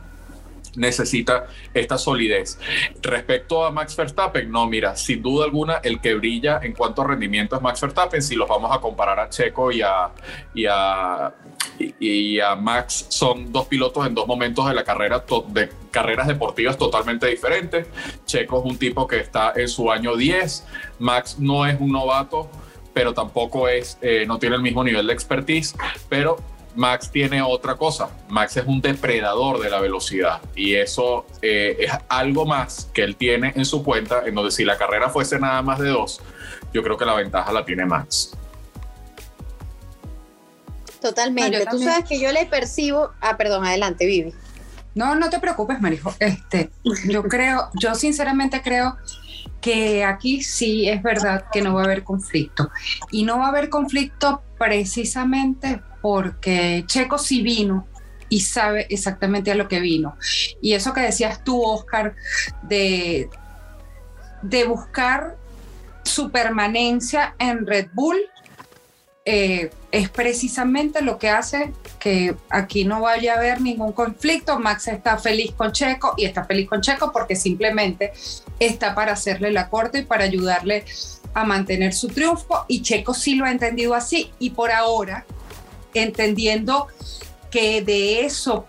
necesita 0.75 1.47
esta 1.73 1.97
solidez. 1.97 2.59
Respecto 3.01 3.65
a 3.65 3.71
Max 3.71 3.95
Verstappen, 3.95 4.51
no, 4.51 4.67
mira, 4.67 4.95
sin 4.95 5.21
duda 5.21 5.45
alguna, 5.45 5.75
el 5.83 5.99
que 5.99 6.15
brilla 6.15 6.59
en 6.63 6.73
cuanto 6.73 7.01
a 7.01 7.07
rendimiento 7.07 7.55
es 7.55 7.61
Max 7.61 7.81
Verstappen. 7.81 8.21
Si 8.21 8.35
los 8.35 8.47
vamos 8.47 8.75
a 8.75 8.79
comparar 8.79 9.19
a 9.19 9.29
Checo 9.29 9.71
y 9.71 9.81
a, 9.81 10.11
y 10.53 10.65
a, 10.65 11.33
y 11.99 12.39
a 12.39 12.55
Max, 12.55 13.05
son 13.09 13.51
dos 13.51 13.67
pilotos 13.67 14.05
en 14.07 14.15
dos 14.15 14.27
momentos 14.27 14.67
de 14.67 14.73
la 14.73 14.83
carrera, 14.83 15.23
de 15.47 15.69
carreras 15.91 16.27
deportivas 16.27 16.77
totalmente 16.77 17.27
diferentes. 17.27 17.87
Checo 18.25 18.59
es 18.59 18.65
un 18.65 18.77
tipo 18.77 19.07
que 19.07 19.17
está 19.17 19.53
en 19.55 19.67
su 19.67 19.91
año 19.91 20.15
10, 20.15 20.65
Max 20.99 21.37
no 21.39 21.65
es 21.65 21.79
un 21.79 21.91
novato 21.91 22.49
pero 22.93 23.13
tampoco 23.13 23.67
es, 23.67 23.97
eh, 24.01 24.25
no 24.27 24.37
tiene 24.37 24.55
el 24.55 24.61
mismo 24.61 24.83
nivel 24.83 25.07
de 25.07 25.13
expertise, 25.13 25.75
pero 26.09 26.37
Max 26.75 27.09
tiene 27.11 27.41
otra 27.41 27.75
cosa. 27.75 28.09
Max 28.29 28.57
es 28.57 28.65
un 28.65 28.81
depredador 28.81 29.59
de 29.59 29.69
la 29.69 29.79
velocidad 29.79 30.41
y 30.55 30.75
eso 30.75 31.25
eh, 31.41 31.77
es 31.79 31.91
algo 32.09 32.45
más 32.45 32.89
que 32.93 33.03
él 33.03 33.15
tiene 33.15 33.53
en 33.55 33.65
su 33.65 33.83
cuenta, 33.83 34.23
en 34.25 34.35
donde 34.35 34.51
si 34.51 34.63
la 34.63 34.77
carrera 34.77 35.09
fuese 35.09 35.39
nada 35.39 35.61
más 35.61 35.79
de 35.79 35.89
dos, 35.89 36.21
yo 36.73 36.83
creo 36.83 36.97
que 36.97 37.05
la 37.05 37.13
ventaja 37.13 37.51
la 37.51 37.65
tiene 37.65 37.85
Max. 37.85 38.35
Totalmente. 41.01 41.65
Tú 41.69 41.79
sabes 41.79 42.07
que 42.07 42.19
yo 42.19 42.31
le 42.31 42.45
percibo. 42.45 43.11
Ah, 43.21 43.35
perdón, 43.35 43.65
adelante, 43.65 44.05
Vivi. 44.05 44.33
No, 44.93 45.15
no 45.15 45.29
te 45.29 45.39
preocupes, 45.39 45.81
Marijo. 45.81 46.13
Este, 46.19 46.69
yo 47.05 47.23
creo, 47.29 47.69
yo 47.79 47.95
sinceramente 47.95 48.61
creo 48.61 48.97
que 49.61 50.03
aquí 50.03 50.43
sí 50.43 50.87
es 50.87 51.01
verdad 51.01 51.45
que 51.51 51.61
no 51.61 51.73
va 51.73 51.81
a 51.81 51.85
haber 51.85 52.03
conflicto. 52.03 52.69
Y 53.09 53.23
no 53.23 53.39
va 53.39 53.45
a 53.45 53.49
haber 53.49 53.69
conflicto 53.69 54.41
precisamente 54.57 55.81
porque 56.01 56.83
Checo 56.87 57.17
sí 57.17 57.41
vino 57.41 57.87
y 58.29 58.41
sabe 58.41 58.87
exactamente 58.89 59.51
a 59.51 59.55
lo 59.55 59.67
que 59.67 59.79
vino. 59.79 60.17
Y 60.61 60.73
eso 60.73 60.93
que 60.93 61.01
decías 61.01 61.43
tú, 61.43 61.61
Oscar, 61.61 62.15
de, 62.63 63.29
de 64.41 64.63
buscar 64.63 65.35
su 66.03 66.31
permanencia 66.31 67.35
en 67.39 67.67
Red 67.67 67.89
Bull, 67.93 68.17
eh, 69.25 69.69
es 69.91 70.09
precisamente 70.09 71.01
lo 71.01 71.19
que 71.19 71.29
hace 71.29 71.73
que 71.99 72.35
aquí 72.49 72.85
no 72.85 73.01
vaya 73.01 73.33
a 73.33 73.37
haber 73.37 73.61
ningún 73.61 73.91
conflicto. 73.91 74.57
Max 74.57 74.87
está 74.87 75.17
feliz 75.17 75.51
con 75.51 75.71
Checo 75.71 76.15
y 76.17 76.25
está 76.25 76.45
feliz 76.45 76.67
con 76.67 76.81
Checo 76.81 77.11
porque 77.11 77.35
simplemente 77.35 78.13
está 78.59 78.95
para 78.95 79.11
hacerle 79.11 79.51
la 79.51 79.69
corte 79.69 79.99
y 79.99 80.05
para 80.05 80.23
ayudarle 80.23 80.85
a 81.33 81.43
mantener 81.43 81.93
su 81.93 82.07
triunfo 82.07 82.65
y 82.67 82.81
Checo 82.81 83.13
sí 83.13 83.35
lo 83.35 83.45
ha 83.45 83.51
entendido 83.51 83.93
así 83.93 84.31
y 84.39 84.49
por 84.49 84.71
ahora 84.71 85.25
entendiendo 85.93 86.87
que 87.49 87.81
de 87.81 88.25
eso 88.25 88.65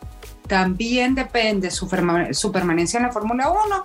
también 0.49 1.14
depende 1.14 1.70
su, 1.70 1.89
permanencia 1.89 2.99
en 2.99 3.05
la 3.05 3.12
Fórmula 3.12 3.51
1. 3.51 3.85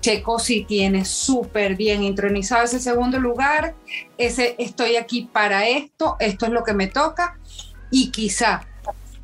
Checo 0.00 0.38
sí 0.38 0.64
tiene 0.66 1.04
súper 1.04 1.76
bien 1.76 2.02
intronizado 2.02 2.64
ese 2.64 2.80
segundo 2.80 3.18
lugar, 3.20 3.74
ese 4.16 4.56
estoy 4.58 4.96
aquí 4.96 5.28
para 5.32 5.68
esto, 5.68 6.16
esto 6.18 6.46
es 6.46 6.52
lo 6.52 6.64
que 6.64 6.72
me 6.72 6.86
toca 6.86 7.38
y 7.90 8.10
quizá 8.10 8.66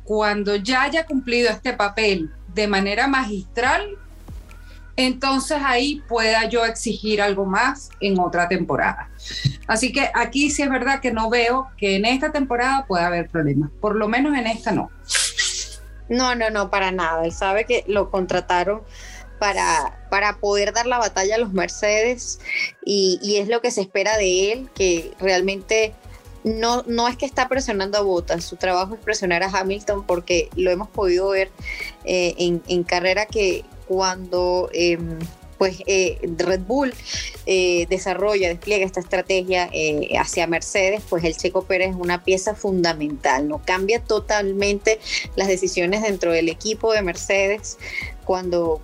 cuando 0.03 0.55
ya 0.55 0.83
haya 0.83 1.05
cumplido 1.05 1.49
este 1.49 1.73
papel 1.73 2.31
de 2.53 2.67
manera 2.67 3.07
magistral, 3.07 3.85
entonces 4.97 5.57
ahí 5.63 6.01
pueda 6.07 6.47
yo 6.49 6.65
exigir 6.65 7.21
algo 7.21 7.45
más 7.45 7.89
en 7.99 8.19
otra 8.19 8.47
temporada. 8.47 9.09
Así 9.67 9.91
que 9.91 10.09
aquí 10.13 10.49
sí 10.49 10.61
es 10.61 10.69
verdad 10.69 11.01
que 11.01 11.11
no 11.11 11.29
veo 11.29 11.67
que 11.77 11.95
en 11.95 12.05
esta 12.05 12.31
temporada 12.31 12.85
pueda 12.87 13.07
haber 13.07 13.29
problemas, 13.29 13.71
por 13.81 13.95
lo 13.95 14.07
menos 14.07 14.37
en 14.37 14.47
esta 14.47 14.71
no. 14.71 14.89
No, 16.07 16.35
no, 16.35 16.49
no, 16.49 16.69
para 16.69 16.91
nada. 16.91 17.25
Él 17.25 17.31
sabe 17.31 17.65
que 17.65 17.83
lo 17.87 18.11
contrataron 18.11 18.83
para, 19.39 20.05
para 20.09 20.37
poder 20.37 20.71
dar 20.71 20.85
la 20.85 20.97
batalla 20.97 21.35
a 21.35 21.39
los 21.39 21.51
Mercedes 21.51 22.39
y, 22.85 23.19
y 23.21 23.37
es 23.37 23.47
lo 23.47 23.61
que 23.61 23.71
se 23.71 23.81
espera 23.81 24.17
de 24.17 24.51
él, 24.51 24.69
que 24.75 25.13
realmente 25.19 25.93
no, 26.45 26.83
no 26.85 27.07
es 27.07 27.17
que 27.17 27.25
está 27.25 27.49
presionando 27.49 27.97
a 27.97 28.01
Bottas, 28.01 28.45
su 28.45 28.55
trabajo 28.55 28.93
es 28.93 29.01
presionar 29.01 29.41
a 29.41 29.49
Hamilton 29.49 30.05
porque 30.05 30.49
lo 30.55 30.69
hemos 30.69 30.87
podido 30.89 31.29
ver 31.29 31.49
eh, 32.03 32.35
en, 32.37 32.61
en, 32.67 32.83
carrera 32.83 33.25
que 33.25 33.65
cuando 33.87 34.69
em, 34.73 35.19
pues 35.57 35.77
eh, 35.87 36.19
Red 36.37 36.61
Bull 36.61 36.93
eh, 37.45 37.85
desarrolla, 37.89 38.49
despliega 38.49 38.85
esta 38.85 38.99
estrategia 38.99 39.69
eh, 39.71 40.17
hacia 40.17 40.47
Mercedes, 40.47 41.01
pues 41.09 41.23
el 41.23 41.35
Checo 41.35 41.63
Pérez 41.63 41.91
es 41.91 41.95
una 41.95 42.23
pieza 42.23 42.55
fundamental, 42.55 43.47
no 43.47 43.61
cambia 43.63 44.01
totalmente 44.03 44.99
las 45.35 45.47
decisiones 45.47 46.01
dentro 46.01 46.31
del 46.31 46.49
equipo 46.49 46.93
de 46.93 47.01
Mercedes 47.01 47.77
cuando 48.25 48.81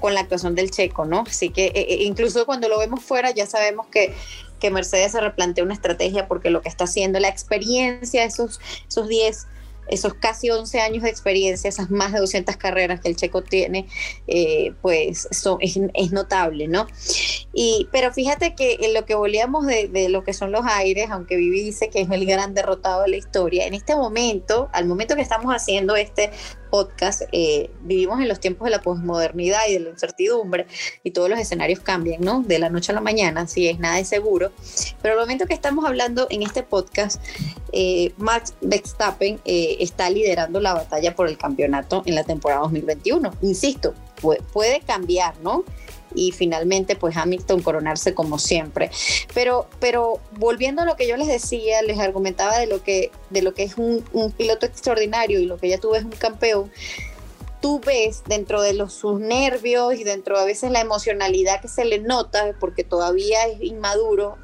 con 0.00 0.14
la 0.14 0.20
actuación 0.20 0.54
del 0.54 0.70
Checo, 0.70 1.04
¿no? 1.04 1.24
Así 1.26 1.50
que 1.50 1.98
incluso 2.00 2.46
cuando 2.46 2.70
lo 2.70 2.78
vemos 2.78 3.04
fuera 3.04 3.32
ya 3.32 3.46
sabemos 3.46 3.86
que 3.88 4.14
que 4.60 4.70
Mercedes 4.70 5.12
se 5.12 5.20
replantea 5.20 5.62
una 5.62 5.74
estrategia 5.74 6.26
porque 6.26 6.48
lo 6.48 6.62
que 6.62 6.70
está 6.70 6.84
haciendo, 6.84 7.20
la 7.20 7.28
experiencia, 7.28 8.24
esos, 8.24 8.60
esos 8.88 9.08
10 9.08 9.46
esos 9.88 10.14
casi 10.14 10.50
11 10.50 10.80
años 10.80 11.02
de 11.02 11.10
experiencia, 11.10 11.68
esas 11.68 11.90
más 11.90 12.12
de 12.12 12.20
200 12.20 12.56
carreras 12.56 13.00
que 13.00 13.08
el 13.08 13.16
checo 13.16 13.42
tiene, 13.42 13.86
eh, 14.26 14.72
pues 14.82 15.28
son, 15.30 15.58
es, 15.60 16.12
notable, 16.12 16.68
¿no? 16.68 16.86
Y, 17.52 17.88
pero 17.92 18.12
fíjate 18.12 18.54
que 18.54 18.78
en 18.80 18.94
lo 18.94 19.04
que 19.04 19.14
volvíamos 19.14 19.66
de, 19.66 19.88
de, 19.88 20.08
lo 20.08 20.24
que 20.24 20.32
son 20.32 20.52
los 20.52 20.64
aires, 20.64 21.08
aunque 21.10 21.36
Vivi 21.36 21.62
dice 21.62 21.88
que 21.88 22.00
es 22.00 22.10
el 22.10 22.26
gran 22.26 22.54
derrotado 22.54 23.02
de 23.02 23.08
la 23.08 23.16
historia, 23.16 23.66
en 23.66 23.74
este 23.74 23.96
momento, 23.96 24.68
al 24.72 24.86
momento 24.86 25.16
que 25.16 25.22
estamos 25.22 25.52
haciendo 25.52 25.96
este 25.96 26.30
podcast, 26.74 27.22
eh, 27.30 27.70
vivimos 27.82 28.20
en 28.20 28.26
los 28.26 28.40
tiempos 28.40 28.64
de 28.64 28.72
la 28.72 28.82
posmodernidad 28.82 29.60
y 29.68 29.74
de 29.74 29.78
la 29.78 29.90
incertidumbre 29.90 30.66
y 31.04 31.12
todos 31.12 31.30
los 31.30 31.38
escenarios 31.38 31.78
cambian, 31.78 32.20
¿no? 32.20 32.42
De 32.42 32.58
la 32.58 32.68
noche 32.68 32.90
a 32.90 32.96
la 32.96 33.00
mañana, 33.00 33.42
así 33.42 33.68
es, 33.68 33.78
nada 33.78 34.00
es 34.00 34.08
seguro. 34.08 34.50
Pero 35.00 35.14
al 35.14 35.20
momento 35.20 35.46
que 35.46 35.54
estamos 35.54 35.84
hablando 35.84 36.26
en 36.30 36.42
este 36.42 36.64
podcast, 36.64 37.22
eh, 37.70 38.12
Max 38.16 38.54
Verstappen 38.60 39.38
eh, 39.44 39.76
está 39.78 40.10
liderando 40.10 40.58
la 40.58 40.74
batalla 40.74 41.14
por 41.14 41.28
el 41.28 41.38
campeonato 41.38 42.02
en 42.06 42.16
la 42.16 42.24
temporada 42.24 42.62
2021. 42.62 43.30
Insisto, 43.42 43.94
puede, 44.20 44.42
puede 44.52 44.80
cambiar, 44.80 45.38
¿no? 45.42 45.62
Y 46.14 46.32
finalmente 46.32 46.96
pues 46.96 47.16
Hamilton 47.16 47.62
coronarse 47.62 48.14
como 48.14 48.38
siempre. 48.38 48.90
Pero, 49.34 49.68
pero 49.80 50.20
volviendo 50.32 50.82
a 50.82 50.84
lo 50.84 50.96
que 50.96 51.08
yo 51.08 51.16
les 51.16 51.28
decía, 51.28 51.82
les 51.82 51.98
argumentaba 51.98 52.58
de 52.58 52.66
lo 52.66 52.82
que, 52.82 53.10
de 53.30 53.42
lo 53.42 53.54
que 53.54 53.64
es 53.64 53.76
un, 53.76 54.04
piloto 54.36 54.66
extraordinario 54.66 55.40
y 55.40 55.46
lo 55.46 55.58
que 55.58 55.68
ya 55.68 55.78
tú 55.78 55.90
ves 55.90 56.04
un 56.04 56.10
campeón, 56.10 56.70
tú 57.60 57.80
ves 57.80 58.22
dentro 58.26 58.62
de 58.62 58.74
los, 58.74 58.92
sus 58.92 59.20
nervios 59.20 59.94
y 59.94 60.04
dentro 60.04 60.38
a 60.38 60.44
veces 60.44 60.70
la 60.70 60.80
emocionalidad 60.80 61.60
que 61.60 61.68
se 61.68 61.84
le 61.84 61.98
nota, 61.98 62.54
porque 62.58 62.84
todavía 62.84 63.46
es 63.46 63.62
inmaduro, 63.62 64.36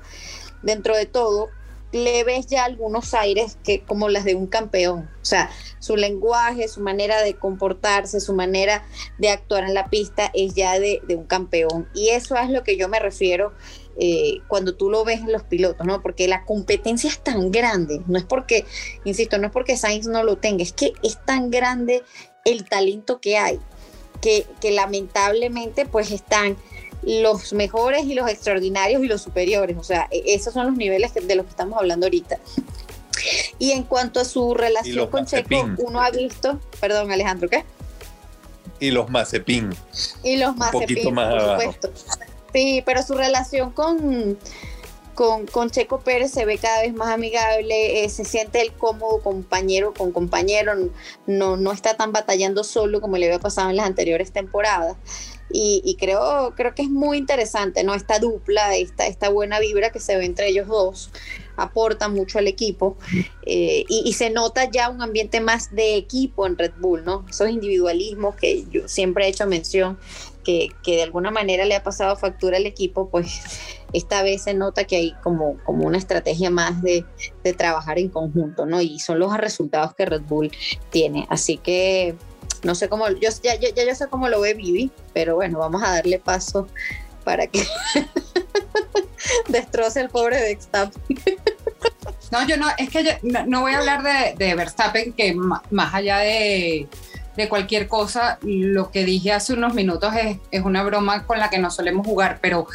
dentro 0.63 0.97
de 0.97 1.07
todo, 1.07 1.49
le 1.93 2.25
ves 2.25 2.47
ya 2.47 2.65
algunos 2.65 3.15
aires 3.15 3.59
que 3.65 3.83
como 3.83 4.09
las 4.09 4.25
de 4.25 4.35
un 4.35 4.47
campeón. 4.47 5.11
O 5.21 5.25
sea, 5.25 5.51
su 5.81 5.97
lenguaje, 5.97 6.69
su 6.69 6.81
manera 6.81 7.23
de 7.23 7.35
comportarse, 7.35 8.21
su 8.21 8.35
manera 8.35 8.85
de 9.19 9.31
actuar 9.31 9.65
en 9.65 9.75
la 9.75 9.89
pista 9.89 10.31
es 10.33 10.55
ya 10.55 10.79
de, 10.79 11.03
un 11.09 11.25
campeón. 11.25 11.89
Y 11.95 12.11
eso 12.11 12.37
es 12.37 12.51
lo 12.51 12.63
que 12.63 12.77
yo 12.77 12.89
me 12.89 13.01
refiero 13.01 13.53
eh, 13.99 14.39
cuando 14.47 14.77
tú 14.77 14.91
lo 14.91 15.05
ves 15.05 15.21
en 15.21 15.33
los 15.33 15.43
pilotos, 15.43 15.85
¿no? 15.85 16.01
Porque 16.03 16.29
la 16.29 16.45
competencia 16.45 17.11
es 17.11 17.19
tan 17.19 17.51
grande. 17.51 18.03
No 18.07 18.19
es 18.19 18.25
porque, 18.25 18.65
insisto, 19.05 19.39
no 19.39 19.47
es 19.47 19.53
porque 19.53 19.77
Sainz 19.77 20.07
no 20.07 20.23
lo 20.23 20.37
tenga, 20.37 20.63
es 20.63 20.73
que 20.73 20.93
es 21.03 21.19
tan 21.25 21.51
grande 21.51 22.05
el 22.45 22.69
talento 22.69 23.21
que 23.21 23.37
hay, 23.37 23.59
que, 24.21 24.47
que 24.61 24.71
lamentablemente 24.71 25.87
pues 25.87 26.11
están 26.11 26.57
los 27.03 27.53
mejores 27.53 28.05
y 28.05 28.15
los 28.15 28.29
extraordinarios 28.29 29.03
y 29.03 29.07
los 29.07 29.23
superiores. 29.23 29.77
O 29.79 29.85
sea, 29.85 30.09
e, 30.11 30.23
esos 30.35 30.53
son 30.53 30.67
los 30.67 30.77
niveles 30.77 31.13
de 31.15 31.35
los 31.35 31.47
que 31.47 31.51
estamos 31.51 31.79
hablando 31.79 32.07
ahorita. 32.07 32.39
Y 33.59 33.73
en 33.73 33.83
cuanto 33.85 34.21
a 34.21 34.25
su 34.25 34.55
relación 34.55 35.09
con 35.09 35.27
Checo, 35.27 35.69
uno 35.79 36.01
ha 36.01 36.11
visto, 36.11 36.59
perdón 36.81 37.11
Alejandro, 37.13 37.49
¿qué? 37.49 37.65
Y 38.81 38.91
los 38.91 39.11
Mazepin. 39.11 39.71
Y 40.25 40.37
los 40.37 40.57
Mazepin, 40.57 41.15
por 41.15 41.41
supuesto. 41.41 41.93
Sí, 42.53 42.83
pero 42.85 43.03
su 43.03 43.15
relación 43.15 43.71
con, 43.71 44.39
con, 45.15 45.47
con, 45.47 45.71
Checo 45.71 46.01
Pérez 46.01 46.33
se 46.33 46.45
ve 46.45 46.59
cada 46.59 46.83
vez 46.83 46.95
más 46.95 47.09
amigable, 47.09 48.05
eh, 48.05 48.09
se 48.09 48.25
siente 48.25 48.61
el 48.61 48.73
cómodo 48.73 49.23
compañero 49.23 49.95
con 49.95 50.11
compañero, 50.11 50.73
no, 51.27 51.57
no 51.57 51.73
está 51.73 51.95
tan 51.95 52.11
batallando 52.13 52.65
solo 52.65 53.01
como 53.01 53.19
le 53.19 53.27
había 53.27 53.39
pasado 53.39 53.71
en 53.71 53.77
las 53.77 53.87
anteriores 53.87 54.33
temporadas. 54.33 54.97
Y, 55.53 55.97
creo, 55.99 56.55
creo 56.55 56.77
que 56.77 56.83
es 56.83 56.91
muy 56.91 57.19
interesante, 57.19 57.83
¿no? 57.83 57.95
Esta 57.95 58.21
dupla, 58.21 58.77
esta, 58.77 59.09
esta 59.09 59.31
buena 59.31 59.59
vibra 59.59 59.91
que 59.91 59.99
se 59.99 60.17
ve 60.17 60.25
entre 60.25 60.47
ellos 60.47 60.69
dos, 60.69 61.11
aporta 61.63 62.09
mucho 62.09 62.39
al 62.39 62.49
equipo 62.49 62.97
eh, 63.47 63.85
y, 63.89 64.13
se 64.15 64.31
nota 64.31 64.71
ya 64.71 64.89
un 64.89 65.03
ambiente 65.03 65.41
más 65.41 65.75
de 65.75 65.97
equipo 65.97 66.47
en 66.47 66.57
Red 66.57 66.73
Bull, 66.79 67.05
¿no? 67.05 67.25
Esos 67.29 67.51
individualismos 67.51 68.35
que 68.37 68.65
yo 68.71 68.89
siempre 68.89 69.27
he 69.27 69.29
hecho 69.29 69.47
mención, 69.47 69.99
que, 70.45 70.69
que 70.83 70.97
de 70.97 71.03
alguna 71.03 71.31
manera 71.31 71.65
le 71.65 71.75
ha 71.75 71.83
pasado 71.83 72.17
factura 72.17 72.57
al 72.57 72.67
equipo, 72.67 73.09
pues 73.09 73.41
esta 73.93 74.23
vez 74.23 74.43
se 74.43 74.55
nota 74.55 74.85
que 74.85 74.97
hay 74.97 75.15
como, 75.23 75.59
como 75.65 75.87
una 75.87 75.99
estrategia 75.99 76.51
más 76.51 76.83
de, 76.83 77.05
de 77.45 77.53
trabajar 77.53 77.99
en 77.99 78.09
conjunto, 78.09 78.67
¿no? 78.67 78.81
Y 78.81 78.99
son 79.01 79.19
los 79.19 79.37
resultados 79.37 79.95
que 79.95 80.07
Red 80.07 80.23
Bull 80.23 80.51
tiene. 80.91 81.27
Así 81.29 81.57
que 81.57 82.15
no 82.63 82.75
sé 82.75 82.89
cómo, 82.89 83.09
yo 83.09 83.31
ya, 83.43 83.55
ya, 83.57 83.69
yo 83.71 83.95
sé 83.95 84.09
cómo 84.09 84.29
lo 84.29 84.41
ve 84.41 84.55
Vivi, 84.55 84.91
pero 85.13 85.35
bueno, 85.35 85.59
vamos 85.59 85.83
a 85.83 85.93
darle 85.93 86.19
paso 86.19 86.69
para 87.25 87.47
que 87.47 87.63
destroce 89.49 90.01
el 90.01 90.09
pobre 90.09 90.41
Verstappen. 90.41 91.03
no, 92.33 92.47
yo 92.47 92.57
no, 92.57 92.67
es 92.79 92.91
que 92.91 93.19
no, 93.23 93.61
voy 93.61 93.73
a 93.73 93.79
hablar 93.79 94.37
de, 94.37 94.55
Verstappen, 94.55 95.13
que 95.13 95.35
más 95.35 95.95
allá 95.95 96.19
de, 96.19 96.89
cualquier 97.49 97.89
cosa, 97.89 98.39
lo 98.43 98.91
que 98.91 99.03
dije 99.03 99.33
hace 99.33 99.55
unos 99.55 99.73
minutos 99.73 100.13
es, 100.15 100.37
es, 100.51 100.63
una 100.63 100.83
broma 100.83 101.27
con 101.27 101.39
la 101.39 101.49
que 101.49 101.59
no 101.59 101.71
solemos 101.71 102.07
jugar, 102.07 102.39
pero 102.43 102.67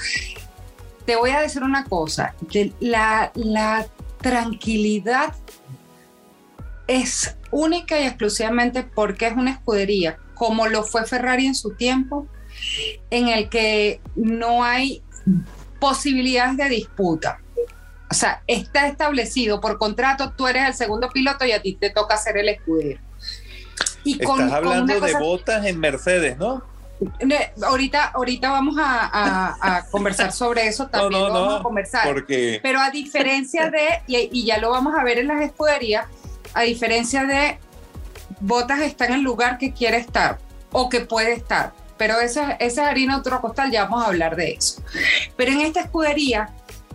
te 1.05 1.15
voy 1.15 1.29
a 1.29 1.39
decir 1.39 1.61
una 1.61 1.85
cosa, 1.85 2.33
la, 2.79 3.31
la 3.35 3.85
tranquilidad 4.21 5.35
es 6.87 7.35
única 7.51 7.99
y 7.99 8.05
exclusivamente 8.05 8.83
porque 8.83 9.27
es 9.27 9.33
una 9.33 9.51
escudería, 9.51 10.17
como 10.33 10.67
lo 10.67 10.83
fue 10.83 11.05
Ferrari 11.05 11.45
en 11.45 11.55
su 11.55 11.75
tiempo, 11.75 12.27
en 13.09 13.27
el 13.27 13.49
que 13.49 14.01
no 14.15 14.63
hay 14.63 15.03
posibilidades 15.79 16.57
de 16.57 16.69
disputa. 16.69 17.39
O 18.09 18.13
sea, 18.13 18.43
está 18.47 18.87
establecido 18.87 19.59
por 19.59 19.77
contrato, 19.77 20.33
tú 20.37 20.47
eres 20.47 20.67
el 20.67 20.73
segundo 20.73 21.09
piloto 21.09 21.45
y 21.45 21.51
a 21.51 21.61
ti 21.61 21.75
te 21.75 21.89
toca 21.89 22.17
ser 22.17 22.37
el 22.37 22.49
escudero. 22.49 22.99
Y 24.03 24.21
Estás 24.21 24.51
hablando 24.51 24.99
de 24.99 25.13
botas 25.17 25.65
en 25.65 25.79
Mercedes, 25.79 26.37
¿no? 26.37 26.63
Ahorita, 27.61 28.05
ahorita 28.13 28.51
vamos 28.51 28.75
a, 28.79 29.85
conversar 29.91 30.31
sobre 30.31 30.67
eso, 30.67 30.87
también 30.91 31.23
no, 31.23 31.31
vamos 31.31 31.59
a 31.59 31.63
conversar. 31.63 32.07
Porque... 32.07 32.59
Pero 32.61 32.79
a 32.79 32.89
diferencia 32.89 33.69
de, 33.69 34.01
y, 34.07 34.45
ya 34.45 34.59
lo 34.59 34.69
vamos 34.69 34.93
a 34.97 35.03
ver 35.03 35.19
en 35.19 35.27
las 35.27 35.41
escuderías, 35.41 36.07
a 36.53 36.61
diferencia 36.61 37.25
de 37.25 37.59
Botas 38.39 38.81
está 38.81 39.05
en 39.05 39.13
el 39.13 39.21
lugar 39.21 39.57
que 39.57 39.73
quiere 39.73 39.97
estar 39.97 40.37
o 40.71 40.89
que 40.89 41.01
puede 41.01 41.33
estar. 41.33 41.73
Pero 41.97 42.19
esa, 42.19 42.53
esa 42.53 42.83
es 42.83 42.87
harina 42.89 43.17
otro 43.17 43.39
costal, 43.41 43.71
ya 43.71 43.85
vamos 43.85 44.03
a 44.03 44.07
hablar 44.07 44.35
de 44.35 44.53
eso. 44.53 44.81
Pero 45.37 45.51
en 45.51 45.61
esta 45.61 45.81
escudería, 45.81 46.49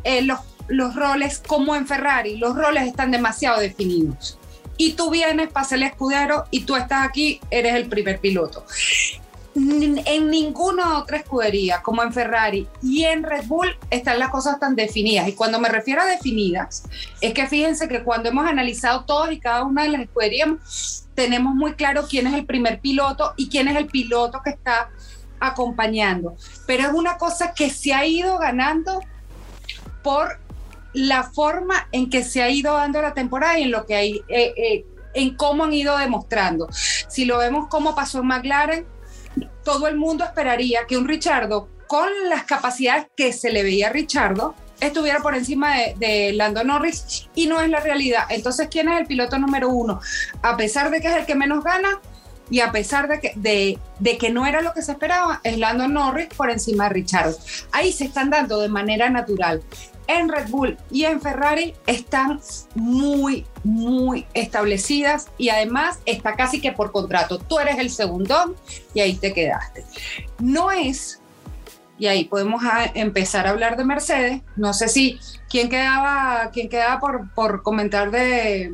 eh, 0.04 0.22
los, 0.22 0.40
los 0.68 0.94
roles, 0.94 1.42
como 1.46 1.74
en 1.74 1.86
Ferrari, 1.86 2.36
los 2.36 2.54
roles 2.54 2.86
están 2.86 3.10
demasiado 3.10 3.60
definidos 3.60 4.38
y 4.80 4.94
tú 4.94 5.10
vienes 5.10 5.52
para 5.52 5.66
el 5.72 5.82
escudero 5.82 6.46
y 6.50 6.60
tú 6.60 6.74
estás 6.74 7.06
aquí, 7.06 7.38
eres 7.50 7.74
el 7.74 7.86
primer 7.86 8.18
piloto. 8.18 8.64
En 9.54 10.30
ninguna 10.30 10.96
otra 10.96 11.18
escudería, 11.18 11.82
como 11.82 12.02
en 12.02 12.14
Ferrari 12.14 12.66
y 12.82 13.04
en 13.04 13.22
Red 13.22 13.44
Bull, 13.44 13.76
están 13.90 14.18
las 14.18 14.30
cosas 14.30 14.58
tan 14.58 14.76
definidas. 14.76 15.28
Y 15.28 15.34
cuando 15.34 15.60
me 15.60 15.68
refiero 15.68 16.00
a 16.00 16.06
definidas, 16.06 16.84
es 17.20 17.34
que 17.34 17.46
fíjense 17.46 17.88
que 17.88 18.02
cuando 18.02 18.30
hemos 18.30 18.46
analizado 18.46 19.04
todos 19.04 19.30
y 19.30 19.38
cada 19.38 19.64
una 19.64 19.82
de 19.82 19.90
las 19.90 20.00
escuderías, 20.00 20.48
tenemos 21.20 21.54
muy 21.54 21.74
claro 21.74 22.06
quién 22.08 22.26
es 22.26 22.32
el 22.32 22.46
primer 22.46 22.80
piloto 22.80 23.34
y 23.36 23.50
quién 23.50 23.68
es 23.68 23.76
el 23.76 23.88
piloto 23.88 24.40
que 24.42 24.48
está 24.48 24.88
acompañando. 25.38 26.34
Pero 26.66 26.84
es 26.84 26.94
una 26.94 27.18
cosa 27.18 27.52
que 27.52 27.68
se 27.68 27.92
ha 27.92 28.06
ido 28.06 28.38
ganando 28.38 29.00
por 30.02 30.40
la 30.94 31.24
forma 31.24 31.88
en 31.92 32.08
que 32.08 32.24
se 32.24 32.42
ha 32.42 32.48
ido 32.48 32.74
dando 32.74 33.02
la 33.02 33.12
temporada 33.12 33.58
y 33.58 33.64
en 33.64 33.70
lo 33.70 33.84
que 33.84 33.96
hay, 33.96 34.22
eh, 34.28 34.54
eh, 34.56 34.86
en 35.12 35.36
cómo 35.36 35.64
han 35.64 35.74
ido 35.74 35.98
demostrando. 35.98 36.68
Si 36.72 37.26
lo 37.26 37.36
vemos 37.36 37.68
como 37.68 37.94
pasó 37.94 38.20
en 38.20 38.26
McLaren, 38.28 38.86
todo 39.62 39.88
el 39.88 39.98
mundo 39.98 40.24
esperaría 40.24 40.86
que 40.88 40.96
un 40.96 41.06
Richardo, 41.06 41.68
con 41.86 42.08
las 42.30 42.44
capacidades 42.44 43.08
que 43.14 43.34
se 43.34 43.50
le 43.50 43.62
veía 43.62 43.88
a 43.88 43.92
Richardo, 43.92 44.54
estuviera 44.80 45.20
por 45.20 45.34
encima 45.34 45.74
de, 45.96 46.32
Lando 46.32 46.64
Norris 46.64 47.28
y 47.34 47.46
no 47.46 47.60
es 47.60 47.68
la 47.68 47.80
realidad. 47.80 48.24
Entonces, 48.28 48.68
¿quién 48.70 48.88
es 48.88 49.00
el 49.00 49.06
piloto 49.06 49.38
número 49.38 49.68
uno? 49.68 50.00
A 50.42 50.56
pesar 50.56 50.90
de 50.90 51.00
que 51.00 51.08
es 51.08 51.16
el 51.16 51.26
que 51.26 51.34
menos 51.34 51.62
gana 51.64 52.00
y 52.50 52.60
a 52.60 52.72
pesar 52.72 53.08
de 53.08 53.20
que, 53.20 53.32
de, 53.36 53.78
de 54.00 54.18
que 54.18 54.30
no 54.30 54.46
era 54.46 54.60
lo 54.60 54.72
que 54.72 54.82
se 54.82 54.92
esperaba, 54.92 55.40
es 55.44 55.58
Lando 55.58 55.86
Norris 55.86 56.28
por 56.36 56.50
encima 56.50 56.84
de 56.84 56.90
Richardo. 56.90 57.36
Ahí 57.72 57.92
se 57.92 58.04
están 58.04 58.30
dando 58.30 58.60
de 58.60 58.68
manera 58.68 59.08
natural 59.08 59.62
en 60.10 60.28
Red 60.28 60.48
Bull 60.48 60.76
y 60.90 61.04
en 61.04 61.20
Ferrari 61.20 61.74
están 61.86 62.40
muy, 62.74 63.46
muy 63.62 64.26
establecidas 64.34 65.28
y 65.38 65.50
además 65.50 66.00
está 66.04 66.34
casi 66.34 66.60
que 66.60 66.72
por 66.72 66.90
contrato. 66.90 67.38
Tú 67.38 67.60
eres 67.60 67.78
el 67.78 67.90
segundo 67.90 68.56
y 68.92 69.00
ahí 69.00 69.14
te 69.14 69.32
quedaste. 69.32 69.84
No 70.40 70.72
es, 70.72 71.19
y 72.00 72.06
ahí 72.06 72.24
podemos 72.24 72.62
empezar 72.94 73.46
a 73.46 73.50
hablar 73.50 73.76
de 73.76 73.84
Mercedes. 73.84 74.40
No 74.56 74.72
sé 74.72 74.88
si 74.88 75.20
quién 75.50 75.68
quedaba, 75.68 76.50
quién 76.50 76.70
quedaba 76.70 76.98
por, 76.98 77.30
por 77.34 77.62
comentar 77.62 78.10
de... 78.10 78.72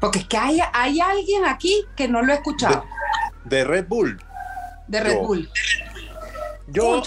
Porque 0.00 0.20
es 0.20 0.24
que 0.24 0.38
hay, 0.38 0.58
hay 0.72 0.98
alguien 0.98 1.44
aquí 1.44 1.84
que 1.94 2.08
no 2.08 2.22
lo 2.22 2.32
he 2.32 2.36
escuchado. 2.36 2.84
De, 3.44 3.64
Red 3.64 3.86
Bull. 3.86 4.18
De 4.88 5.00
Red 5.00 5.18
Bull. 5.18 5.50
Yo, 6.68 7.02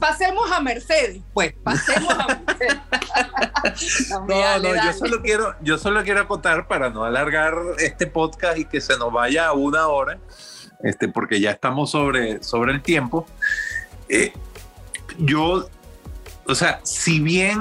pasemos 0.00 0.50
a 0.50 0.58
Mercedes, 0.60 1.20
pues, 1.34 1.52
pasemos 1.62 2.14
a 2.14 2.26
Mercedes. 2.26 2.80
no, 4.26 4.58
no, 4.58 4.84
yo 4.86 4.92
solo 4.94 5.20
quiero, 5.20 5.54
yo 5.60 5.76
solo 5.76 6.02
quiero 6.02 6.22
acotar 6.22 6.66
para 6.66 6.88
no 6.88 7.04
alargar 7.04 7.54
este 7.78 8.06
podcast 8.06 8.56
y 8.56 8.64
que 8.64 8.80
se 8.80 8.96
nos 8.96 9.12
vaya 9.12 9.48
a 9.48 9.52
una 9.52 9.88
hora, 9.88 10.18
este, 10.82 11.08
porque 11.08 11.40
ya 11.40 11.50
estamos 11.50 11.90
sobre, 11.90 12.42
sobre 12.42 12.72
el 12.72 12.80
tiempo. 12.80 13.26
Eh, 14.12 14.30
yo, 15.16 15.66
o 16.46 16.54
sea, 16.54 16.80
si 16.82 17.18
bien 17.18 17.58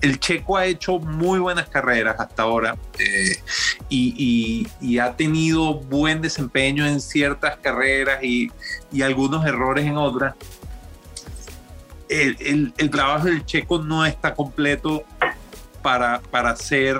el 0.00 0.18
checo 0.18 0.56
ha 0.56 0.64
hecho 0.64 0.98
muy 0.98 1.38
buenas 1.38 1.68
carreras 1.68 2.18
hasta 2.18 2.44
ahora 2.44 2.76
eh, 2.98 3.36
y, 3.90 4.98
ha 4.98 5.14
tenido 5.14 5.74
buen 5.74 6.22
desempeño 6.22 6.86
en 6.86 7.02
ciertas 7.02 7.58
carreras 7.58 8.24
y, 8.24 8.50
algunos 9.02 9.44
errores 9.44 9.84
en 9.84 9.98
otras 9.98 10.34
el, 12.08 12.90
trabajo 12.90 13.26
del 13.26 13.44
checo 13.44 13.78
no 13.80 14.06
está 14.06 14.34
completo 14.34 15.04
para, 15.82 16.20
para 16.30 16.56
ser 16.56 16.98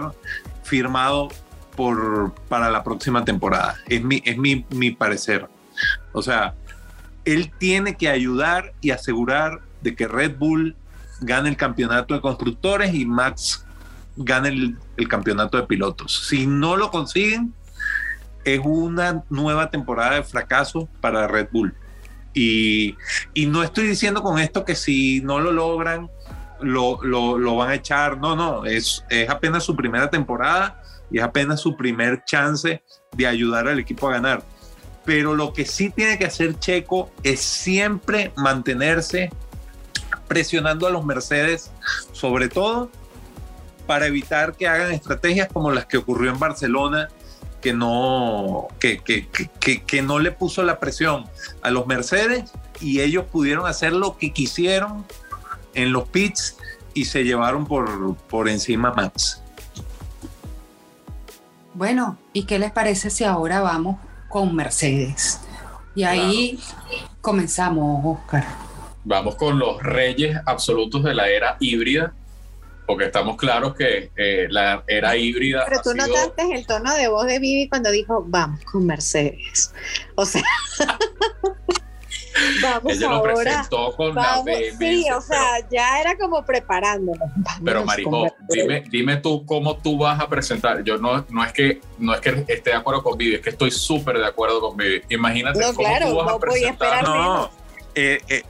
firmado 0.62 1.28
por, 1.74 2.34
para 2.48 2.70
la 2.70 2.84
próxima 2.84 3.24
temporada. 3.24 3.76
Es, 3.88 4.04
mi, 4.04 4.20
es 4.26 4.36
mi, 4.36 4.66
mi 4.68 4.90
parecer. 4.90 5.48
O 6.12 6.20
sea, 6.20 6.54
él 7.34 7.52
tiene 7.58 7.96
que 7.96 8.08
ayudar 8.08 8.74
y 8.80 8.90
asegurar 8.90 9.60
de 9.82 9.94
que 9.94 10.08
Red 10.08 10.36
Bull 10.38 10.76
gane 11.20 11.48
el 11.48 11.56
campeonato 11.56 12.14
de 12.14 12.20
constructores 12.20 12.94
y 12.94 13.04
Max 13.04 13.64
gane 14.16 14.48
el, 14.96 15.08
campeonato 15.08 15.56
de 15.56 15.64
pilotos. 15.64 16.26
Si 16.28 16.46
no 16.46 16.76
lo 16.76 16.90
consiguen, 16.90 17.54
es 18.44 18.60
una 18.64 19.24
nueva 19.30 19.70
temporada 19.70 20.16
de 20.16 20.22
fracaso 20.24 20.88
para 21.00 21.28
Red 21.28 21.48
Bull. 21.52 21.74
Y, 22.34 22.96
no 23.48 23.62
estoy 23.62 23.86
diciendo 23.86 24.22
con 24.22 24.38
esto 24.38 24.64
que 24.64 24.74
si 24.74 25.20
no 25.22 25.40
lo 25.40 25.52
logran, 25.52 26.10
lo, 26.60 27.02
lo, 27.02 27.56
van 27.56 27.70
a 27.70 27.74
echar. 27.74 28.18
No, 28.18 28.36
no, 28.36 28.64
es, 28.64 29.04
es 29.08 29.28
apenas 29.28 29.64
su 29.64 29.76
primera 29.76 30.10
temporada 30.10 30.82
y 31.10 31.18
es 31.18 31.24
apenas 31.24 31.60
su 31.60 31.76
primer 31.76 32.24
chance 32.24 32.82
de 33.12 33.26
ayudar 33.26 33.68
al 33.68 33.78
equipo 33.78 34.08
a 34.08 34.12
ganar. 34.12 34.42
Pero 35.08 35.34
lo 35.34 35.54
que 35.54 35.64
sí 35.64 35.88
tiene 35.88 36.18
que 36.18 36.26
hacer 36.26 36.58
Checo 36.58 37.10
es 37.22 37.40
siempre 37.40 38.30
mantenerse 38.36 39.30
presionando 40.26 40.86
a 40.86 40.90
los 40.90 41.02
Mercedes, 41.02 41.70
sobre 42.12 42.50
todo 42.50 42.90
para 43.86 44.06
evitar 44.06 44.54
que 44.54 44.68
hagan 44.68 44.92
estrategias 44.92 45.48
como 45.50 45.70
las 45.70 45.86
que 45.86 45.96
ocurrió 45.96 46.30
en 46.30 46.38
Barcelona 46.38 47.08
que 47.62 47.72
no, 47.72 48.68
que, 48.78 48.98
que, 48.98 49.26
que, 49.58 49.82
que, 49.82 50.02
no 50.02 50.18
le 50.18 50.30
puso 50.30 50.62
la 50.62 50.78
presión 50.78 51.24
a 51.62 51.70
los 51.70 51.86
Mercedes 51.86 52.52
y 52.78 53.00
ellos 53.00 53.24
pudieron 53.32 53.66
hacer 53.66 53.94
lo 53.94 54.18
que 54.18 54.34
quisieron 54.34 55.06
en 55.72 55.90
los 55.90 56.06
pits 56.10 56.58
y 56.92 57.06
se 57.06 57.24
llevaron 57.24 57.64
por, 57.66 58.14
por 58.14 58.50
encima 58.50 58.92
Max. 58.92 59.42
Bueno, 61.72 62.18
¿y 62.34 62.42
qué 62.42 62.58
les 62.58 62.72
parece 62.72 63.08
si 63.08 63.24
ahora 63.24 63.62
vamos 63.62 63.96
con 64.28 64.54
Mercedes? 64.54 65.40
Y 65.94 66.04
ahí 66.04 66.58
comenzamos, 67.20 68.18
Oscar. 68.18 68.44
Vamos 69.04 69.36
con 69.36 69.58
los 69.58 69.82
reyes 69.82 70.38
absolutos 70.46 71.02
de 71.02 71.14
la 71.14 71.28
era 71.28 71.56
híbrida 71.60 72.12
porque 72.88 73.04
estamos 73.04 73.36
claros 73.36 73.74
que 73.74 74.10
eh, 74.16 74.46
la 74.48 74.82
era 74.86 75.14
híbrida. 75.14 75.66
Pero 75.68 75.82
tú 75.82 75.94
notaste 75.94 76.54
el 76.54 76.66
tono 76.66 76.94
de 76.94 77.08
voz 77.08 77.26
de 77.26 77.38
Vivi 77.38 77.68
cuando 77.68 77.90
dijo, 77.90 78.24
vamos 78.26 78.64
con 78.64 78.86
Mercedes. 78.86 79.74
O 80.14 80.24
sea. 80.24 80.42
vamos 82.62 82.92
Ella 82.92 83.10
ahora, 83.10 83.32
lo 83.32 83.38
presentó 83.38 83.96
con 83.96 84.14
la 84.14 84.42
Sí, 84.78 85.06
o 85.10 85.20
sea, 85.20 85.68
ya 85.70 86.00
era 86.00 86.16
como 86.16 86.44
preparándonos. 86.44 87.28
pero 87.64 87.84
Marijo, 87.84 88.26
dime, 88.48 88.84
dime 88.90 89.16
tú 89.16 89.44
cómo 89.46 89.76
tú 89.76 89.98
vas 89.98 90.20
a 90.20 90.28
presentar. 90.28 90.82
Yo 90.84 90.98
no, 90.98 91.24
no 91.28 91.44
es 91.44 91.52
que 91.52 91.80
no 91.98 92.14
es 92.14 92.20
que 92.20 92.44
esté 92.48 92.70
de 92.70 92.76
acuerdo 92.76 93.02
con 93.02 93.18
Vivi, 93.18 93.36
es 93.36 93.40
que 93.40 93.50
estoy 93.50 93.70
súper 93.70 94.18
de 94.18 94.26
acuerdo 94.26 94.60
con 94.60 94.76
Vivi. 94.76 95.02
Imagínate 95.08 95.60
cómo 95.60 95.98
tú 96.00 96.16
vas 96.16 96.34
a 96.34 96.38
presentar. 96.38 97.04
No, 97.04 97.50
eh, 97.94 98.20
eh, 98.28 98.42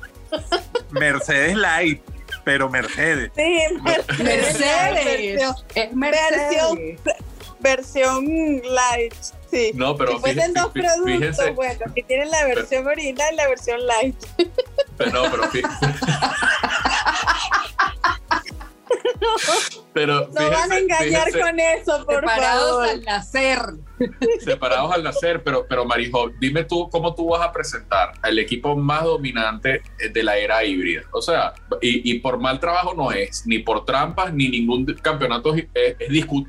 Mercedes 0.90 1.56
Light 1.56 2.02
pero 2.48 2.70
Mercedes. 2.70 3.30
Sí, 3.36 3.58
Mercedes. 3.82 5.42
Es 5.74 5.90
Versión, 5.94 6.78
versión 7.60 8.62
light. 8.64 9.14
Sí. 9.50 9.72
No, 9.74 9.96
pero 9.96 10.12
si 10.12 10.18
fuesen 10.18 10.52
dos 10.52 10.72
productos, 10.72 11.54
bueno, 11.54 11.80
aquí 11.90 12.02
tienen 12.02 12.30
la 12.30 12.44
versión 12.46 12.86
original 12.86 13.32
y 13.32 13.36
la 13.36 13.48
versión 13.48 13.86
light. 13.86 14.16
Pero 14.96 15.10
no, 15.12 15.30
pero 15.30 15.42
Pero 19.92 20.28
no 20.28 20.50
van 20.50 20.72
a 20.72 20.78
engañar 20.78 21.28
con 21.32 21.58
eso, 21.58 22.04
por 22.04 22.20
Separados 22.20 22.70
favor. 22.70 22.88
al 22.88 23.02
nacer. 23.02 23.58
separados 24.40 24.92
al 24.92 25.02
nacer, 25.02 25.42
pero, 25.42 25.66
pero 25.68 25.84
Marijo, 25.84 26.30
dime 26.40 26.64
tú 26.64 26.88
cómo 26.90 27.14
tú 27.14 27.30
vas 27.30 27.42
a 27.42 27.52
presentar 27.52 28.12
al 28.22 28.38
equipo 28.38 28.76
más 28.76 29.04
dominante 29.04 29.82
de 30.12 30.22
la 30.22 30.36
era 30.36 30.64
híbrida. 30.64 31.02
O 31.12 31.20
sea, 31.20 31.52
y, 31.80 32.10
y 32.10 32.20
por 32.20 32.38
mal 32.38 32.60
trabajo 32.60 32.94
no 32.94 33.10
es, 33.12 33.44
ni 33.46 33.58
por 33.58 33.84
trampas, 33.84 34.32
ni 34.32 34.48
ningún 34.48 34.86
campeonato 35.02 35.54
es, 35.54 35.66
es, 35.74 35.96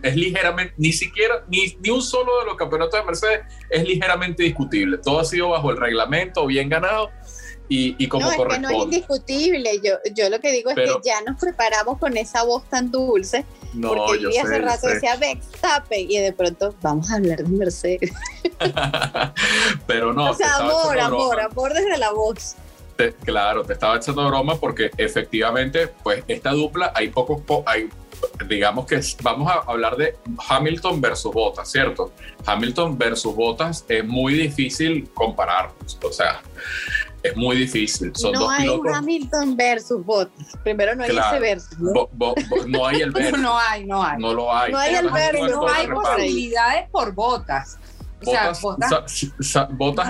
es 0.04 0.16
ligeramente, 0.16 0.74
ni 0.78 0.92
siquiera, 0.92 1.44
ni, 1.48 1.76
ni 1.80 1.90
un 1.90 2.02
solo 2.02 2.40
de 2.40 2.46
los 2.46 2.56
campeonatos 2.56 3.00
de 3.00 3.06
Mercedes 3.06 3.42
es 3.70 3.84
ligeramente 3.84 4.44
discutible. 4.44 4.98
Todo 4.98 5.20
ha 5.20 5.26
sido 5.26 5.50
bajo 5.50 5.72
el 5.72 5.78
reglamento, 5.78 6.46
bien 6.46 6.70
ganado. 6.70 7.10
Y, 7.72 7.96
y, 8.04 8.08
como 8.08 8.26
no, 8.26 8.32
es 8.32 8.38
que 8.38 8.60
no 8.60 8.70
es 8.70 8.78
indiscutible. 8.78 9.80
Yo, 9.84 9.94
yo 10.16 10.28
lo 10.30 10.40
que 10.40 10.52
digo 10.52 10.72
es 10.72 10.76
Pero, 10.76 11.00
que 11.00 11.08
ya 11.08 11.22
nos 11.22 11.40
preparamos 11.40 12.00
con 12.00 12.18
esa 12.18 12.44
voz 12.44 12.68
tan 12.68 12.90
dulce. 12.90 13.46
No, 13.76 13.90
porque 13.90 14.24
yo 14.24 14.32
sé, 14.32 14.40
hace 14.40 14.60
rato 14.60 14.88
sé. 14.88 14.96
decía 14.96 15.16
Verstappen 15.18 16.10
y 16.10 16.18
de 16.18 16.34
pronto 16.34 16.74
vamos 16.82 17.12
a 17.12 17.16
hablar 17.16 17.38
de 17.38 17.48
Mercedes. 17.48 18.12
Pero 19.88 20.14
no. 20.14 20.32
o 20.32 20.34
sea, 20.34 20.58
amor, 20.58 21.00
amor, 21.00 21.40
amor 21.40 21.74
desde 21.74 21.98
la 22.00 22.12
voz. 22.12 22.56
Te, 22.96 23.14
claro, 23.14 23.64
te 23.64 23.74
estaba 23.74 23.98
echando 23.98 24.28
broma 24.28 24.60
porque 24.60 24.90
efectivamente, 24.98 25.88
pues 25.88 26.24
esta 26.28 26.52
dupla, 26.52 26.92
hay 26.96 27.10
pocos, 27.10 27.40
po, 27.42 27.64
hay, 27.68 27.88
digamos 28.48 28.88
que 28.88 29.00
vamos 29.22 29.50
a 29.50 29.60
hablar 29.72 29.96
de 29.96 30.16
Hamilton 30.50 31.00
versus 31.00 31.32
Bottas, 31.32 31.72
¿cierto? 31.72 32.12
Hamilton 32.46 32.98
versus 32.98 33.36
Bottas 33.36 33.86
es 33.88 34.04
muy 34.04 34.34
difícil 34.34 35.10
compararlos, 35.14 35.98
o 36.04 36.12
sea, 36.12 36.42
es 37.24 37.36
muy 37.36 37.58
difícil. 37.58 38.12
Son 38.16 38.32
no 38.34 38.40
dos 38.42 38.52
hay 38.52 38.62
pilotos. 38.64 38.94
Hamilton 38.98 39.58
versus 39.58 40.06
Bottas. 40.06 40.48
Primero 40.64 40.96
no 40.96 41.04
hay 41.04 41.10
Claro. 41.10 41.36
ese 41.36 41.40
versus. 41.40 41.80
¿no? 41.80 41.94
Bo, 41.94 42.10
bo, 42.14 42.36
bo, 42.50 42.66
no 42.68 42.86
hay 42.86 43.02
el 43.02 43.12
versus. 43.12 43.40
No 43.42 43.58
hay, 43.58 43.86
no 43.86 44.04
hay. 44.04 44.18
No 44.20 44.34
lo 44.34 44.54
hay. 44.54 44.72
No 44.72 44.78
hay 44.78 44.96
el 44.96 45.10
versus, 45.10 45.48
es 45.48 45.52
no 45.56 45.68
hay 45.68 45.88
posibilidades 45.88 46.90
por 46.92 47.14
botas. 47.14 47.78
O 48.22 48.32
sea, 48.32 48.52
Botas, 48.62 49.24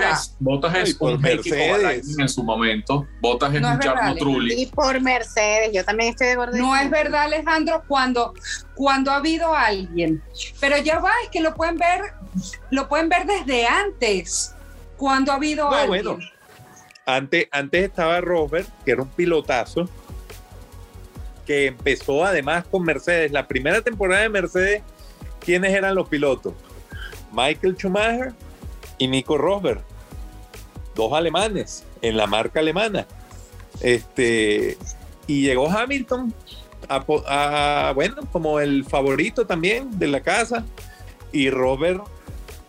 es, 0.02 0.36
Botas 0.40 0.76
es 0.76 0.96
por 0.96 1.14
un 1.14 1.22
Mercedes. 1.22 2.18
En 2.18 2.28
su 2.28 2.44
momento. 2.44 3.06
Botas 3.22 3.54
es 3.54 3.62
No 3.62 3.70
es 3.70 3.76
un 3.76 3.82
Jarno 3.82 4.02
verdad, 4.02 4.16
Trulli. 4.18 4.62
Y 4.64 4.66
por 4.66 5.00
Mercedes, 5.00 5.72
yo 5.74 5.86
también 5.86 6.10
estoy 6.10 6.26
de 6.28 6.34
acuerdo. 6.34 6.58
No 6.58 6.76
es 6.76 6.90
verdad, 6.90 7.26
Alejandro, 7.26 7.84
cuando, 7.88 8.34
cuando 8.74 9.12
ha 9.12 9.18
habido 9.18 9.54
alguien. 9.54 10.24
Pero 10.60 10.78
ya 10.80 10.98
va, 11.00 11.12
es 11.24 11.30
que 11.30 11.40
lo 11.40 11.54
pueden 11.54 11.78
ver, 11.78 12.02
lo 12.72 12.90
pueden 12.90 13.10
ver 13.10 13.28
desde 13.28 13.68
antes. 13.68 14.56
Cuando 14.98 15.32
ha 15.32 15.36
habido 15.36 15.70
No, 15.70 15.76
alguien. 15.76 16.04
bueno. 16.04 16.20
Antes, 17.16 17.48
antes 17.52 17.86
estaba 17.86 18.22
Robert, 18.22 18.68
que 18.86 18.92
era 18.92 19.02
un 19.02 19.10
pilotazo, 19.10 19.90
que 21.46 21.66
empezó 21.66 22.24
además 22.24 22.66
con 22.70 22.84
Mercedes. 22.84 23.32
La 23.32 23.48
primera 23.48 23.82
temporada 23.82 24.22
de 24.22 24.30
Mercedes, 24.30 24.84
¿quiénes 25.40 25.74
eran 25.74 25.96
los 25.96 26.08
pilotos? 26.08 26.54
Michael 27.32 27.76
Schumacher 27.76 28.34
y 29.00 29.08
Nico 29.08 29.38
Rosberg, 29.38 29.82
dos 30.94 31.14
alemanes 31.14 31.84
en 32.02 32.16
la 32.18 32.28
marca 32.28 32.60
alemana. 32.60 33.08
Este, 33.82 34.78
y 35.26 35.42
llegó 35.42 35.68
Hamilton, 35.70 36.34
bueno, 37.96 38.18
como 38.32 38.60
el 38.60 38.86
favorito 38.86 39.48
también 39.48 39.98
de 39.98 40.08
la 40.08 40.22
casa, 40.22 40.64
y 41.32 41.50
Robert 41.50 42.04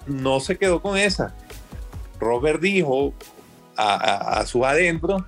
no 0.06 0.40
se 0.40 0.56
quedó 0.56 0.80
con 0.80 0.96
esa. 0.96 1.34
Robert 2.18 2.60
dijo 2.60 3.12
a, 3.80 3.94
a, 3.94 4.40
a 4.40 4.46
su 4.46 4.64
adentro, 4.64 5.24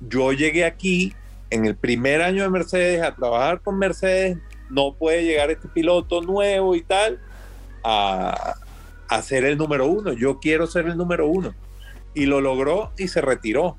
yo 0.00 0.32
llegué 0.32 0.64
aquí 0.64 1.14
en 1.50 1.66
el 1.66 1.76
primer 1.76 2.22
año 2.22 2.42
de 2.42 2.48
Mercedes 2.48 3.02
a 3.02 3.14
trabajar 3.14 3.60
con 3.60 3.78
Mercedes, 3.78 4.38
no 4.70 4.94
puede 4.94 5.24
llegar 5.24 5.50
este 5.50 5.68
piloto 5.68 6.22
nuevo 6.22 6.74
y 6.74 6.82
tal 6.82 7.20
a, 7.84 8.54
a 9.08 9.22
ser 9.22 9.44
el 9.44 9.58
número 9.58 9.86
uno, 9.86 10.12
yo 10.12 10.40
quiero 10.40 10.66
ser 10.66 10.86
el 10.86 10.96
número 10.96 11.26
uno. 11.26 11.54
Y 12.14 12.26
lo 12.26 12.40
logró 12.40 12.92
y 12.98 13.08
se 13.08 13.20
retiró. 13.22 13.76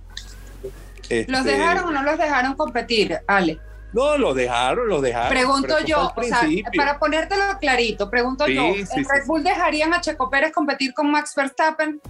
¿Los 0.63 1.09
Este, 1.09 1.43
dejaron 1.43 1.85
o 1.85 1.91
no 1.91 2.03
los 2.03 2.17
dejaron 2.17 2.55
competir, 2.55 3.19
Ale? 3.27 3.59
No, 3.91 4.17
lo 4.17 4.33
dejaron, 4.33 4.87
lo 4.87 5.01
dejaron. 5.01 5.29
Pregunto 5.29 5.79
yo, 5.85 6.11
o 6.15 6.23
sea, 6.23 6.41
para 6.75 6.97
ponértelo 6.97 7.43
clarito, 7.59 8.09
pregunto 8.09 8.45
Sí, 8.45 8.55
yo, 8.55 8.63
¿en 8.63 8.87
sí, 8.87 9.03
Red 9.03 9.21
sí. 9.21 9.27
Bull 9.27 9.43
dejarían 9.43 9.93
a 9.93 10.01
Checo 10.01 10.31
Pérez 10.31 10.51
competir 10.51 10.93
con 10.95 11.11
Max 11.11 11.33
Verstappen? 11.35 12.01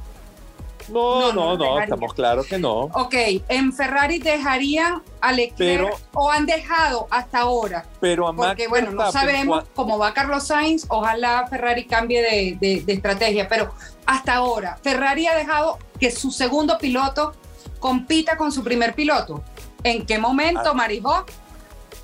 No, 0.89 1.31
no, 1.33 1.55
no, 1.55 1.63
dejaría. 1.63 1.83
estamos 1.85 2.13
claros 2.13 2.45
que 2.47 2.57
no. 2.59 2.81
Ok, 2.93 3.13
¿en 3.47 3.71
Ferrari 3.73 4.19
dejarían 4.19 5.01
a 5.21 5.31
Leclerc 5.31 5.83
Pero- 5.85 5.97
o 6.13 6.29
han 6.31 6.45
dejado 6.45 7.07
hasta 7.09 7.39
ahora? 7.39 7.85
Pero 7.99 8.27
a 8.27 8.33
Max 8.33 8.47
Porque 8.49 8.67
bueno, 8.67 8.91
no 8.91 9.11
sabemos 9.11 9.65
cómo 9.75 9.97
va 9.97 10.13
Carlos 10.13 10.47
Sainz, 10.47 10.85
ojalá 10.89 11.47
Ferrari 11.47 11.85
cambie 11.85 12.21
de, 12.21 12.57
de- 12.59 12.81
de 12.83 12.93
estrategia, 12.93 13.47
pero 13.47 13.73
hasta 14.05 14.33
ahora 14.35 14.77
Ferrari 14.83 15.27
ha 15.27 15.35
dejado 15.35 15.79
que 15.99 16.11
su 16.11 16.31
segundo 16.31 16.77
piloto 16.77 17.33
compita 17.79 18.37
con 18.37 18.51
su 18.51 18.63
primer 18.63 18.93
piloto. 18.95 19.43
¿En 19.83 20.05
qué 20.05 20.17
momento, 20.17 20.61
Ah. 20.65 20.73
Marijó? 20.73 21.25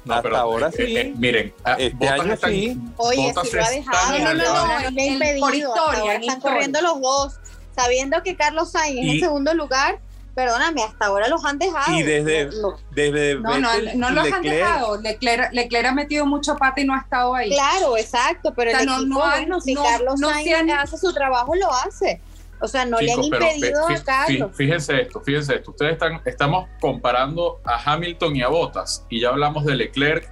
No, 0.05 0.13
Hasta 0.13 0.23
pero, 0.23 0.37
ahora 0.37 0.67
eh, 0.69 0.71
sí. 0.75 0.97
eh, 0.97 1.13
miren, 1.17 1.53
ah, 1.65 1.75
Este 1.77 2.07
año 2.07 2.35
sí. 2.37 2.77
Oye, 2.97 3.33
sí 3.43 3.49
lo 3.55 3.63
ha 3.63 3.69
dejado. 3.69 4.17
No, 4.19 4.33
no, 4.33 4.33
no, 4.33 4.89
no, 4.91 5.39
por 5.39 5.55
historia, 5.55 6.15
están 6.15 6.39
corriendo 6.41 6.81
los 6.81 7.01
dos, 7.01 7.33
sabiendo 7.75 8.21
que 8.23 8.35
Carlos 8.35 8.71
Sainz 8.71 8.99
es 8.99 9.05
Y- 9.05 9.09
en 9.11 9.19
segundo 9.19 9.53
lugar. 9.53 9.99
Perdóname, 10.35 10.83
hasta 10.83 11.07
ahora 11.07 11.27
los 11.27 11.43
han 11.43 11.57
dejado. 11.59 11.97
Y 11.97 12.03
desde- 12.03 12.45
No, 12.45 12.69
no. 12.71 12.77
Desde 12.91 13.35
No, 13.35 13.59
no, 13.59 13.71
Vettel 13.73 13.99
no 13.99 14.09
los 14.11 14.23
han 14.25 14.41
Leclerc, 14.41 14.55
dejado. 14.57 15.01
Leclerc, 15.01 15.53
Leclerc 15.53 15.85
ha 15.87 15.91
metido 15.93 16.25
mucho 16.25 16.55
pata 16.55 16.79
y 16.79 16.85
no 16.85 16.93
ha 16.93 16.99
estado 16.99 17.35
ahí. 17.35 17.49
Claro, 17.49 17.97
exacto, 17.97 18.53
pero 18.55 18.69
O 18.69 18.73
sea, 18.73 18.79
el 18.81 18.85
no- 18.85 18.95
equipo, 18.99 19.09
no 19.19 19.23
han- 19.25 19.31
bueno, 19.41 19.59
si 19.59 19.73
no- 19.73 19.83
Carlos 19.83 20.19
no 20.19 20.29
Sainz 20.29 20.53
han- 20.55 20.71
hace 20.71 20.97
su 20.97 21.11
trabajo, 21.13 21.55
lo 21.55 21.69
hace. 21.73 22.21
O 22.61 22.67
sea, 22.69 22.85
no 22.85 22.99
le 23.01 23.11
han 23.11 23.21
pero 23.29 23.45
impedido 23.45 23.85
a 23.87 24.03
Carlos. 24.03 24.51
fí- 24.51 24.55
Fíjense 24.55 25.01
esto, 25.01 25.19
fíjense 25.21 25.55
esto. 25.55 25.71
Ustedes 25.71 25.93
están, 25.93 26.21
estamos 26.25 26.67
comparando 26.79 27.59
a 27.65 27.91
Hamilton 27.91 28.35
y 28.35 28.41
a 28.41 28.47
Bottas. 28.47 29.05
Y 29.09 29.19
ya 29.21 29.29
hablamos 29.29 29.65
de 29.65 29.75
Leclerc, 29.75 30.29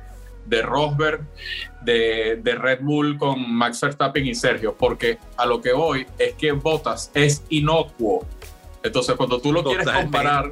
de 0.48 0.62
Rosberg, 0.62 1.22
de, 1.82 2.40
de 2.42 2.56
Red 2.56 2.80
Bull 2.82 3.18
con 3.18 3.52
Max 3.54 3.82
Verstappen 3.82 4.26
y 4.26 4.34
Sergio. 4.36 4.76
Porque 4.78 5.18
a 5.38 5.46
lo 5.46 5.62
que 5.62 5.74
voy 5.74 6.06
es 6.18 6.34
que 6.34 6.52
Bottas 6.54 7.12
es 7.14 7.44
inocuo. 7.50 8.26
Entonces, 8.84 9.16
cuando 9.16 9.40
tú 9.40 9.52
lo 9.52 9.64
quieres 9.64 9.86
comparar, 10.04 10.52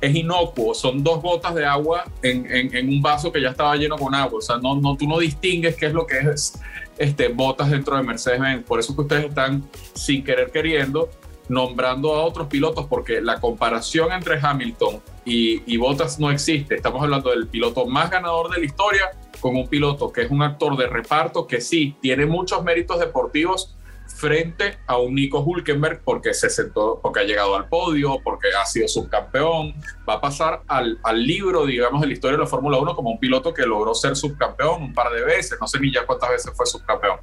es 0.00 0.14
inocuo. 0.14 0.74
Son 0.74 1.02
dos 1.04 1.20
gotas 1.22 1.54
de 1.54 1.64
agua 1.66 2.04
en, 2.22 2.46
en- 2.50 2.74
en 2.74 2.88
un 2.88 3.02
vaso 3.02 3.30
que 3.32 3.40
ya 3.40 3.50
estaba 3.50 3.76
lleno 3.76 3.96
con 3.96 4.14
agua. 4.14 4.38
O 4.38 4.42
sea, 4.42 4.56
no, 4.58 4.74
no, 4.76 4.96
tú 4.96 5.06
no 5.06 5.18
distingues 5.18 5.76
qué 5.76 5.86
es 5.86 5.92
lo 5.92 6.06
que 6.06 6.18
es 6.18 6.58
este, 6.98 7.28
botas 7.28 7.70
dentro 7.70 7.96
de 7.96 8.02
Mercedes-Benz. 8.02 8.64
Por 8.64 8.78
eso 8.80 8.94
que 8.94 9.02
ustedes 9.02 9.24
están, 9.26 9.62
sin 9.94 10.22
querer 10.24 10.50
queriendo, 10.50 11.08
nombrando 11.50 12.14
a 12.14 12.22
otros 12.22 12.46
pilotos, 12.46 12.86
porque 12.86 13.20
la 13.20 13.40
comparación 13.40 14.12
entre 14.12 14.38
Hamilton 14.40 15.02
y, 15.24 15.62
y 15.66 15.76
Bottas 15.76 16.20
no 16.20 16.30
existe. 16.30 16.76
Estamos 16.76 17.02
hablando 17.02 17.30
del 17.30 17.48
piloto 17.48 17.86
más 17.86 18.08
ganador 18.08 18.50
de 18.50 18.60
la 18.60 18.66
historia 18.66 19.10
con 19.40 19.56
un 19.56 19.66
piloto 19.66 20.12
que 20.12 20.22
es 20.22 20.30
un 20.30 20.42
actor 20.42 20.76
de 20.76 20.86
reparto 20.86 21.46
que 21.46 21.60
sí 21.60 21.96
tiene 22.00 22.24
muchos 22.26 22.62
méritos 22.62 23.00
deportivos 23.00 23.74
frente 24.14 24.78
a 24.86 24.98
un 24.98 25.14
Nico 25.14 25.40
Hulkenberg 25.40 26.02
porque 26.04 26.34
se 26.34 26.50
sentó, 26.50 27.00
porque 27.02 27.20
ha 27.20 27.24
llegado 27.24 27.56
al 27.56 27.68
podio, 27.68 28.18
porque 28.22 28.48
ha 28.60 28.66
sido 28.66 28.86
subcampeón, 28.86 29.74
va 30.08 30.14
a 30.14 30.20
pasar 30.20 30.62
al, 30.68 30.98
al 31.02 31.26
libro, 31.26 31.64
digamos, 31.66 32.00
de 32.00 32.08
la 32.08 32.12
historia 32.12 32.36
de 32.36 32.44
la 32.44 32.48
Fórmula 32.48 32.78
1 32.78 32.94
como 32.94 33.10
un 33.10 33.18
piloto 33.18 33.54
que 33.54 33.66
logró 33.66 33.94
ser 33.94 34.16
subcampeón 34.16 34.82
un 34.82 34.94
par 34.94 35.12
de 35.12 35.24
veces, 35.24 35.58
no 35.60 35.66
sé 35.66 35.80
ni 35.80 35.92
ya 35.92 36.06
cuántas 36.06 36.30
veces 36.30 36.52
fue 36.54 36.66
subcampeón, 36.66 37.18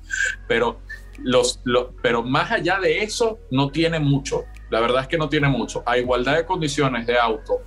pero, 0.47 0.79
los, 1.23 1.59
los- 1.63 1.87
pero 2.01 2.23
más 2.23 2.51
allá 2.51 2.79
de 2.79 3.03
eso, 3.03 3.39
no 3.51 3.69
tiene 3.69 3.99
mucho, 3.99 4.45
la 4.69 4.79
verdad 4.79 5.01
es 5.03 5.07
que 5.07 5.17
no 5.17 5.29
tiene 5.29 5.47
mucho, 5.47 5.83
a 5.85 5.97
igualdad 5.97 6.35
de 6.37 6.45
condiciones 6.45 7.07
de 7.07 7.17
auto, 7.17 7.61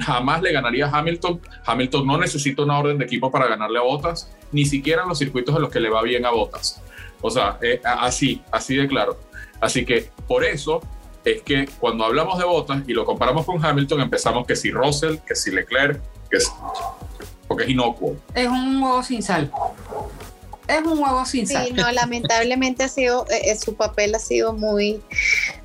jamás 0.00 0.42
le 0.42 0.52
ganaría 0.52 0.86
a 0.86 0.98
Hamilton, 0.98 1.40
Hamilton 1.64 2.06
no 2.06 2.18
necesita 2.18 2.62
una 2.62 2.78
orden 2.78 2.98
de 2.98 3.04
equipo 3.04 3.30
para 3.30 3.46
ganarle 3.46 3.78
a 3.78 3.82
Bottas, 3.82 4.30
ni 4.52 4.64
siquiera 4.64 5.02
en 5.02 5.08
los 5.08 5.18
circuitos 5.18 5.54
en 5.54 5.62
los 5.62 5.70
que 5.70 5.80
le 5.80 5.88
va 5.88 6.02
bien 6.02 6.26
a 6.26 6.30
Bottas. 6.30 6.82
O 7.20 7.30
sea, 7.30 7.58
eh, 7.62 7.80
así, 7.84 8.42
así 8.52 8.76
de 8.76 8.86
claro. 8.88 9.18
Así 9.60 9.86
que 9.86 10.10
por 10.26 10.44
eso 10.44 10.80
es 11.24 11.40
que 11.42 11.68
cuando 11.80 12.04
hablamos 12.04 12.38
de 12.38 12.44
Bottas 12.44 12.82
y 12.86 12.92
lo 12.92 13.04
comparamos 13.06 13.46
con 13.46 13.64
Hamilton, 13.64 14.00
empezamos 14.02 14.46
que 14.46 14.56
si 14.56 14.70
Russell, 14.72 15.16
que 15.26 15.34
si 15.34 15.50
Leclerc, 15.52 16.02
que 16.30 16.40
si, 16.40 16.50
porque 17.48 17.64
es 17.64 17.70
inocuo. 17.70 18.16
Es 18.34 18.48
un 18.48 18.82
huevo 18.82 19.02
sin 19.02 19.22
sal. 19.22 19.50
Es 20.66 20.78
un 20.86 20.98
huevo 20.98 21.24
sin 21.26 21.46
sal. 21.46 21.66
Sí, 21.66 21.72
no, 21.72 21.90
lamentablemente 21.92 22.84
ha 22.84 22.88
sido, 22.88 23.26
eh, 23.30 23.50
eh, 23.50 23.56
su 23.56 23.74
papel 23.74 24.14
ha 24.14 24.18
sido 24.18 24.54
muy, 24.54 25.02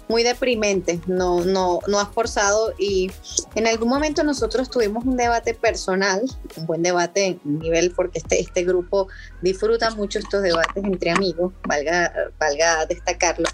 muy 0.10 0.24
deprimente, 0.24 1.00
no, 1.08 1.45
no, 1.45 1.80
no 1.88 2.00
ha 2.00 2.04
esforzado 2.04 2.74
y 2.78 3.10
en 3.56 3.68
algún 3.68 3.89
momento 3.89 4.24
nosotros 4.24 4.70
tuvimos 4.70 5.06
un 5.06 5.16
debate 5.16 5.54
personal, 5.54 6.22
un 6.58 6.66
buen 6.66 6.84
debate 6.84 7.39
en 7.43 7.60
nivel, 7.60 7.91
porque 7.91 8.18
este, 8.18 8.41
este 8.41 8.64
grupo 8.64 9.08
disfruta 9.41 9.91
mucho 9.91 10.20
estos 10.20 10.41
debates 10.41 10.84
entre 10.84 11.12
amigos, 11.12 11.54
valga, 11.66 12.12
valga 12.39 12.86
destacarlo. 12.88 13.47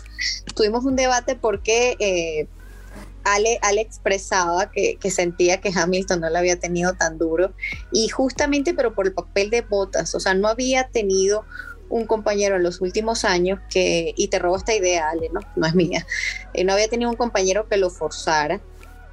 Tuvimos 0.55 0.85
un 0.85 0.95
debate 0.95 1.35
porque 1.35 1.95
eh, 1.99 2.47
Ale, 3.25 3.59
Ale 3.61 3.81
expresaba 3.81 4.71
que, 4.71 4.97
que, 4.97 5.11
sentía 5.11 5.59
que 5.59 5.71
Hamilton 5.75 6.21
no 6.21 6.29
lo 6.29 6.37
había 6.37 6.59
tenido 6.59 6.93
tan 6.93 7.17
duro. 7.17 7.53
Y 7.91 8.07
justamente 8.07 8.73
pero 8.73 8.93
por 8.93 9.07
el 9.07 9.13
papel 9.13 9.49
de 9.49 9.61
botas, 9.61 10.15
o 10.15 10.19
sea, 10.19 10.33
no 10.33 10.47
había 10.47 10.87
tenido 10.89 11.43
un 11.89 12.05
compañero 12.05 12.55
en 12.55 12.63
los 12.63 12.81
últimos 12.81 13.25
años 13.25 13.59
que, 13.69 14.13
y 14.15 14.27
te 14.27 14.39
robo 14.39 14.57
esta 14.57 14.73
idea, 14.73 15.09
Ale, 15.09 15.29
¿no? 15.33 15.41
No 15.55 15.67
es 15.67 15.75
mía, 15.75 16.05
eh, 16.53 16.63
no 16.63 16.73
había 16.73 16.87
tenido 16.87 17.09
un 17.09 17.17
compañero 17.17 17.67
que 17.67 17.77
lo 17.77 17.89
forzara, 17.89 18.61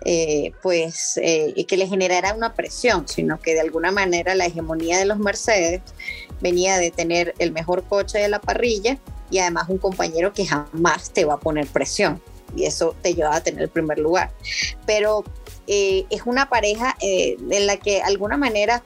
eh, 0.04 0.52
pues, 0.62 1.18
eh, 1.22 1.64
que 1.66 1.76
le 1.76 1.86
generara 1.86 2.34
una 2.34 2.54
presión, 2.54 3.06
sino 3.08 3.40
que 3.40 3.54
de 3.54 3.60
alguna 3.60 3.92
manera 3.92 4.34
la 4.34 4.46
hegemonía 4.46 4.98
de 4.98 5.04
los 5.04 5.18
Mercedes 5.18 5.82
venía 6.40 6.78
de 6.78 6.90
tener 6.90 7.34
el 7.38 7.52
mejor 7.52 7.84
coche 7.84 8.18
de 8.18 8.28
la 8.28 8.40
parrilla 8.40 8.98
y 9.30 9.38
además 9.38 9.68
un 9.68 9.78
compañero 9.78 10.32
que 10.32 10.44
jamás 10.44 11.12
te 11.12 11.24
va 11.24 11.34
a 11.34 11.40
poner 11.40 11.66
presión 11.68 12.20
y 12.56 12.64
eso 12.64 12.94
te 13.02 13.14
lleva 13.14 13.36
a 13.36 13.42
tener 13.42 13.62
el 13.62 13.68
primer 13.68 13.98
lugar. 13.98 14.30
Pero 14.86 15.24
eh, 15.66 16.06
es 16.10 16.22
una 16.26 16.48
pareja 16.48 16.96
eh, 17.00 17.36
en 17.50 17.66
la 17.66 17.76
que 17.76 17.92
de 17.92 18.02
alguna 18.02 18.36
manera 18.36 18.82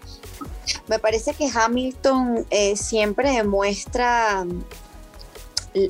me 0.88 0.98
parece 0.98 1.32
que 1.32 1.48
Hamilton 1.52 2.46
eh, 2.50 2.76
siempre 2.76 3.30
demuestra 3.30 4.46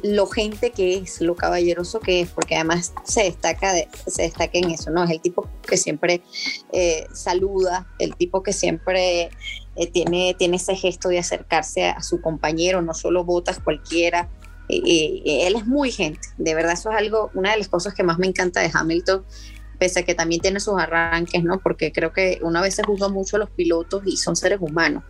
lo 0.03 0.27
gente 0.27 0.71
que 0.71 0.99
es, 0.99 1.21
lo 1.21 1.37
caballeroso 1.37 2.01
que 2.01 2.21
es, 2.21 2.29
porque 2.31 2.57
además 2.57 2.93
se 3.05 3.23
destaca, 3.23 3.73
se 4.07 4.23
destaca 4.23 4.59
en 4.59 4.73
eso, 4.73 4.91
¿no? 4.91 5.05
Es 5.05 5.11
el 5.11 5.21
tipo 5.21 5.49
que 5.63 5.77
siempre 5.77 6.23
saluda, 7.13 7.87
el 8.01 8.17
tipo 8.17 8.43
que 8.43 8.53
siempre 8.53 9.31
tiene, 9.93 10.35
tiene 10.37 10.57
ese 10.57 10.75
gesto 10.75 11.09
de 11.09 11.21
acercarse 11.21 11.85
a, 11.85 11.93
a, 11.93 12.03
su 12.03 12.21
compañero, 12.21 12.83
no 12.83 12.95
solo 12.95 13.23
botas 13.23 13.61
cualquiera, 13.61 14.29
él 14.69 15.57
es 15.57 15.67
muy 15.67 15.91
gente, 15.91 16.29
de 16.39 16.55
verdad 16.55 16.73
eso 16.73 16.91
es 16.91 16.97
algo, 16.97 17.31
una 17.35 17.53
de 17.53 17.59
las 17.59 17.69
cosas 17.69 17.95
que 17.95 18.03
más 18.03 18.19
me 18.19 18.27
encanta 18.27 18.61
de 18.61 18.71
Hamilton, 18.73 19.25
pese 19.79 20.01
a 20.01 20.03
que 20.05 20.15
también 20.15 20.41
tiene 20.41 20.61
sus 20.61 20.79
arranques, 20.79 21.43
¿no? 21.45 21.61
Porque 21.61 21.93
creo 21.93 22.13
que 22.13 22.39
una 22.43 22.61
vez 22.61 22.75
se 22.75 22.83
juzga 22.83 23.09
mucho 23.09 23.37
a 23.37 23.41
los 23.41 23.51
pilotos 23.51 24.03
y 24.07 24.17
son 24.17 24.37
seres 24.37 24.59
humanos. 24.61 25.05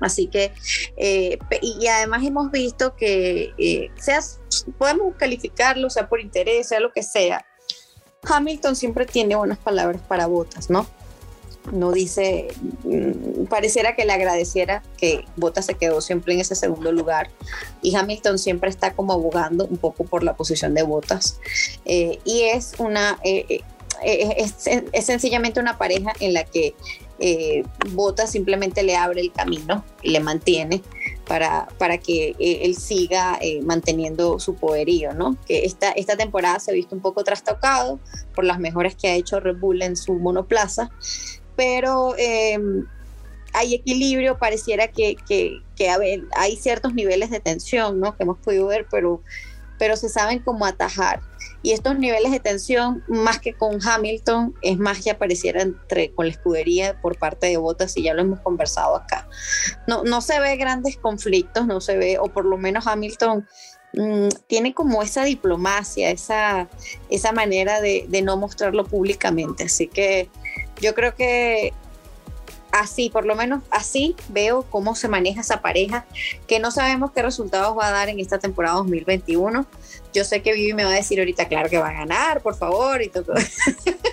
Así 0.00 0.26
que, 0.26 0.52
eh, 0.96 1.38
y 1.62 1.86
además 1.86 2.24
hemos 2.24 2.50
visto 2.50 2.94
que, 2.96 3.54
eh, 3.56 3.90
seas, 3.96 4.40
podemos 4.76 5.14
calificarlo, 5.16 5.88
sea 5.88 6.08
por 6.08 6.20
interés, 6.20 6.68
sea 6.68 6.80
lo 6.80 6.92
que 6.92 7.02
sea, 7.02 7.44
Hamilton 8.24 8.76
siempre 8.76 9.06
tiene 9.06 9.36
buenas 9.36 9.58
palabras 9.58 10.02
para 10.06 10.26
botas, 10.26 10.70
¿no? 10.70 10.86
No 11.72 11.92
dice, 11.92 12.48
mm, 12.84 13.44
pareciera 13.46 13.94
que 13.96 14.04
le 14.04 14.12
agradeciera 14.12 14.82
que 14.96 15.24
Bottas 15.36 15.66
se 15.66 15.74
quedó 15.74 16.00
siempre 16.00 16.34
en 16.34 16.40
ese 16.40 16.54
segundo 16.54 16.92
lugar. 16.92 17.30
Y 17.82 17.94
Hamilton 17.94 18.38
siempre 18.38 18.70
está 18.70 18.92
como 18.92 19.12
abogando 19.12 19.66
un 19.66 19.78
poco 19.78 20.04
por 20.04 20.22
la 20.22 20.34
posición 20.34 20.74
de 20.74 20.82
Bottas 20.82 21.38
eh, 21.84 22.18
y 22.24 22.42
es 22.42 22.74
una, 22.78 23.18
eh, 23.24 23.62
eh, 24.02 24.46
es, 24.92 25.04
sencillamente 25.04 25.60
una 25.60 25.78
pareja 25.78 26.12
en 26.20 26.34
la 26.34 26.44
que 26.44 26.74
Bottas 27.92 28.32
simplemente 28.32 28.82
le 28.82 28.96
abre 28.96 29.20
el 29.20 29.32
camino 29.32 29.84
y 30.02 30.10
le 30.10 30.20
mantiene 30.20 30.82
para, 31.26 31.68
para 31.78 31.96
que 31.96 32.34
él 32.38 32.76
siga 32.76 33.38
manteniendo 33.62 34.38
su 34.38 34.56
poderío, 34.56 35.14
¿no? 35.14 35.38
Que 35.46 35.64
esta, 35.64 35.92
esta 35.92 36.16
temporada 36.16 36.58
se 36.58 36.72
ha 36.72 36.74
visto 36.74 36.94
un 36.94 37.00
poco 37.00 37.24
trastocado 37.24 37.98
por 38.34 38.44
las 38.44 38.58
mejoras 38.58 38.94
que 38.94 39.08
ha 39.08 39.14
hecho 39.14 39.40
Red 39.40 39.56
Bull 39.56 39.80
en 39.80 39.96
su 39.96 40.14
monoplaza, 40.14 40.90
pero 41.56 42.14
em, 42.18 42.86
hay 43.54 43.74
equilibrio, 43.74 44.36
pareciera 44.38 44.88
que, 44.88 45.16
que, 45.26 45.62
hay 46.36 46.56
ciertos 46.56 46.92
niveles 46.92 47.30
de 47.30 47.40
tensión, 47.40 48.00
¿no? 48.00 48.16
Que 48.16 48.24
hemos 48.24 48.38
podido 48.38 48.66
ver, 48.66 48.86
pero, 48.90 49.22
pero 49.78 49.96
se 49.96 50.08
saben 50.08 50.40
cómo 50.40 50.66
atajar. 50.66 51.20
Y 51.62 51.70
estos 51.70 51.98
niveles 51.98 52.32
de 52.32 52.40
tensión, 52.40 53.04
más 53.06 53.38
que 53.38 53.54
con 53.54 53.78
Hamilton, 53.80 54.54
es 54.60 54.76
más 54.76 55.02
que 55.02 55.10
apareciera 55.10 55.62
entre, 55.62 56.12
con 56.12 56.26
la 56.26 56.32
escudería 56.32 57.00
por 57.00 57.16
parte 57.16 57.46
de 57.46 57.56
Bottas, 57.56 57.96
y 57.96 58.02
ya 58.02 58.12
lo 58.12 58.22
hemos 58.22 58.40
conversado 58.40 58.96
acá. 58.96 59.28
No, 59.86 60.02
no 60.02 60.20
se 60.20 60.38
ve 60.40 60.56
grandes 60.56 60.96
conflictos, 60.96 61.66
no 61.66 61.80
se 61.80 61.96
ve, 61.96 62.18
o 62.18 62.26
por 62.26 62.44
lo 62.44 62.58
menos 62.58 62.88
Hamilton 62.88 63.46
mm, 63.94 64.28
tiene 64.48 64.74
como 64.74 65.00
esa 65.00 65.24
diplomacia, 65.24 66.10
esa, 66.10 66.68
esa 67.08 67.32
manera 67.32 67.80
de, 67.80 68.06
de 68.08 68.20
no 68.20 68.36
mostrarlo 68.36 68.84
públicamente. 68.84 69.64
Así 69.64 69.86
que 69.86 70.28
yo 70.80 70.94
creo 70.94 71.14
que 71.14 71.72
así, 72.74 73.08
por 73.08 73.24
lo 73.24 73.36
menos 73.36 73.62
así 73.70 74.16
veo 74.28 74.64
cómo 74.68 74.96
se 74.96 75.06
maneja 75.06 75.42
esa 75.42 75.62
pareja, 75.62 76.06
que 76.48 76.58
no 76.58 76.72
sabemos 76.72 77.12
qué 77.12 77.22
resultados 77.22 77.78
va 77.78 77.86
a 77.86 77.90
dar 77.92 78.08
en 78.08 78.18
esta 78.18 78.38
temporada 78.38 78.76
2021. 78.76 79.64
Yo 80.12 80.24
sé 80.24 80.42
que 80.42 80.52
Vivi 80.52 80.74
me 80.74 80.84
va 80.84 80.90
a 80.90 80.94
decir 80.94 81.18
ahorita, 81.20 81.46
claro 81.46 81.68
que 81.68 81.78
va 81.78 81.90
a 81.90 81.92
ganar, 81.92 82.40
por 82.40 82.56
favor, 82.56 83.00
y 83.00 83.08
todo. 83.08 83.32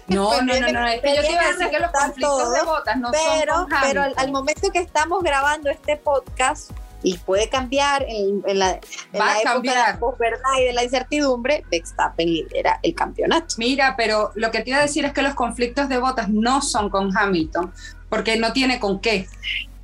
No, 0.07 0.41
no, 0.43 0.59
no, 0.59 0.71
no, 0.71 0.87
es 0.87 1.01
que 1.01 1.15
yo 1.15 1.21
te 1.21 1.31
iba 1.31 1.41
a 1.41 1.51
decir 1.51 1.69
que 1.69 1.79
los 1.79 1.91
conflictos 1.91 2.53
de 2.53 2.61
botas 2.63 2.97
no 2.97 3.09
pero, 3.11 3.55
son 3.55 3.67
Pero 3.81 4.03
al, 4.03 4.13
al 4.15 4.31
momento 4.31 4.69
que 4.71 4.79
estamos 4.79 5.23
grabando 5.23 5.69
este 5.69 5.97
podcast, 5.97 6.71
y 7.03 7.17
puede 7.17 7.49
cambiar 7.49 8.05
en, 8.07 8.41
la, 8.57 8.79
Va 9.19 9.37
a 9.37 9.41
cambiar. 9.43 9.99
de 9.99 10.61
y 10.61 10.65
de 10.65 10.73
la 10.73 10.83
incertidumbre, 10.83 11.63
Verstappen 11.71 12.27
lidera 12.27 12.79
el 12.83 12.93
campeonato. 12.93 13.55
Mira, 13.57 13.95
pero 13.97 14.31
lo 14.35 14.51
que 14.51 14.61
te 14.61 14.69
iba 14.69 14.79
a 14.79 14.83
decir 14.83 15.05
es 15.05 15.13
que 15.13 15.21
los 15.21 15.33
conflictos 15.33 15.89
de 15.89 15.97
botas 15.97 16.29
no 16.29 16.61
son 16.61 16.89
con 16.89 17.15
Hamilton, 17.15 17.73
porque 18.09 18.37
no 18.37 18.53
tiene 18.53 18.79
con 18.79 18.99
qué. 18.99 19.27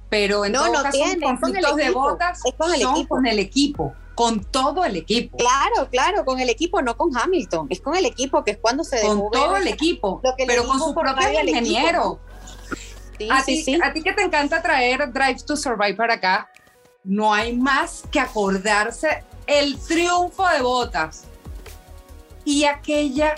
Pero 0.09 0.45
en 0.45 0.53
todo 0.53 0.72
caso, 0.72 0.97
los 0.97 1.15
conflictos 1.22 1.76
de 1.76 1.91
botas 1.91 2.41
con 2.57 2.74
el 2.74 2.82
son 2.82 2.95
equipo. 2.95 3.15
con 3.15 3.26
el 3.26 3.39
equipo 3.39 3.95
con 4.18 4.43
todo 4.43 4.84
el 4.84 4.95
equipo. 4.95 5.38
Claro, 5.38 5.91
claro, 5.91 6.26
con 6.26 6.39
el 6.39 6.49
equipo, 6.49 6.82
no 6.82 6.97
con 6.97 7.15
Hamilton, 7.15 7.68
es 7.70 7.80
con 7.80 7.95
el 7.95 8.07
equipo, 8.07 8.43
que 8.43 8.49
es 8.49 8.57
cuando 8.57 8.84
se 8.84 8.99
Con 9.01 9.30
todo 9.30 9.57
el 9.57 9.68
equipo, 9.68 10.24
pero 10.47 10.65
con 10.65 10.80
su 10.80 10.91
propio 10.95 11.39
ingeniero. 11.39 12.20
a, 13.30 13.43
ti, 13.43 13.80
a 13.80 13.93
ti 13.93 14.01
que 14.01 14.13
te 14.13 14.24
encanta 14.24 14.59
traer 14.63 15.13
Drive 15.13 15.43
to 15.45 15.55
Survive 15.55 15.93
para 15.93 16.15
acá, 16.15 16.49
no 17.08 17.34
hay 17.34 17.55
más 17.55 18.03
que 18.12 18.20
acordarse 18.20 19.24
el 19.47 19.80
triunfo 19.80 20.45
de 20.49 20.62
Botas 20.62 21.24
y 22.43 22.66
aquella 22.66 23.36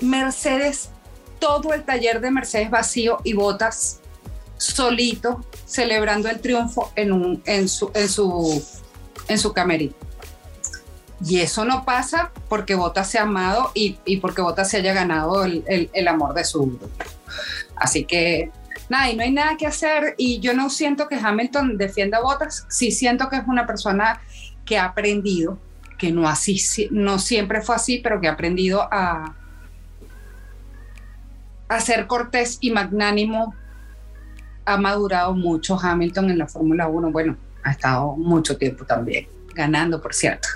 Mercedes, 0.00 0.90
todo 1.40 1.74
el 1.74 1.84
taller 1.84 2.20
de 2.20 2.30
Mercedes 2.30 2.70
vacío 2.70 3.18
y 3.24 3.32
Botas 3.32 3.98
solito 4.56 5.44
celebrando 5.66 6.28
el 6.28 6.40
triunfo 6.40 6.92
en, 6.94 7.68
su, 7.68 7.90
en. 9.28 9.94
Y 11.24 11.40
eso 11.40 11.64
no 11.64 11.84
pasa 11.84 12.30
porque 12.48 12.76
Botas 12.76 13.10
se 13.10 13.18
ha 13.18 13.22
amado 13.22 13.72
y, 13.74 13.98
porque 14.18 14.40
Botas 14.40 14.70
se 14.70 14.76
haya 14.76 14.94
ganado 14.94 15.44
el, 15.44 15.90
el 15.92 16.08
amor 16.08 16.32
de 16.34 16.44
su. 16.44 16.78
Así 17.74 18.04
que 18.04 18.52
nada, 18.88 19.10
y 19.10 19.16
no 19.16 19.22
hay 19.22 19.32
nada 19.32 19.56
que 19.56 19.66
hacer. 19.66 20.14
Y 20.16 20.40
yo 20.40 20.54
no 20.54 20.70
siento 20.70 21.08
que 21.08 21.16
Hamilton 21.16 21.76
defienda 21.76 22.20
botas, 22.20 22.66
sí 22.68 22.90
siento 22.90 23.28
que 23.28 23.36
es 23.36 23.46
una 23.46 23.66
persona 23.66 24.20
que 24.64 24.78
ha 24.78 24.84
aprendido, 24.84 25.58
que 25.98 26.12
no, 26.12 26.28
así, 26.28 26.60
no 26.90 27.18
siempre 27.18 27.62
fue 27.62 27.74
así, 27.74 27.98
pero 27.98 28.20
que 28.20 28.28
ha 28.28 28.32
aprendido 28.32 28.82
a, 28.90 29.34
a 31.68 31.80
ser 31.80 32.06
cortés 32.06 32.58
y 32.60 32.70
magnánimo. 32.70 33.54
Ha 34.64 34.76
madurado 34.76 35.34
mucho 35.34 35.78
Hamilton 35.80 36.30
en 36.30 36.38
la 36.38 36.46
Fórmula 36.46 36.88
1. 36.88 37.10
Bueno, 37.10 37.36
ha 37.64 37.70
estado 37.70 38.16
mucho 38.16 38.56
tiempo 38.56 38.84
también, 38.84 39.26
ganando, 39.54 40.00
por 40.00 40.14
cierto. 40.14 40.48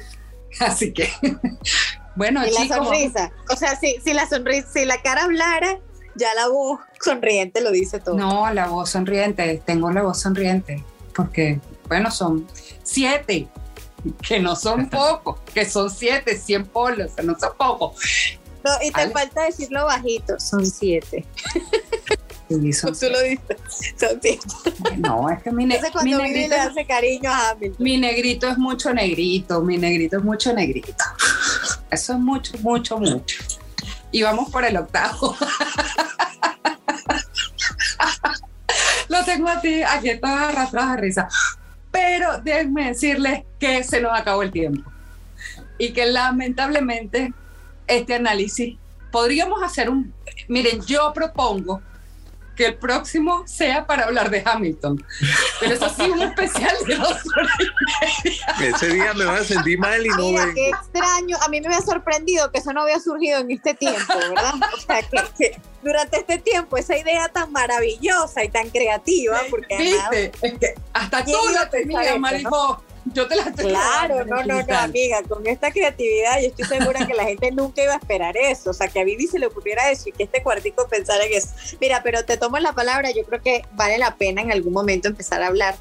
Así 0.60 0.92
que, 0.92 1.10
bueno, 2.16 2.42
y 2.46 2.50
la 2.52 2.76
sonrisa. 2.76 3.32
O 3.50 3.56
sea, 3.56 3.76
si, 3.76 3.98
si 4.02 4.12
la 4.12 4.26
sonrisa, 4.26 4.68
si 4.72 4.84
la 4.84 5.00
cara 5.02 5.24
hablara, 5.24 5.78
ya 6.14 6.34
la 6.34 6.48
voz 6.48 6.80
sonriente 7.00 7.60
lo 7.60 7.70
dice 7.70 8.00
todo. 8.00 8.16
No, 8.16 8.52
la 8.52 8.66
voz 8.68 8.90
sonriente, 8.90 9.62
tengo 9.64 9.90
la 9.90 10.02
voz 10.02 10.20
sonriente, 10.20 10.84
porque, 11.14 11.60
bueno, 11.88 12.10
son 12.10 12.46
siete, 12.82 13.48
que 14.26 14.40
no 14.40 14.56
son 14.56 14.88
pocos, 14.90 15.40
que 15.52 15.64
son 15.64 15.90
siete, 15.90 16.36
cien 16.36 16.66
polos, 16.66 17.12
que 17.12 17.22
no 17.22 17.38
son 17.38 17.50
pocos. 17.56 17.96
No, 18.62 18.72
y 18.82 18.90
te 18.90 19.08
falta 19.10 19.44
decirlo 19.44 19.86
bajito, 19.86 20.38
son 20.38 20.66
siete. 20.66 21.24
Sí, 22.48 22.72
son 22.72 22.98
Tú 22.98 23.06
lo 23.08 23.20
dices, 23.22 23.56
son 23.98 24.18
siete. 24.20 24.40
No, 24.98 25.30
es 25.30 25.42
que 25.42 25.50
mi, 25.50 25.64
ne 25.64 25.80
mi 26.02 26.14
negrito 26.14 26.48
le 26.48 26.60
hace 26.60 26.84
cariño 26.84 27.30
a 27.30 27.50
Hamilton. 27.50 27.82
Mi 27.82 27.96
negrito 27.96 28.48
es 28.48 28.58
mucho 28.58 28.92
negrito, 28.92 29.62
mi 29.62 29.78
negrito 29.78 30.18
es 30.18 30.24
mucho 30.24 30.52
negrito. 30.52 31.04
Eso 31.90 32.12
es 32.12 32.18
mucho, 32.18 32.58
mucho, 32.58 32.98
mucho 32.98 33.36
y 34.12 34.22
vamos 34.22 34.50
por 34.50 34.64
el 34.64 34.76
octavo. 34.76 35.36
Lo 39.20 39.26
tengo 39.26 39.48
así, 39.48 39.82
aquí 39.82 40.16
todas 40.18 40.48
arrastradas 40.48 40.96
de 40.96 41.02
risa. 41.02 41.28
Pero 41.90 42.40
déjenme 42.40 42.88
decirles 42.88 43.42
que 43.58 43.84
se 43.84 44.00
nos 44.00 44.18
acabó 44.18 44.42
el 44.42 44.50
tiempo 44.50 44.90
y 45.76 45.92
que 45.92 46.06
lamentablemente 46.06 47.34
este 47.86 48.14
análisis 48.14 48.78
podríamos 49.12 49.62
hacer 49.62 49.90
un. 49.90 50.14
Miren, 50.48 50.80
yo 50.86 51.12
propongo 51.12 51.82
que 52.60 52.66
el 52.66 52.74
próximo 52.76 53.42
sea 53.46 53.86
para 53.86 54.04
hablar 54.04 54.28
de 54.28 54.42
Hamilton. 54.44 55.02
Pero 55.60 55.74
eso 55.76 55.88
sí, 55.88 56.02
un 56.02 56.20
especial 56.20 56.76
de 56.86 56.94
dos 56.94 57.16
horas 57.34 57.56
y 57.58 58.28
media. 58.58 58.76
Ese 58.76 58.88
día 58.88 59.14
me 59.14 59.24
voy 59.24 59.36
a 59.36 59.44
sentir 59.44 59.78
mal 59.78 60.04
y 60.04 60.10
no 60.10 60.18
Mira, 60.18 60.44
vengo. 60.44 60.54
qué 60.56 60.68
extraño. 60.68 61.38
A 61.40 61.48
mí 61.48 61.58
me 61.62 61.68
había 61.68 61.80
sorprendido 61.80 62.52
que 62.52 62.58
eso 62.58 62.74
no 62.74 62.82
había 62.82 63.00
surgido 63.00 63.38
en 63.40 63.50
este 63.50 63.72
tiempo, 63.72 64.12
¿verdad? 64.14 64.52
O 64.74 64.76
sea, 64.78 65.00
que, 65.00 65.22
que 65.38 65.60
durante 65.82 66.18
este 66.18 66.36
tiempo 66.36 66.76
esa 66.76 66.98
idea 66.98 67.30
tan 67.30 67.50
maravillosa 67.50 68.44
y 68.44 68.50
tan 68.50 68.68
creativa, 68.68 69.40
porque 69.48 69.74
además 69.76 70.10
¿Viste? 70.10 70.32
Es 70.42 70.58
que 70.58 70.74
hasta 70.92 71.24
tú 71.24 71.30
¿Quién 71.30 71.52
iba 71.52 71.52
la 71.52 71.70
tenías, 71.70 72.18
Marijo. 72.18 72.84
Yo 73.06 73.26
te 73.26 73.34
la 73.36 73.42
estoy 73.42 73.70
Claro, 73.70 74.24
no, 74.26 74.44
no, 74.44 74.62
no, 74.62 74.78
amiga, 74.78 75.22
con 75.28 75.46
esta 75.46 75.70
creatividad 75.72 76.40
yo 76.40 76.48
estoy 76.48 76.64
segura 76.66 77.06
que 77.06 77.14
la 77.14 77.24
gente 77.24 77.50
nunca 77.50 77.82
iba 77.82 77.94
a 77.94 77.96
esperar 77.96 78.36
eso, 78.36 78.70
o 78.70 78.72
sea, 78.74 78.88
que 78.88 79.00
a 79.00 79.04
Vivi 79.04 79.26
se 79.26 79.38
le 79.38 79.46
ocurriera 79.46 79.90
eso 79.90 80.08
y 80.10 80.12
que 80.12 80.24
este 80.24 80.42
cuartico 80.42 80.86
pensara 80.88 81.24
en 81.24 81.32
eso. 81.32 81.48
Mira, 81.80 82.02
pero 82.02 82.24
te 82.24 82.36
tomo 82.36 82.58
la 82.58 82.72
palabra, 82.74 83.10
yo 83.10 83.24
creo 83.24 83.40
que 83.40 83.62
vale 83.72 83.98
la 83.98 84.16
pena 84.16 84.42
en 84.42 84.52
algún 84.52 84.72
momento 84.72 85.08
empezar 85.08 85.42
a 85.42 85.46
hablar 85.48 85.76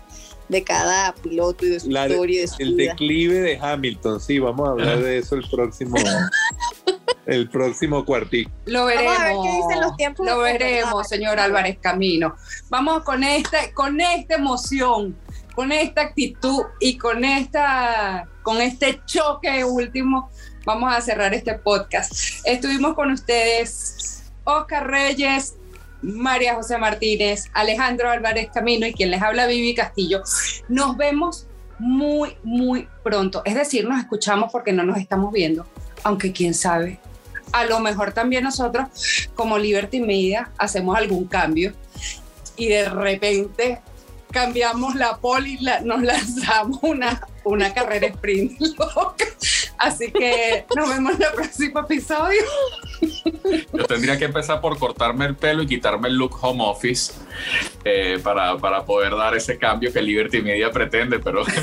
de 0.47 0.63
cada 0.63 1.13
piloto 1.13 1.65
y 1.65 1.70
de 1.70 1.80
su 1.80 1.91
La- 1.91 2.07
historia 2.07 2.38
y 2.38 2.41
de 2.41 2.47
su 2.47 2.55
El 2.59 2.76
vida. 2.76 2.91
declive 2.93 3.39
de 3.39 3.59
Hamilton, 3.61 4.20
sí, 4.20 4.39
vamos 4.39 4.67
a 4.67 4.72
hablar 4.72 4.99
de 5.01 5.17
eso 5.20 5.36
el 5.36 5.47
próximo, 5.49 5.95
el 7.26 7.49
próximo 7.49 8.03
cuartico. 8.05 8.49
Lo 8.65 8.86
Vamos 8.86 8.95
veremos. 8.95 9.20
a 9.20 9.24
ver 9.26 9.36
qué 9.43 9.51
dicen 9.57 9.82
los 9.82 9.95
tiempos 9.97 10.26
Lo 10.26 10.39
veremos, 10.39 11.07
señor 11.07 11.39
Álvarez 11.39 11.78
Camino. 11.80 12.36
Vamos 12.70 13.03
con 13.03 13.24
esta, 13.24 13.72
con 13.74 14.01
esta 14.01 14.36
emoción, 14.36 15.15
con 15.60 15.74
esta 15.74 16.03
actitud 16.03 16.62
y 16.80 16.97
con 16.97 17.26
esta, 17.26 18.30
con 18.43 18.62
este 18.62 19.01
choque 19.05 19.66
último. 19.66 20.30
Vamos 20.66 20.95
a 20.95 21.01
cerrar 21.01 21.34
este 21.34 21.53
podcast. 21.55 22.14
Estuvimos 22.45 22.93
con 22.93 23.12
ustedes, 23.12 24.24
Oscar 24.45 24.89
Reyes, 24.89 25.55
María 26.01 26.55
José 26.55 26.78
Martínez, 26.78 27.49
Alejandro 27.51 28.10
Álvarez 28.10 28.49
Camino 28.53 28.88
y 28.88 28.93
quien 28.93 29.12
les 29.12 29.22
habla 29.22 29.47
Vivi 29.47 29.76
Castillo. 29.76 30.24
Nos 30.70 30.95
vemos 30.95 31.45
muy, 31.78 32.38
muy 32.41 32.88
pronto. 33.03 33.41
Es 33.43 33.55
decir, 33.55 33.86
nos 33.86 33.99
escuchamos 33.99 34.53
porque 34.53 34.72
no 34.72 34.86
nos 34.86 34.97
estamos 34.97 35.34
viendo, 35.34 35.68
aunque 36.03 36.32
quién 36.32 36.53
sabe. 36.53 37.01
A 37.51 37.66
lo 37.66 37.82
mejor 37.82 38.14
también 38.14 38.45
nosotros, 38.45 38.88
como 39.36 39.57
Liberty 39.57 39.99
Media, 39.99 40.51
hacemos 40.57 40.95
algún 40.95 41.28
cambio 41.28 41.74
y 42.55 42.68
de 42.68 42.88
repente 42.88 43.82
cambiamos 44.32 44.96
la 44.96 45.18
poli 45.18 45.58
la- 45.60 45.82
nos 45.82 46.02
lanzamos 46.02 46.80
una, 46.82 47.22
una 47.44 47.74
carrera 47.74 48.08
sprint 48.08 48.60
loca. 48.96 49.26
Así 49.78 50.12
que 50.12 50.66
nos 50.76 50.90
vemos 50.90 51.16
en 51.16 51.22
el 51.24 51.32
próximo 51.34 51.80
episodio. 51.80 52.42
Yo 53.74 53.86
tendría 53.86 54.18
que 54.18 54.26
empezar 54.26 54.60
por 54.60 54.78
cortarme 54.78 55.26
el 55.26 55.36
pelo 55.38 55.64
y 55.64 55.68
quitarme 55.68 56.10
el 56.10 56.16
look 56.16 56.38
home 56.42 56.62
office 56.66 57.14
eh, 57.86 58.20
para, 58.22 58.58
para 58.58 58.84
poder 58.84 59.16
dar 59.16 59.36
ese 59.36 59.58
cambio 59.58 59.94
que 59.94 60.02
Liberty 60.02 60.42
Media 60.42 60.70
pretende, 60.70 61.20
pero 61.20 61.44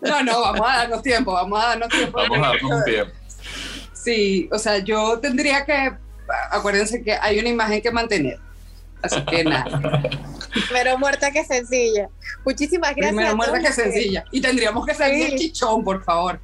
No, 0.00 0.22
no, 0.22 0.40
vamos 0.40 0.66
a 0.68 0.76
darnos 0.78 1.02
tiempo, 1.02 1.32
vamos 1.32 1.62
a 1.62 1.66
darnos 1.68 1.88
tiempo. 1.90 2.16
vamos 2.18 2.38
a 2.38 2.40
darnos 2.52 2.70
un 2.72 2.84
tiempo. 2.84 3.12
Sí, 3.92 4.48
o 4.52 4.58
sea, 4.58 4.78
yo 4.78 5.18
tendría 5.20 5.64
que, 5.66 5.92
acuérdense 6.50 7.02
que 7.02 7.12
hay 7.12 7.38
una 7.38 7.48
imagen 7.50 7.82
que 7.82 7.90
mantener. 7.90 8.38
Así 9.04 9.22
que 9.26 9.44
nada, 9.44 9.64
Pero 10.72 10.98
muerta 10.98 11.30
que 11.30 11.44
sencilla. 11.44 12.08
Muchísimas 12.44 12.94
gracias. 12.94 13.14
primero 13.14 13.36
muerta 13.36 13.60
que 13.60 13.72
sencilla. 13.72 14.24
Y 14.30 14.40
tendríamos 14.40 14.86
que 14.86 14.94
salir 14.94 15.26
Sí. 15.26 15.32
el 15.32 15.38
chichón, 15.38 15.84
por 15.84 16.02
favor. 16.04 16.40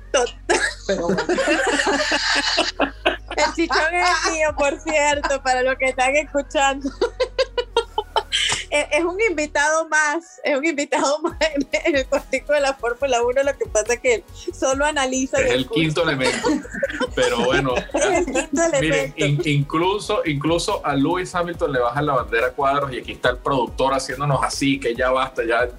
Pero 0.87 1.03
bueno. 1.09 1.23
El 3.37 3.55
chichón 3.55 3.95
es 3.95 4.33
mío, 4.33 4.49
por 4.59 4.79
cierto, 4.81 5.43
para 5.43 5.63
los 5.63 5.77
que 5.77 5.87
están 5.91 6.15
escuchando. 6.17 6.91
Es 8.71 9.05
un 9.05 9.19
invitado 9.29 9.89
más, 9.89 10.41
es 10.45 10.57
un 10.57 10.65
invitado 10.65 11.19
más 11.23 11.37
en 11.85 11.97
el 11.97 12.07
cuartico 12.07 12.53
de 12.53 12.61
la 12.61 12.75
Fórmula 12.75 13.21
1. 13.23 13.43
Lo 13.43 13.59
que 13.59 13.67
pasa 13.67 13.95
es 13.95 14.01
que 14.01 14.15
él 14.15 14.25
solo 14.57 14.85
analiza. 14.85 15.41
Es 15.41 15.51
el 15.53 15.69
quinto 15.69 16.03
elemento. 16.05 16.49
Pero 17.17 17.45
bueno, 17.45 17.75
Es 17.95 18.05
el 18.05 18.25
quinto 18.27 18.63
miren, 18.81 19.13
elemento. 19.17 19.49
in- 19.49 19.59
incluso, 19.61 20.23
incluso 20.25 20.85
a 20.87 20.95
Lewis 20.95 21.35
Hamilton 21.35 21.73
le 21.73 21.81
bajan 21.81 22.07
la 22.07 22.15
bandera 22.15 22.47
a 22.49 22.51
cuadros 22.53 22.93
y 22.93 22.99
aquí 23.01 23.13
está 23.13 23.31
el 23.31 23.39
productor 23.39 23.93
haciéndonos 23.95 24.41
así, 24.45 24.79
que 24.79 24.95
ya 24.95 25.11
basta, 25.11 25.43
ya. 25.45 25.65
eh, 25.65 25.71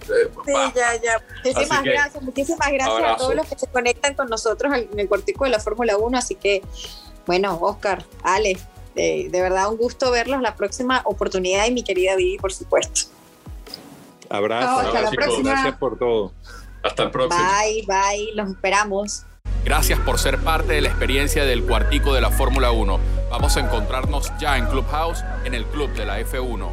Sí, 0.45 0.53
ya, 0.75 1.01
ya. 1.01 1.23
Muchísimas 1.45 1.81
que, 1.83 1.89
gracias, 1.91 2.23
muchísimas 2.23 2.71
gracias 2.71 3.03
a 3.05 3.15
todos 3.15 3.35
los 3.35 3.47
que 3.47 3.57
se 3.57 3.67
conectan 3.67 4.15
con 4.15 4.27
nosotros 4.29 4.73
en 4.75 4.99
el 4.99 5.07
cuartico 5.07 5.45
de 5.45 5.51
la 5.51 5.59
Fórmula 5.59 5.97
1. 5.97 6.17
Así 6.17 6.35
que, 6.35 6.61
bueno, 7.25 7.57
Oscar, 7.61 8.03
Ale, 8.23 8.57
de, 8.95 9.29
de 9.31 9.41
verdad 9.41 9.69
un 9.69 9.77
gusto 9.77 10.11
verlos 10.11 10.41
la 10.41 10.55
próxima 10.55 11.01
oportunidad 11.05 11.65
y 11.67 11.71
mi 11.71 11.83
querida 11.83 12.15
Vivi, 12.15 12.37
por 12.37 12.53
supuesto. 12.53 13.09
Abrazo, 14.29 14.79
Hasta 14.79 14.83
la 14.83 15.07
abrazo, 15.07 15.15
próxima. 15.15 15.51
gracias 15.51 15.75
por 15.77 15.97
todo. 15.99 16.31
Hasta 16.83 17.03
el 17.03 17.11
próximo. 17.11 17.43
Bye, 17.43 17.85
bye, 17.85 18.33
los 18.33 18.49
esperamos. 18.49 19.25
Gracias 19.63 19.99
por 19.99 20.17
ser 20.19 20.39
parte 20.39 20.73
de 20.73 20.81
la 20.81 20.87
experiencia 20.89 21.45
del 21.45 21.63
cuartico 21.63 22.13
de 22.13 22.21
la 22.21 22.31
Fórmula 22.31 22.71
1. 22.71 22.99
Vamos 23.29 23.57
a 23.57 23.59
encontrarnos 23.59 24.31
ya 24.39 24.57
en 24.57 24.65
Clubhouse, 24.65 25.23
en 25.45 25.53
el 25.53 25.65
Club 25.65 25.91
de 25.93 26.05
la 26.05 26.19
F1. 26.19 26.69